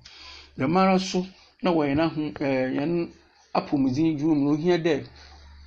Dɛm 0.58 0.78
ara 0.78 1.00
so 1.00 1.26
na 1.62 1.72
wɔyɛ 1.72 1.96
no 1.96 2.10
ho 2.10 2.22
ɛɛ 2.32 2.76
yɛn 2.76 3.12
apɔmuden 3.56 4.18
dwuma 4.18 4.36
mu 4.36 4.52
ohia 4.54 4.78
dɛ 4.78 5.06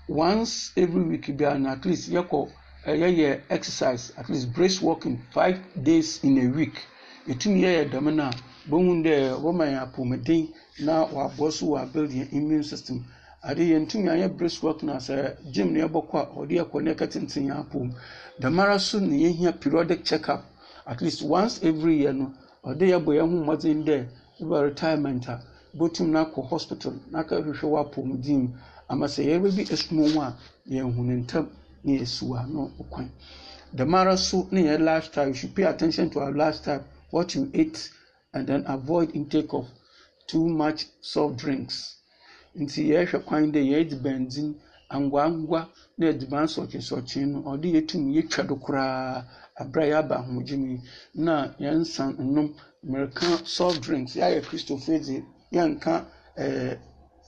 once 0.09 0.73
every 0.77 1.03
week 1.03 1.27
biara 1.37 1.59
na 1.59 1.73
at 1.73 1.85
least 1.85 2.11
yɛkɔ 2.11 2.49
ɛyɛyɛ 2.87 3.41
exercise 3.51 4.13
at 4.17 4.29
least 4.29 4.53
brisk 4.53 4.83
walking 4.83 5.19
five 5.33 5.59
days 5.83 6.21
in 6.23 6.39
a 6.39 6.47
week. 6.49 6.77
Etumi 7.29 7.61
yɛyɛ 7.63 7.91
dɛm 7.91 8.15
na 8.15 8.31
bohu 8.69 9.03
dɛ 9.03 9.35
wɔma 9.41 9.65
yɛn 9.67 9.83
apɔmuden 9.93 10.53
na 10.81 11.07
wɔaboa 11.07 11.53
so 11.53 11.67
wɔ 11.67 11.83
abuild 11.83 12.11
yɛn 12.13 12.33
immune 12.33 12.63
system. 12.65 13.05
Ade 13.43 13.59
yɛn 13.61 13.87
ntumi 13.87 14.09
anyɛ 14.11 14.37
brisk 14.37 14.63
walking 14.63 14.89
na 14.89 14.97
sɛ 14.99 15.37
gym 15.53 15.73
na 15.73 15.87
yɛbɔkɔ 15.87 16.17
a 16.19 16.27
ɔde 16.39 16.53
yɛkɔ 16.59 16.83
na 16.83 16.91
yɛkɛtenten 16.95 17.47
yɛn 17.49 17.59
apɔm 17.65 17.95
dɛm 18.41 18.59
ara 18.61 18.79
so 18.79 18.99
na 19.01 19.15
yɛhia 19.15 19.53
periodic 19.61 20.05
check 20.05 20.29
up 20.29 20.45
at 20.87 21.01
least 21.03 21.23
once 21.23 21.61
every 21.63 21.97
year 21.99 22.13
no 22.13 22.33
ɔde 22.69 22.85
yɛbɔ 22.93 23.11
yɛn 23.19 23.29
ho 23.31 23.37
mmɔden 23.43 23.85
dɛ 23.89 23.97
ɛbɛ 24.41 24.57
retirement 24.69 25.25
a 25.29 25.35
botum 25.79 26.11
na 26.11 26.25
akɔ 26.25 26.41
hospital 26.49 26.95
na 27.11 27.23
akɛhwehwɛ 27.23 27.67
wɔ 27.73 27.79
apɔmuden 27.85 28.41
mu 28.43 28.49
ama 28.89 29.07
sɛ 29.07 29.23
yɛreba 29.29 29.49
bi 29.57 29.62
esum 29.75 29.99
wɔn 29.99 30.23
a 30.27 30.37
yɛn 30.75 30.95
ho 30.95 31.03
ne 31.03 31.14
ntam 31.23 31.47
na 31.85 31.93
yɛsi 31.93 32.23
wɔ 32.29 32.37
ano 32.43 32.71
kwan 32.91 34.17
so 34.17 34.49
ne 34.51 34.62
yɛn 34.64 34.81
lifestyle 34.85 35.29
you 35.29 35.35
should 35.35 35.55
pay 35.55 35.64
attention 35.64 36.11
to 36.11 36.19
our 36.21 36.33
lifestyle 36.33 36.83
what 37.11 37.35
you 37.35 37.51
eat 37.55 37.91
and 38.35 38.47
then 38.47 38.64
avoid 38.67 39.11
intake 39.14 39.53
of 39.55 39.67
too 40.27 40.49
much 40.49 40.87
soft 41.01 41.37
drinks. 41.37 41.97
Nti 42.59 42.89
yɛrehwɛ 42.91 43.25
kwan 43.25 43.53
dɛ 43.53 43.61
yɛadi 43.71 43.97
bɛnzin 44.05 44.55
angwaangwa 44.91 45.69
na 45.99 46.07
aduban 46.09 46.47
sɔkyesɔkye 46.55 47.27
no 47.27 47.39
ɔde 47.51 47.69
yɛtum 47.75 48.03
yɛtwa 48.14 48.47
do 48.49 48.57
koraa 48.57 49.25
abere 49.63 49.85
a 49.85 49.89
yɛaba 49.93 50.15
ahomegye 50.21 50.57
mu 50.61 50.67
yi. 50.73 50.79
Na 51.15 51.35
yɛnsan 51.63 52.11
nnom 52.27 52.49
mmereka 52.85 53.27
soft 53.57 53.81
drinks 53.81 54.13
yɛayɛ 54.15 54.41
kristofo 54.49 54.93
dze 55.05 55.17
yɛnka 55.55 55.95
ɛɛ 56.37 56.79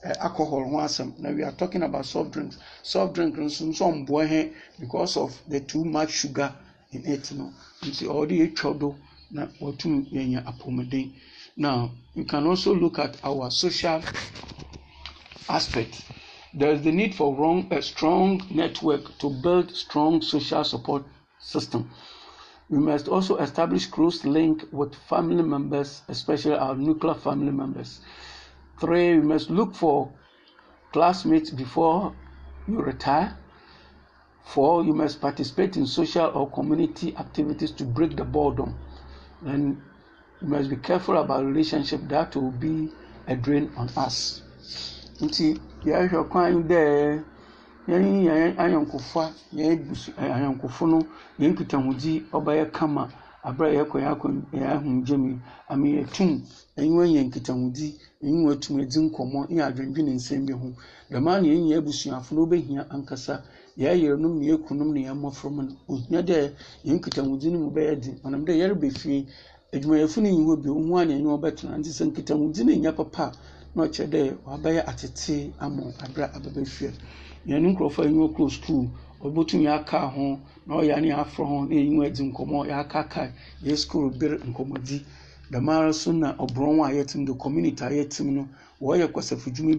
uh, 0.03 0.13
alcohol 0.25 0.63
ho 0.69 0.77
asɛm. 0.77 1.09
Na 1.19 1.31
we 1.31 1.41
are 1.43 1.51
talking 1.61 1.81
about 1.83 2.05
soft 2.05 2.31
drinks. 2.31 2.57
Soft 2.83 3.13
drink 3.15 3.35
nso 3.35 3.65
nso 3.65 3.83
ɔmboa 3.91 4.27
hɛ 4.31 4.53
because 4.79 5.17
of 5.17 5.41
the 5.47 5.59
too 5.59 5.83
much 5.83 6.11
sugar 6.11 6.53
in 6.91 7.03
it 7.05 7.31
no. 7.31 7.51
Nti 7.81 8.05
ɔde 8.05 8.35
yɛtwa 8.41 8.79
do 8.79 8.95
na 9.31 9.47
wɔtum 9.59 9.93
yɛnya 10.11 10.43
apɔmuden 10.45 11.11
now 11.57 11.91
you 12.13 12.25
can 12.25 12.45
also 12.45 12.73
look 12.75 12.99
at 12.99 13.17
our 13.23 13.49
social 13.49 14.01
aspect. 15.49 16.01
There 16.53 16.73
is 16.73 16.81
the 16.83 16.91
need 16.91 17.13
for 17.15 17.35
wrong, 17.35 17.67
a 17.71 17.81
strong 17.81 18.41
network 18.51 19.17
to 19.19 19.29
build 19.29 19.75
strong 19.75 20.21
social 20.21 20.63
support 20.63 21.03
system 21.39 21.89
we 22.69 22.77
must 22.77 23.07
also 23.07 23.37
establish 23.37 23.87
close 23.87 24.23
link 24.25 24.65
with 24.71 24.93
family 24.95 25.43
members 25.43 26.01
especially 26.07 26.55
our 26.55 26.75
nuclear 26.75 27.15
family 27.15 27.51
members 27.51 28.01
Three, 28.79 29.19
we 29.19 29.25
must 29.25 29.49
look 29.49 29.75
for 29.75 30.09
classmates 30.93 31.49
before 31.49 32.15
you 32.65 32.79
retire. 32.81 33.37
Four, 34.45 34.85
you 34.85 34.93
must 34.93 35.19
participate 35.19 35.75
in 35.75 35.85
social 35.85 36.27
or 36.27 36.49
community 36.49 37.13
activities 37.17 37.71
to 37.71 37.83
break 37.83 38.15
the 38.15 38.23
boredom. 38.23 38.79
And 39.45 39.81
you 40.41 40.47
must 40.47 40.69
be 40.69 40.77
careful 40.77 41.17
about 41.17 41.45
relationship 41.45 42.07
that 42.07 42.37
will 42.37 42.51
be 42.51 42.89
a 43.27 43.35
drain 43.35 43.69
on 43.75 43.89
us. 43.97 44.41
Nti 45.19 45.59
yɛahwɛ 45.83 46.29
kwan 46.29 46.63
dɛ 46.63 47.25
yɛn 47.89 48.23
yɛn 48.25 48.53
ayɔnkofa 48.63 49.23
yɛn 49.57 49.87
busu 49.87 50.11
ayɔnkofo 50.17 50.83
no 50.91 50.99
yɛn 51.39 51.51
nkitahodzi 51.53 52.13
ɔbɛyɛ 52.37 52.71
kama 52.71 53.09
abere 53.41 53.69
a 53.71 53.75
yɛkɔ 53.81 53.95
yɛn 54.03 54.11
akɔ 54.13 54.27
yɛn 54.53 54.67
ahomgye 54.73 55.15
mu 55.17 55.39
ama 55.67 55.85
yɛtum 55.87 56.29
enyiwa 56.77 57.05
yɛ 57.07 57.21
nkitahodzi 57.27 57.87
enyiwa 58.21 58.53
tum 58.61 58.79
edzi 58.79 58.99
nkɔmɔ 59.09 59.49
ne 59.49 59.61
adwendwene 59.61 60.11
nsɛm 60.19 60.45
bi 60.45 60.53
ho. 60.53 60.67
Dɛm 61.09 61.27
ara 61.27 61.41
na 61.41 61.47
yɛn 61.47 61.63
nyɛ 61.65 61.77
abusuafo 61.81 62.35
no 62.35 62.41
obehia 62.45 62.85
ankasa. 62.93 63.41
Yɛn 63.75 63.97
yerenom 64.01 64.37
ne 64.37 64.45
yɛn 64.51 64.61
kunom 64.65 64.93
ne 64.93 65.01
yɛn 65.07 65.17
mmɔframma 65.17 65.61
no 65.67 65.73
ohia 65.89 66.21
dɛ 66.21 66.53
yɛn 66.85 66.99
nkitahodzi 66.99 67.49
no 67.51 67.57
mu 67.59 67.69
bɛyɛ 67.71 67.99
den. 68.01 68.15
Ɔnam 68.23 68.45
dɛ 68.45 68.53
yɛreba 68.53 68.89
fie. 68.91 69.25
Adwumayɛfo 69.73 70.21
no 70.21 70.29
nyi 70.29 70.45
hɔ 70.45 70.61
bi 70.61 70.69
ohun 70.69 70.99
a 70.99 71.05
na 71.05 71.13
ɛnyɛ 71.17 71.29
ɔbɛtena 71.39 71.77
nti 71.79 71.89
sɛ 71.89 72.05
nkitahodzi 72.11 72.63
no 72.65 72.73
nya 72.75 72.91
papa 72.93 73.31
na 73.73 73.83
ɔkyerɛ 73.85 74.09
dɛ 74.09 74.37
wabɛyɛ 74.45 74.81
atete 74.85 75.53
ama 75.59 75.83
abere 76.05 76.25
a 76.25 76.37
abɛbɛ 76.37 76.65
fie 77.49 77.55
yɛn 77.55 77.65
nkurɔfoɔ 77.73 78.03
a 78.05 78.07
enyiwa 78.09 78.29
kɔ 78.35 78.43
sukuu 78.53 78.89
ɔbɛtum 79.25 79.61
yɛaka 79.65 79.97
ho 80.13 80.39
na 80.67 80.73
ɔyɛ 80.75 81.01
ne 81.01 81.09
afro 81.11 81.45
ho 81.45 81.65
na 81.65 81.75
enyiwa 81.75 82.05
adzi 82.05 82.23
nkɔmɔ 82.29 82.67
yɛakaka 82.69 83.31
yɛ 83.65 83.73
sukuu 83.75 84.11
bere 84.19 84.37
nkɔmɔdzi 84.37 84.97
dɛm 85.51 85.67
ara 85.69 85.89
nso 85.89 86.11
na 86.13 86.35
ɔborɔn 86.37 86.79
a 86.85 86.93
yɛtem 86.93 87.25
de 87.25 87.33
community 87.33 87.83
a 87.83 87.89
yɛtem 87.89 88.25
no 88.35 88.47
wɔyɛ 88.79 89.07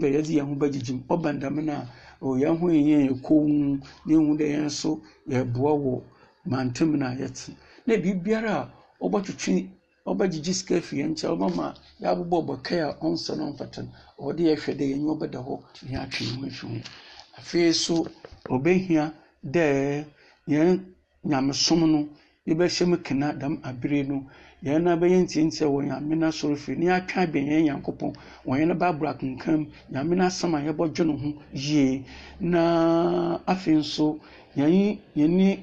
bi 0.00 0.06
a 0.06 0.10
yɛde 0.10 0.30
yɛn 0.34 0.46
ho 0.48 0.54
bɛgyegye 0.56 0.92
mu 0.96 1.02
ɔba 1.14 1.30
ndɛm 1.38 1.64
no 1.64 1.72
a 1.72 2.38
yɛn 2.42 2.58
ho 2.58 2.66
yɛ 2.66 3.06
yɛ 3.06 3.20
komm 3.22 3.80
na 4.04 4.14
ehu 4.14 4.36
dɛ 4.36 4.46
yɛn 4.50 4.64
nso 4.66 5.00
yɛboa 5.28 5.72
wɔ 5.78 6.02
mantam 6.46 6.98
no 6.98 7.06
a 7.06 7.14
yɛte. 7.14 7.54
Na 7.86 7.94
biribiara 7.94 8.52
a 8.66 8.70
ɔbɛtwitwi 9.00 9.68
ɔbɛgyegye 10.06 10.52
sika 10.54 10.74
afi 10.78 10.96
yɛn 10.98 11.14
nkyɛn 11.14 11.38
ɔbɛma 11.38 11.74
yɛabobɔ 12.02 12.36
ɔbɔkae 12.42 12.80
a 12.82 12.98
ɔnsɛ 12.98 13.36
no 13.38 13.52
ɔmfata 13.54 13.82
no 13.84 13.90
ɔwɔde 14.18 14.42
yɛhwɛ 14.42 14.72
dɛ 14.74 14.84
yɛn 14.90 15.06
ɔbɛda 15.06 15.38
hɔ 15.38 15.54
na 15.86 15.88
yɛatwe 16.02 16.26
yɛn 16.26 16.34
ho 16.40 16.46
afi 16.46 16.66
ho. 16.66 17.09
Afei 17.38 17.72
so 17.72 18.06
ɔbɛhia 18.48 19.12
dɛ 19.42 20.04
yɛn 20.46 20.80
nyamesom 21.24 21.80
no 21.92 22.08
yɛbɛhyɛ 22.46 22.84
mu 22.90 22.96
kena 23.02 23.32
dɛm 23.40 23.60
abere 23.62 24.02
no. 24.08 24.26
Yɛn 24.62 24.82
na 24.84 24.96
bɛyɛ 24.96 25.22
ntiantia 25.24 25.66
wɔ 25.72 25.80
nyame 25.88 26.14
no 26.16 26.26
asɔre 26.28 26.56
firi 26.56 26.78
ne 26.78 26.86
yɛatwa 26.90 27.22
abɛn 27.24 27.46
yɛn 27.48 27.62
nyankopɔn 27.64 28.12
wɔ 28.44 28.52
yɛn 28.58 28.68
no 28.68 28.74
baabolo 28.74 29.08
akenkam 29.10 29.66
nyame 29.90 30.14
no 30.16 30.24
asɛm 30.24 30.54
a 30.54 30.60
yɛbɔdwe 30.66 31.06
no 31.06 31.16
ho 31.16 31.28
yie. 31.54 32.04
Na 32.40 33.40
afei 33.46 33.74
nso 33.76 34.18
yɛn 34.56 34.98
yɛne 35.16 35.60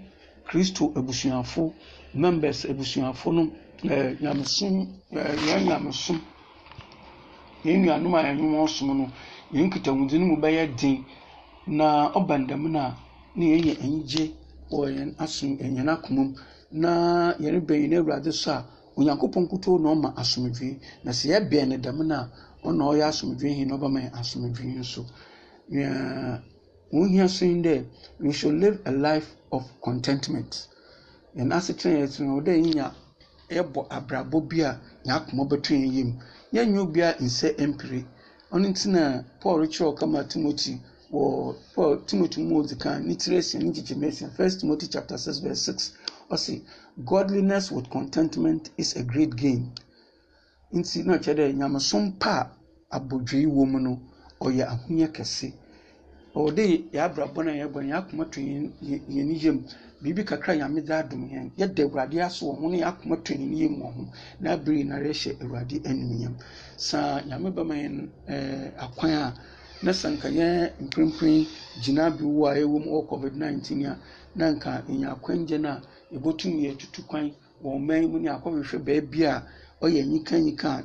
kristo 0.48 0.92
abusuafo 0.96 1.74
members 2.16 2.66
abusuafo 2.66 3.32
no 3.34 3.52
ɛɛ 3.84 4.18
nyamesom 4.22 4.88
ɛɛ 5.14 5.32
yɛn 5.46 5.66
nyamesom. 5.68 6.20
Yɛn 7.66 7.82
nuanom 7.86 8.16
a 8.16 8.22
yɛne 8.24 8.42
wɔn 8.42 8.68
som 8.68 8.88
no 8.98 9.12
yɛn 9.54 9.70
nkitahodzi 9.70 10.18
no 10.20 10.26
mu 10.26 10.38
bɛyɛ 10.42 10.76
den. 10.76 11.06
Na 11.68 12.12
ɔba 12.18 12.36
ndɛm 12.38 12.64
no 12.72 12.80
a 12.80 12.96
na 13.36 13.44
yɛyɛ 13.46 13.74
anigye 13.84 14.24
wɔ 14.72 14.90
yɛn 14.96 15.16
asom 15.24 15.58
yɛn 15.60 15.90
akoma 15.90 16.24
mu. 16.24 16.34
Na 16.72 17.34
yɛne 17.40 17.60
bɛn 17.68 17.82
yɛn 17.84 17.94
awurade 18.00 18.32
so 18.34 18.52
a 18.52 18.66
onyankopɔn 18.96 19.44
nkutoo 19.46 19.80
na 19.82 19.90
ɔma 19.94 20.16
asomdwee 20.16 20.80
na 21.04 21.12
sɛ 21.12 21.26
yɛbɛn 21.34 21.68
no 21.70 21.76
dɛm 21.78 21.98
no 22.06 22.28
ɔna 22.64 22.84
ɔyɛ 22.92 23.04
asomdwee 23.08 23.54
hin 23.54 23.68
na 23.68 23.76
ɔbɛma 23.78 24.00
yɛn 24.04 24.14
asomdwee 24.14 24.76
nso 24.80 25.06
wɔn 26.92 27.10
hia 27.10 27.28
so 27.28 27.46
yi 27.46 27.62
dɛ 27.62 27.86
we 28.20 28.32
should 28.32 28.56
live 28.56 28.80
a 28.86 28.92
life 28.92 29.36
of 29.52 29.64
contentment. 29.82 30.68
Yɛn 31.36 31.52
asetena 31.52 32.00
yɛn 32.00 32.10
tena 32.16 32.32
ɔdɛ 32.40 32.52
yɛnya 32.64 32.92
yɛbɔ 33.50 33.88
abrabɔ 33.90 34.48
bi 34.50 34.62
a 34.62 34.80
yɛn 35.06 35.16
akoma 35.16 35.44
bɛto 35.46 35.74
yɛn 35.76 35.94
yam. 35.94 36.20
Yɛnyɛ 36.54 36.80
obi 36.80 37.02
a 37.02 37.14
nsɛ 37.20 37.58
mpire. 37.68 38.06
Ɔno 38.52 38.88
na 38.88 39.24
paul 39.42 39.60
rekyerɛ 39.60 39.94
ɔkama 39.96 40.28
timothy 40.30 40.80
wɔ 41.12 41.56
paul 41.74 42.06
timothy 42.06 42.42
mu 42.44 42.60
odzi 42.60 42.76
kan 42.78 43.06
ne 43.08 43.16
tiri 43.16 43.38
esia 43.38 43.60
ne 43.60 44.30
first 44.36 44.60
timothy 44.60 44.88
chapter 44.88 45.18
six 45.18 45.40
verse 45.40 45.62
six. 45.62 45.92
Ɔsi 46.30 46.62
godliness 47.06 47.72
with 47.72 47.90
contentment 47.90 48.70
is 48.78 48.96
a 48.96 49.04
great 49.04 49.36
gain. 49.36 49.72
Nti 50.74 51.06
na 51.06 51.18
ɔkyerɛ 51.18 51.36
dɛ 51.52 51.56
nyamesom 51.56 52.20
pa 52.20 52.52
a 52.92 53.00
abodwe 53.00 53.46
wɔ 53.46 53.66
mu 53.72 53.80
no 53.80 54.00
ɔyɛ 54.42 54.64
ahonya 54.68 55.08
kɛse. 55.08 55.54
Ɔwɔ 56.36 56.52
dɛ 56.56 56.64
yɛ 56.92 57.00
abrabɔ 57.06 57.46
no 57.46 57.52
a 57.52 57.56
yɛbɔ 57.56 57.76
no 57.84 57.88
yɛ 57.92 57.98
akoma 57.98 58.26
to 58.32 58.40
yɛn 58.42 58.72
yɛn 58.82 59.42
yam. 59.44 59.66
Biribi 60.02 60.24
kakra 60.26 60.56
nyame 60.56 60.82
dze 60.84 60.94
adom 60.94 61.24
yɛn 61.32 61.52
yɛda 61.58 61.84
awurade 61.84 62.20
ase 62.22 62.42
wɔ 62.46 62.56
ho 62.60 62.68
na 62.70 62.78
yɛ 62.78 62.86
akoma 62.86 63.24
to 63.24 63.34
yɛn 63.34 63.58
yam 63.58 63.76
wɔ 63.82 63.94
ho 63.96 64.08
na 64.42 64.52
abiri 64.58 64.84
na 64.84 64.96
yɛhyɛ 65.00 65.40
awurade 65.42 65.82
animuonyam 65.86 66.36
saa 66.76 67.22
nyame 67.22 67.50
bɛma 67.56 67.76
yɛn 67.84 68.10
ɛɛ 68.28 68.76
akwan 68.78 69.12
a 69.14 69.34
na 69.82 69.92
sɛ 69.94 70.10
nka 70.14 70.28
yɛn 70.30 70.72
mprempren 70.86 71.46
gyina 71.82 72.10
bi 72.10 72.24
wɔ 72.24 72.46
a 72.52 72.54
ɛwɔ 72.62 72.78
mu 72.84 72.90
wɔ 72.96 73.08
covid 73.08 73.34
19 73.36 73.86
a 73.86 73.98
na 74.36 74.52
nka 74.52 74.84
yɛnya 74.88 75.08
akwangye 75.16 75.58
no 75.60 75.70
a 75.70 75.82
yɛbɛtum 76.14 76.54
yɛtutu 76.66 77.02
kwan 77.08 77.32
wɔ 77.64 77.76
ɔman 77.78 78.10
mu 78.12 78.20
ne 78.20 78.30
akɔhwehwɛ 78.30 78.78
baabi 78.86 79.24
a 79.26 79.44
ɔyɛ 79.82 80.02
nyikanyika 80.06 80.70
a 80.80 80.84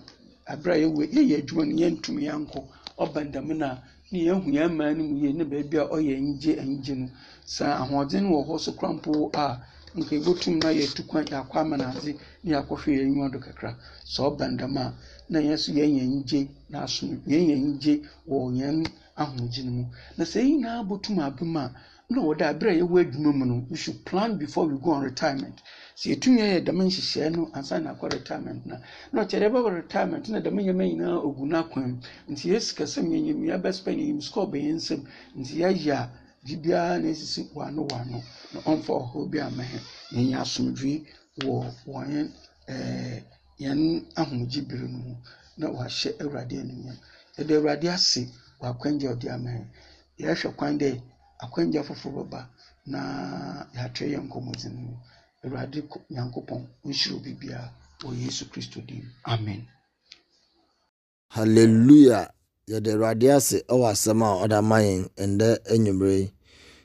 abere 0.52 0.74
a 0.74 0.78
yɛwɔ 0.82 1.02
yɛyɛ 1.14 1.36
adwuma 1.40 1.64
no 1.64 1.74
yɛntum 1.76 2.16
yɛnkɔ. 2.20 2.60
Ɔba 2.98 3.20
ndɛm 3.28 3.48
no 3.56 3.66
a 3.66 3.82
ne 4.10 4.18
yɛhu 4.28 4.46
yɛn 4.52 4.70
mmaa 4.72 4.92
no 4.96 5.02
mu 5.04 5.16
yie 5.22 5.32
ne 5.32 5.44
baabi 5.44 5.76
a 5.78 5.84
ɔyɛ 5.88 6.16
anigye 6.18 6.52
anigye 6.60 6.94
no. 6.96 7.08
Saa 7.44 7.78
ahoɔden 7.82 8.24
wɔ 8.28 8.46
hɔ 8.46 8.58
so 8.60 8.72
kora 8.72 8.92
mpo 8.92 9.30
a 9.32 9.58
nka 9.96 10.16
yɛbɛtum 10.16 10.62
na 10.62 10.68
yɛtu 10.70 11.06
kwan 11.06 11.24
yɛakɔ 11.24 11.56
ama 11.60 11.76
n'adze 11.76 12.16
ne 12.44 12.52
yɛakɔhwɛ 12.52 12.88
yɛn 12.92 13.06
anyiwa 13.08 13.30
do 13.32 13.38
kakra. 13.38 13.76
Sɛ 14.04 14.20
ɔba 14.28 14.44
ndɛm 14.52 14.76
a 14.76 14.94
na 15.32 15.38
nso 15.40 15.72
yɛnyɛ 15.72 16.00
anigye 16.06 16.40
na 16.70 16.78
asom 16.86 17.10
yɛnyɛ 17.32 17.52
anigye 17.56 17.94
wɔ 18.28 18.38
yɛn 18.58 18.78
ahomegye 19.20 19.62
no 19.64 19.70
mu. 19.76 19.84
Na 20.16 20.24
sɛ 20.24 20.38
yɛn 20.40 20.48
nyinaa 20.60 20.82
bɛtum 20.88 21.18
abem 21.26 21.56
a 21.56 21.64
na 22.10 22.18
wɔ 22.20 22.32
dɛ 22.38 22.44
abere 22.52 22.70
a 22.72 22.78
yɛwɔ 22.80 22.96
adwuma 23.00 23.32
mu 23.38 23.44
no 23.46 23.66
we 23.70 23.76
should 23.76 24.04
plan 24.04 24.36
before 24.36 24.66
we 24.66 24.76
go 24.78 24.90
on 24.92 25.02
retirement. 25.02 25.56
Sɛ 25.96 26.06
yɛtumi 26.12 26.38
yɛ 26.40 26.64
dɛm 26.66 26.78
nhyehyɛe 26.84 27.30
no 27.36 27.50
ansa 27.54 27.80
na 27.80 27.94
akɔ 27.94 28.12
retirement 28.12 28.66
na. 28.66 28.76
Na 29.12 29.24
ɔkyerɛ 29.24 29.48
dɛ 29.48 29.52
bɛwɔ 29.52 29.70
retirement 29.74 30.28
na 30.28 30.38
dɛm 30.40 30.54
nneɛma 30.60 30.84
nyinaa 30.84 31.16
ogu 31.24 31.46
n'akwan 31.46 31.86
mu. 31.90 31.98
Nti 32.30 32.44
yɛsi 32.52 32.74
kasɛm 32.76 33.06
yɛnyɛ 33.08 33.32
mu 33.38 33.44
yɛbɛspɛ 33.50 33.90
ne 33.96 34.02
yɛm 34.12 34.20
sika 34.22 34.40
ɔbɛ 34.40 34.58
yɛn 34.66 34.76
nsam 34.76 35.00
nti 35.38 35.52
yɛayɛ 35.62 35.92
a 35.96 36.10
biribiara 36.44 36.98
na 37.02 37.08
esisi 37.08 37.48
wano 37.54 37.82
wano. 37.88 38.22
Na 38.52 38.60
ɔmfa 38.60 38.92
ɔhaw 39.00 39.30
bi 39.30 39.38
ama 39.40 39.62
yɛn 39.62 39.80
na 40.12 40.18
yɛnyɛ 40.20 40.36
asomdwe 40.44 40.92
wɔ 41.40 41.64
wɔn 41.86 42.06
yɛn 42.12 42.28
ɛɛ 42.68 43.22
yɛn 43.62 43.80
ahomegye 44.20 44.60
bere 44.68 44.86
no 44.92 44.98
mu 45.06 45.14
na 45.58 45.66
wahyɛ 45.76 46.10
awurade 46.22 46.56
anuonyam 46.60 46.98
yɛde 47.36 47.52
awurade 47.56 47.88
ase 47.96 48.22
wɔ 48.60 48.66
akwangye 48.70 49.06
a 49.08 49.12
ɔde 49.14 49.28
ama 49.30 49.50
yɛn. 49.50 49.66
Yɛhwɛ 50.22 50.48
kwan 50.56 50.78
dɛ 50.78 50.88
akwangye 51.42 51.80
foforɔ 51.88 52.12
bɛba 52.30 52.40
na 52.86 53.00
yɛatwerɛ 53.74 54.10
yɛn 54.14 54.24
nkɔmmɔdzi 54.28 54.68
no. 54.74 54.80
Mu 54.80 54.94
awurade 55.44 55.78
nyankopɔn 56.10 56.62
nhyira 56.84 57.14
obi 57.16 57.32
wɔ 58.02 58.10
yesu 58.22 58.44
kristo 58.50 58.80
dim 58.86 59.04
amen. 59.26 59.66
Hallelujah. 61.28 62.30
Yɛde 62.68 62.90
awurade 62.94 63.26
ase 63.36 63.58
ɛwɔ 63.68 63.86
asɛm 63.92 64.22
a 64.22 64.28
ɔde 64.44 64.56
ama 64.58 64.76
yɛn. 64.76 65.08
Ɛndɛ 65.16 65.48
anwummere 65.72 66.18
yi 66.20 66.32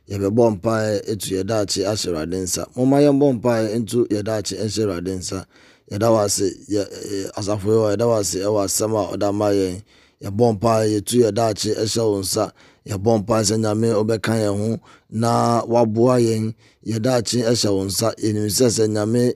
yɛbɛbɔ 0.09 0.43
mpaeɛ 0.55 0.91
etu 1.11 1.27
yɛ 1.35 1.43
daakye 1.49 1.81
ahyɛ 1.85 2.07
awurade 2.09 2.37
nsa. 2.43 2.61
Momma 2.75 2.97
yɛmbɔ 3.05 3.25
mpaeɛ 3.39 3.75
ntu 3.79 4.07
yɛ 4.09 4.23
daakye 4.23 4.55
nhyɛ 4.57 4.81
awurade 4.83 5.13
nsa. 5.19 5.45
Yɛda 5.91 6.07
wɔ 6.13 6.19
ase 6.25 6.45
ɛ- 6.69 7.31
asafo 7.39 7.67
yi 7.71 7.77
hɔ 7.81 7.87
yɛda 7.93 8.05
wɔ 8.11 8.17
ɛwɔ 8.47 8.59
asɛm 8.65 8.93
a 8.95 9.01
ɔda 9.13 9.33
ma 9.33 9.47
yɛn. 9.51 9.81
Yɛbɔ 10.23 10.45
mpaeɛ 10.57 10.85
yɛtu 10.93 11.15
yɛ 11.23 11.31
daakye 11.31 11.71
ɛhyɛ 11.83 12.03
wo 12.11 12.19
nsa. 12.21 12.51
Yɛbɔ 12.89 13.11
mpaeɛ 13.21 13.43
sɛ 13.49 13.55
nyame 13.63 13.87
wobɛka 13.93 14.33
yɛn 14.43 14.55
ho 14.57 14.79
na 15.09 15.61
waboa 15.65 16.15
yɛn. 16.19 16.53
Yɛ 16.85 16.97
daakye 16.99 17.43
ɛhyɛ 17.51 17.69
wo 17.75 17.83
nsa. 17.85 18.13
Yɛnim 18.17 18.49
sɛ 18.49 18.67
sɛ 18.77 18.87
nyame 18.89 19.33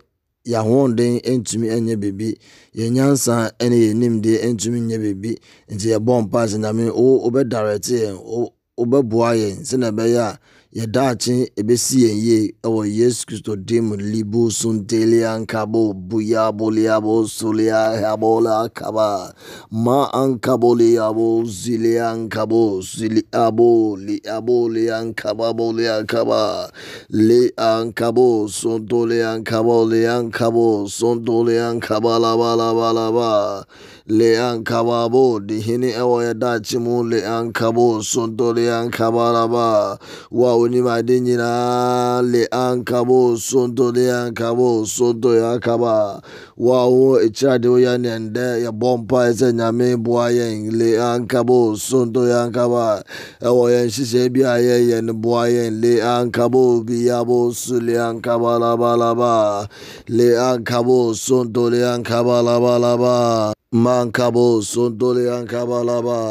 yɛahoɔden 0.48 1.22
ntumi 1.22 1.68
nyɛ 1.86 1.96
biribi. 2.02 2.36
Yɛn 2.76 2.92
nyansa 2.96 3.52
ne 3.62 3.76
yɛn 3.78 3.96
nimdeɛ 4.02 4.44
ntumi 4.56 4.80
nyɛ 4.90 4.98
biribi. 5.04 5.38
Nti 5.70 5.88
yɛbɔ 5.94 6.14
mpaeɛ 6.30 6.48
sɛ 6.52 6.58
nyame 6.60 6.90
wo 6.96 7.30
wobɛdarɛte 7.30 7.94
yɛn 8.04 8.18
wo- 8.24 8.54
wobɛboa 8.80 9.30
yɛn 9.38 9.62
sɛnea 9.62 9.92
ɛbɛyɛ 9.94 10.18
a 10.18 10.40
yɛdaakye 10.78 11.36
ɛbɛsi 11.60 11.96
yɛn 12.04 12.18
yie 12.26 12.40
ɛwɔ 12.64 12.82
yesu 12.98 13.26
kristo 13.28 13.56
din 13.68 13.84
mu 13.92 13.96
libu 14.00 14.48
suntelia 14.52 15.36
nkabo 15.44 15.92
buya 15.94 16.48
boliabo 16.52 17.28
solia 17.28 18.00
habola 18.00 18.70
kaba. 18.74 19.34
Ma 19.72 20.08
ankaboliabo 20.14 21.44
zilia 21.44 22.16
nkabo 22.16 22.80
ziliabo 22.82 23.98
liabo 24.00 24.70
liankaba 24.72 25.52
boliakaba 25.54 26.72
le 27.10 27.52
ankabo 27.58 28.48
sontoliankabo 28.48 29.76
liankabo 29.92 30.88
sontoliankaba 30.88 32.16
labalabalaba 32.16 33.66
le 34.08 34.34
ankababo 34.42 35.40
dihini 35.40 35.94
ɛwɔ 35.94 36.18
yɛdaakye 36.26 36.78
mu 36.82 37.04
le 37.06 37.22
ankabo 37.22 38.02
sontoliankabalaba 38.02 40.00
wa 40.32 40.50
onim 40.58 40.88
ade 40.88 41.22
nyinaa 41.22 42.22
le 42.26 42.48
ankabo 42.50 43.38
sonto 43.38 43.94
le 43.94 44.10
ankabo 44.10 44.86
sonto 44.86 45.38
ya 45.38 45.54
akaba 45.54 46.22
wa 46.58 46.88
wo 46.90 47.22
ekyirade 47.22 47.68
wo 47.70 47.78
ya 47.78 47.98
ne 47.98 48.10
ndɛ 48.10 48.66
yɛbɔ 48.66 48.90
mpae 49.06 49.30
sɛ 49.38 49.54
nyame 49.54 49.96
boa 50.02 50.34
yɛn 50.34 50.74
le 50.74 50.98
ankabo 50.98 51.78
sonto 51.78 52.26
ya 52.28 52.50
ankaba 52.50 53.04
ɛwɔ 53.38 53.64
yɛn 53.70 53.86
nhyehyɛ 53.86 54.34
bi 54.34 54.42
a 54.42 54.56
yɛyɛ 54.58 54.98
no 55.06 55.14
boa 55.14 55.46
yɛn 55.46 55.78
le 55.82 56.02
ankabo 56.02 56.82
biyabo 56.82 57.54
su 57.54 57.80
le 57.80 57.94
ankaba 58.02 58.58
labalaba 58.58 59.70
le 60.10 60.34
ankabo 60.34 61.14
sonto 61.14 61.70
le 61.70 61.86
ankaba 61.86 62.42
labalaba 62.42 63.54
mankabo 63.72 64.62
sonto 64.62 65.14
le 65.14 65.32
ankaba 65.32 65.84
laba 65.84 66.30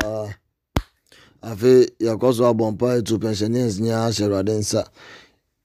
afei 1.43 1.89
yɛkɔ 2.05 2.29
so 2.37 2.45
abɔ 2.45 2.65
mpaeɛ 2.73 3.03
tu 3.07 3.19
pensioners 3.19 3.81
nyinaa 3.81 4.11
hyɛ 4.13 4.25
awurade 4.27 4.53
nsa. 4.61 4.83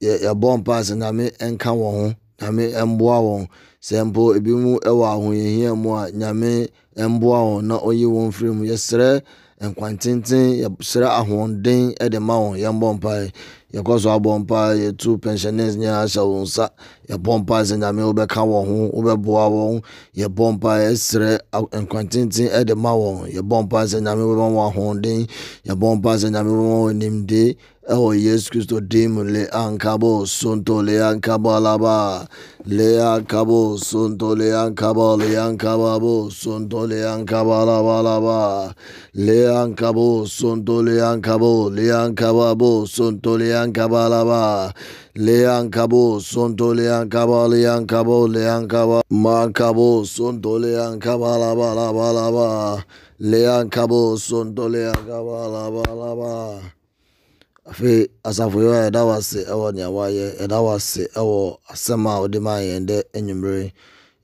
Yɛ- 0.01 0.21
yɛbɔ 0.23 0.47
mpaeɛ 0.63 0.81
sɛ 0.87 0.95
nyame 0.95 1.25
nka 1.51 1.69
wɔn 1.75 1.91
ho 1.99 2.13
nyame 2.39 2.63
mboa 2.91 3.17
wɔn 3.27 3.47
sɛ 3.83 4.05
mpo 4.07 4.35
ebi 4.37 4.51
mu 4.55 4.79
wɔ 4.79 5.03
ahohiahia 5.13 5.75
mu 5.75 5.89
a 5.95 6.11
nyame 6.11 6.69
mboa 6.95 7.39
wɔn 7.43 7.63
na 7.67 7.75
ɔyi 7.79 8.05
wɔn 8.07 8.31
firi 8.31 8.51
mu. 8.55 8.63
Yɛsrɛ 8.63 9.21
nkwantenten 9.61 10.63
yɛsrɛ 10.63 11.07
ahoɔden 11.19 11.93
de 12.11 12.19
ma 12.19 12.35
wɔn 12.39 12.55
yɛmbɔ 12.63 12.87
mpaeɛ 12.99 13.31
yɛkɔ 13.75 13.99
so 13.99 14.09
abɔ 14.09 14.39
mpaeɛ 14.39 14.71
yɛtu 14.83 15.19
pensioners 15.21 15.75
nyinaa 15.75 16.07
hyɛ 16.07 16.23
wɔn 16.31 16.43
nsa 16.47 16.65
yɛbɔ 17.09 17.31
mpaeɛ 17.43 17.63
sɛ 17.69 17.75
nyame 17.81 18.01
wobɛka 18.07 18.41
wɔn 18.51 18.63
ho 18.69 18.75
wobɛboa 18.95 19.43
wɔn 19.55 19.81
yɛbɔ 20.15 20.43
mpaeɛ 20.55 20.81
yɛsrɛ 20.91 21.39
a- 21.51 21.79
nkwantenten 21.83 22.65
de 22.65 22.75
ma 22.75 22.91
wɔn 22.95 23.27
yɛbɔ 23.35 23.55
mpaeɛ 23.67 23.85
sɛ 23.91 23.97
nyame 24.01 24.23
wobɛma 24.23 24.47
wɔn 24.55 24.65
ahoɔden 24.71 25.27
yɛbɔ 25.67 25.85
mpaeɛ 25.99 26.17
sɛ 26.23 26.27
nyame 26.31 26.51
wobɛma 26.55 26.77
wɔn 26.87 26.95
nimde 27.01 27.57
ɛwɔ 27.93 28.09
yesu 28.17 28.49
kristo 28.49 28.79
din 28.81 29.11
mu 29.13 29.21
le 29.23 29.45
ankabo 29.53 30.25
sonto 30.25 30.81
le 30.81 30.97
ankabo 30.97 31.49
alaba. 31.53 32.25
Le 32.65 32.97
ankabo 32.97 33.77
sonto 33.77 34.33
le 34.35 34.49
ankabo 34.57 35.13
le 35.21 35.37
ankababo 35.37 36.31
sonto 36.33 36.87
le 36.89 37.05
ankabo 37.05 37.53
alaba 37.61 37.93
alaba. 38.01 38.73
Le 39.13 39.45
ankabo 39.53 40.25
sonto 40.25 40.81
le 40.81 40.97
ankabo 40.97 41.69
le 41.69 41.93
ankababo 41.93 42.87
sonto 42.89 43.37
le 43.37 43.53
ankabo 43.53 43.97
alaba. 44.01 44.73
Le 45.13 45.45
ankabo 45.45 46.19
sonto 46.19 46.73
le 46.73 46.89
ankabo 46.89 47.47
le 47.53 47.69
ankabo 47.69 48.25
le 48.27 48.49
ankabo. 48.49 49.03
Mankabo 49.13 50.03
sonto 50.05 50.57
le 50.57 50.73
ankabo 50.73 51.25
alaba 51.29 51.71
alaba 51.77 52.03
alaba. 52.09 52.83
Le 53.19 53.45
ankabo 53.45 54.17
sonto 54.17 54.67
le 54.73 54.89
ankabo 54.89 55.37
alaba 55.37 55.81
alaba 55.85 56.84
afei 57.69 58.07
asafo 58.23 58.61
yi 58.61 58.69
a 58.69 58.79
yɛda 58.89 59.01
wo 59.07 59.13
ase 59.13 59.39
ɛwɔ 59.51 59.67
nea 59.75 59.89
wayɛ 59.89 60.25
yɛda 60.39 60.57
wo 60.63 60.69
ase 60.75 61.03
ɛwɔ 61.15 61.57
asɛm 61.73 62.05
a 62.07 62.19
wode 62.21 62.39
maa 62.41 62.59
yɛn 62.61 62.85
dɛ 62.89 62.97
anwummere 63.17 63.71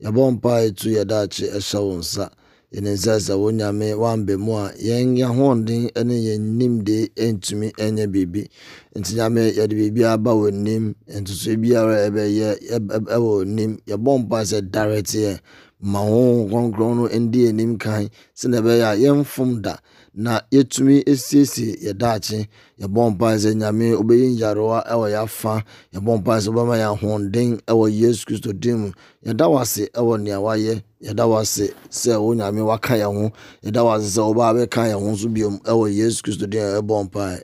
yɛbɔ 0.02 0.22
mpa 0.34 0.52
etu 0.66 0.88
yɛda 0.96 1.16
akye 1.26 1.46
ɛhyɛ 1.58 1.78
wo 1.86 1.94
nsa. 1.98 2.30
Yɛne 2.72 2.92
sɛ 2.96 3.18
sɛ 3.20 3.34
wo 3.38 3.50
nyame 3.50 3.94
wambɛ 3.98 4.38
mu 4.38 4.52
a 4.56 4.72
yɛn 4.78 5.16
yɛhoɔden 5.18 5.90
ne 6.06 6.14
yɛn 6.26 6.42
nimde 6.58 7.10
ntumi 7.18 7.72
nyɛ 7.76 8.06
biribi. 8.12 8.48
Nti 8.96 9.14
nyame 9.16 9.52
yɛde 9.58 9.74
biribi 9.74 10.04
aba 10.04 10.30
wɔ 10.32 10.52
nim 10.54 10.94
ntosoe 11.10 11.56
biara 11.60 12.08
ɛbɛyɛ 12.08 12.48
ɛb- 12.76 12.90
ɛb- 12.96 13.08
ɛwɔ 13.16 13.44
nim 13.46 13.78
yɛbɔ 13.86 14.18
mpa 14.22 14.38
sɛ 14.50 14.60
dareteɛ 14.70 15.40
ma 15.80 15.98
honhom 16.00 16.48
kronkron 16.48 16.96
no 16.96 17.08
ndi 17.08 17.48
anim 17.48 17.76
kan 17.76 18.08
sɛnea 18.38 18.60
ɛbɛyɛ 18.62 18.84
a 18.86 18.96
yɛmfom 19.02 19.60
da. 19.62 19.76
Na 20.14 20.40
yɛtumi 20.52 21.02
esiesie 21.12 21.72
yɛ 21.84 21.92
daakye 22.00 22.48
yɛbɔ 22.80 23.02
mpae 23.12 23.54
nyame 23.60 23.86
wobɛyi 23.98 24.26
nyarewa 24.36 24.78
ɛwɔ 24.92 25.06
yɛafa. 25.14 25.54
Yɛbɔ 25.94 26.12
mpae 26.20 26.40
wobɛma 26.48 26.74
yɛ 26.82 26.86
ahoɔden 26.92 27.50
ɛwɔ 27.70 27.84
yesu 28.00 28.24
kristo 28.26 28.52
din 28.52 28.76
mu. 28.78 28.92
Yɛda 29.26 29.50
wo 29.50 29.58
ase 29.58 29.88
ɛwɔ 29.94 30.20
nea 30.22 30.38
wayɛ. 30.40 30.82
Yɛda 31.02 31.28
wo 31.28 31.36
ase 31.38 31.72
sɛ 31.90 32.20
wo 32.20 32.34
nyame 32.34 32.60
waka 32.66 32.94
yɛn 32.94 33.14
ho. 33.14 33.32
Yɛda 33.64 33.84
wo 33.84 33.90
ase 33.92 34.08
sɛ 34.16 34.20
wobaa 34.28 34.52
bɛka 34.52 34.82
yɛn 34.92 35.00
ho 35.00 35.10
nso 35.12 35.28
biom 35.32 35.58
ɛwɔ 35.64 35.94
yesu 35.96 36.22
kristo 36.22 36.46
din 36.46 36.60
a 36.60 36.80
yɛbɔ 36.80 37.04
mpae 37.08 37.40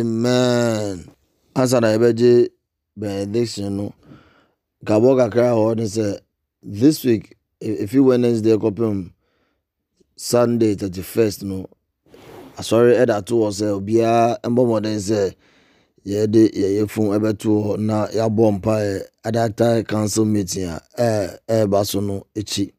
amen. 0.00 1.04
Ansa 1.54 1.80
na 1.80 1.88
yɛbɛgye 1.96 2.48
benediction 2.96 3.76
no 3.76 3.92
kabɔ 4.84 5.16
kakra 5.16 5.50
hɔ 5.56 5.76
ne 5.76 5.84
sɛ 5.84 6.18
this 6.62 7.04
week 7.04 7.36
efi 7.60 7.98
wednesday 8.04 8.56
kɔpem 8.56 9.10
sunday 10.16 10.74
31st 10.74 11.42
no 11.44 11.66
asɔre 12.60 12.92
ɛda 13.02 13.16
to 13.26 13.34
hɔ 13.42 13.48
sɛ 13.58 13.66
obiara 13.78 14.38
mbɔ 14.50 14.62
mmɔden 14.66 14.98
sɛ 15.08 15.20
yɛde 16.10 16.42
yɛyɛ 16.60 16.84
fun 16.92 17.06
ɛbɛto 17.16 17.50
hɔ 17.66 17.72
na 17.88 17.98
yɛabɔ 18.16 18.44
mpaeɛ 18.58 19.02
adata 19.26 19.84
council 19.88 20.24
meeting 20.24 20.64
a 20.64 20.80
ɛɛ 20.98 21.38
ɛɛba 21.48 21.86
so 21.86 22.00
no 22.00 22.26
akyi. 22.36 22.72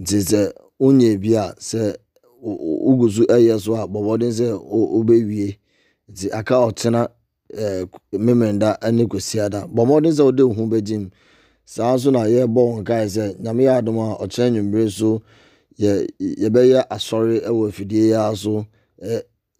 Nti 0.00 0.18
sɛ 0.30 0.52
wonyɛ 0.80 1.20
bi 1.22 1.34
a 1.36 1.54
sɛ 1.58 1.96
wo- 2.42 2.56
wo- 2.56 2.80
wogu 2.96 3.10
so 3.10 3.22
ɛyɛ 3.24 3.60
so 3.60 3.74
a 3.76 3.86
bɔ 3.88 3.98
mmɔden 4.02 4.32
sɛ 4.32 4.48
wo- 4.60 4.90
wobɛwie. 5.02 5.56
Nti 6.12 6.30
aka 6.32 6.54
ɔkyena 6.54 7.08
ɛɛ 7.54 7.88
memenda 8.12 8.78
ne 8.92 9.06
kwasiada 9.06 9.66
bɔ 9.68 9.82
mmɔden 9.86 10.12
sɛ 10.12 10.24
wode 10.24 10.40
wo 10.42 10.52
ho 10.54 10.66
bɛgyem 10.66 11.10
saa 11.64 11.94
nso 11.96 12.10
na 12.12 12.24
yɛrebɔ 12.24 12.60
wɔn 12.74 12.84
kae 12.84 13.06
sɛ 13.06 13.36
nyame 13.40 13.62
yɛ 13.64 13.78
adom 13.80 13.98
a 13.98 14.16
ɔkyerɛ 14.24 14.50
nnwummere 14.52 14.90
so 14.90 15.22
yɛ 15.78 16.06
yɛbɛyɛ 16.20 16.84
asɔre 16.90 17.40
wɔ 17.48 17.68
afidie 17.70 18.08
yi 18.08 18.12
ara 18.14 18.36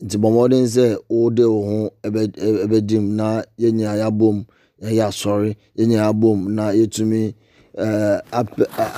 nti 0.05 0.17
bɔ 0.21 0.29
mmɔden 0.31 0.67
sɛ 0.75 0.87
wode 1.09 1.45
wo 1.53 1.59
ho 1.69 1.91
mu 3.01 3.13
na 3.19 3.43
yɛn 3.59 3.73
nyinaa 3.77 3.97
yɛabom 4.01 4.45
yɛyɛ 4.83 5.05
asɔre 5.09 5.57
yɛn 5.77 5.89
nyinaa 5.89 6.09
abom 6.13 6.39
na 6.55 6.65
yɛtumi 6.79 7.35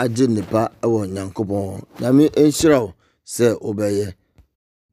agye 0.03 0.27
nnipa 0.27 0.63
wɔ 0.83 1.01
nyankopɔn 1.15 1.63
hɔ 1.69 1.77
nyame 2.01 2.25
nhyira 2.37 2.79
wo 2.83 2.95
sɛ 3.25 3.59
wobɛyɛ. 3.61 4.15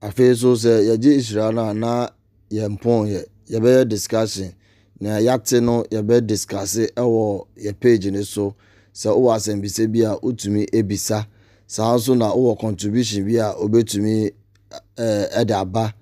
Afei 0.02 0.36
so 0.36 0.54
sɛ 0.56 0.84
yɛgye 0.88 1.18
nhyira 1.18 1.54
no 1.54 1.70
a 1.70 1.74
na 1.74 2.10
yɛmpɔn 2.52 3.08
yɛ 3.08 3.26
yɛbɛyɛ 3.50 3.88
discussion. 3.90 4.54
Na 5.00 5.18
yɛate 5.20 5.62
no 5.64 5.84
yɛbɛ 5.84 6.26
discuss 6.26 6.78
wɔ 6.96 7.46
yɛ 7.58 7.80
page 7.80 8.08
no 8.12 8.22
so. 8.24 8.56
Sɛ 8.94 9.10
wowɔ 9.16 9.36
asɛmbisa 9.36 9.92
bi 9.92 10.02
a 10.02 10.16
wotumi 10.20 10.66
ebisa. 10.72 11.26
Saa 11.68 11.96
nso 11.96 12.16
na 12.16 12.32
wowɔ 12.34 12.60
contribution 12.60 13.26
bi 13.26 13.36
a 13.38 13.54
wobɛtumi 13.56 14.32
ɛde 14.98 15.52
aba. 15.54 15.94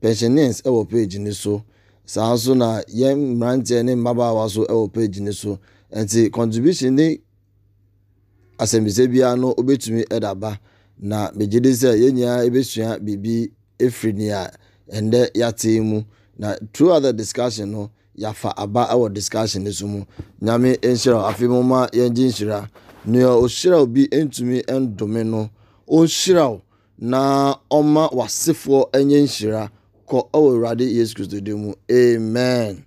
Pensioners 0.00 0.62
wɔ 0.62 0.88
page 0.88 1.18
no 1.18 1.30
so. 1.32 1.62
Saa 2.04 2.34
nso 2.34 2.54
na 2.56 2.82
yɛn 2.88 3.16
mmeranteɛ 3.36 3.84
ne 3.84 3.94
mmabaawa 3.94 4.50
so 4.50 4.64
wɔ 4.66 4.92
page 4.92 5.20
no 5.20 5.30
so. 5.30 5.58
Nti 5.94 6.30
contribution 6.32 6.94
ne 6.96 7.18
asɛmbisa 8.58 9.06
biara 9.10 9.36
no 9.38 9.54
wobɛtumi 9.54 10.08
de 10.20 10.26
aba. 10.28 10.58
Na 10.98 11.30
megye 11.32 11.60
di 11.62 11.70
sɛ 11.70 11.94
yɛn 11.96 12.12
nyinaa 12.14 12.48
bɛsua 12.50 12.98
biribi 13.00 13.50
ɛfiri 13.78 14.14
nea 14.14 14.50
ɛndɛ 14.92 15.32
yɛate 15.34 15.64
yi 15.74 15.80
mu. 15.80 16.02
Na 16.38 16.56
throughout 16.72 17.00
the 17.02 17.12
discussion 17.12 17.70
no 17.70 17.90
yɛafa 18.18 18.52
aba 18.56 18.88
wɔ 18.92 19.12
discussion 19.12 19.62
no 19.64 19.70
so 19.70 19.86
mu. 19.86 20.04
Nyame 20.42 20.76
nhyira 20.80 21.28
afei 21.30 21.48
moma 21.48 21.88
yɛngye 21.92 22.26
nhyira. 22.28 22.68
Nea 23.04 23.26
ɔhyira 23.28 23.78
wo 23.78 23.86
bi 23.86 24.06
ntumi 24.10 24.62
ndome 24.66 25.24
no 25.26 25.50
ɔnhyira 25.88 26.50
wo. 26.50 26.62
Na 26.98 27.54
ɔma 27.70 28.08
w'asefoɔ 28.12 28.80
nyɛ 29.04 29.20
nhyira 29.24 29.70
kɔ 30.08 30.18
ɛwɔ 30.32 30.48
awurade 30.54 30.84
yesu 30.84 31.14
kristo 31.14 31.40
din 31.40 31.56
mu. 31.62 31.72
Amen. 31.90 32.84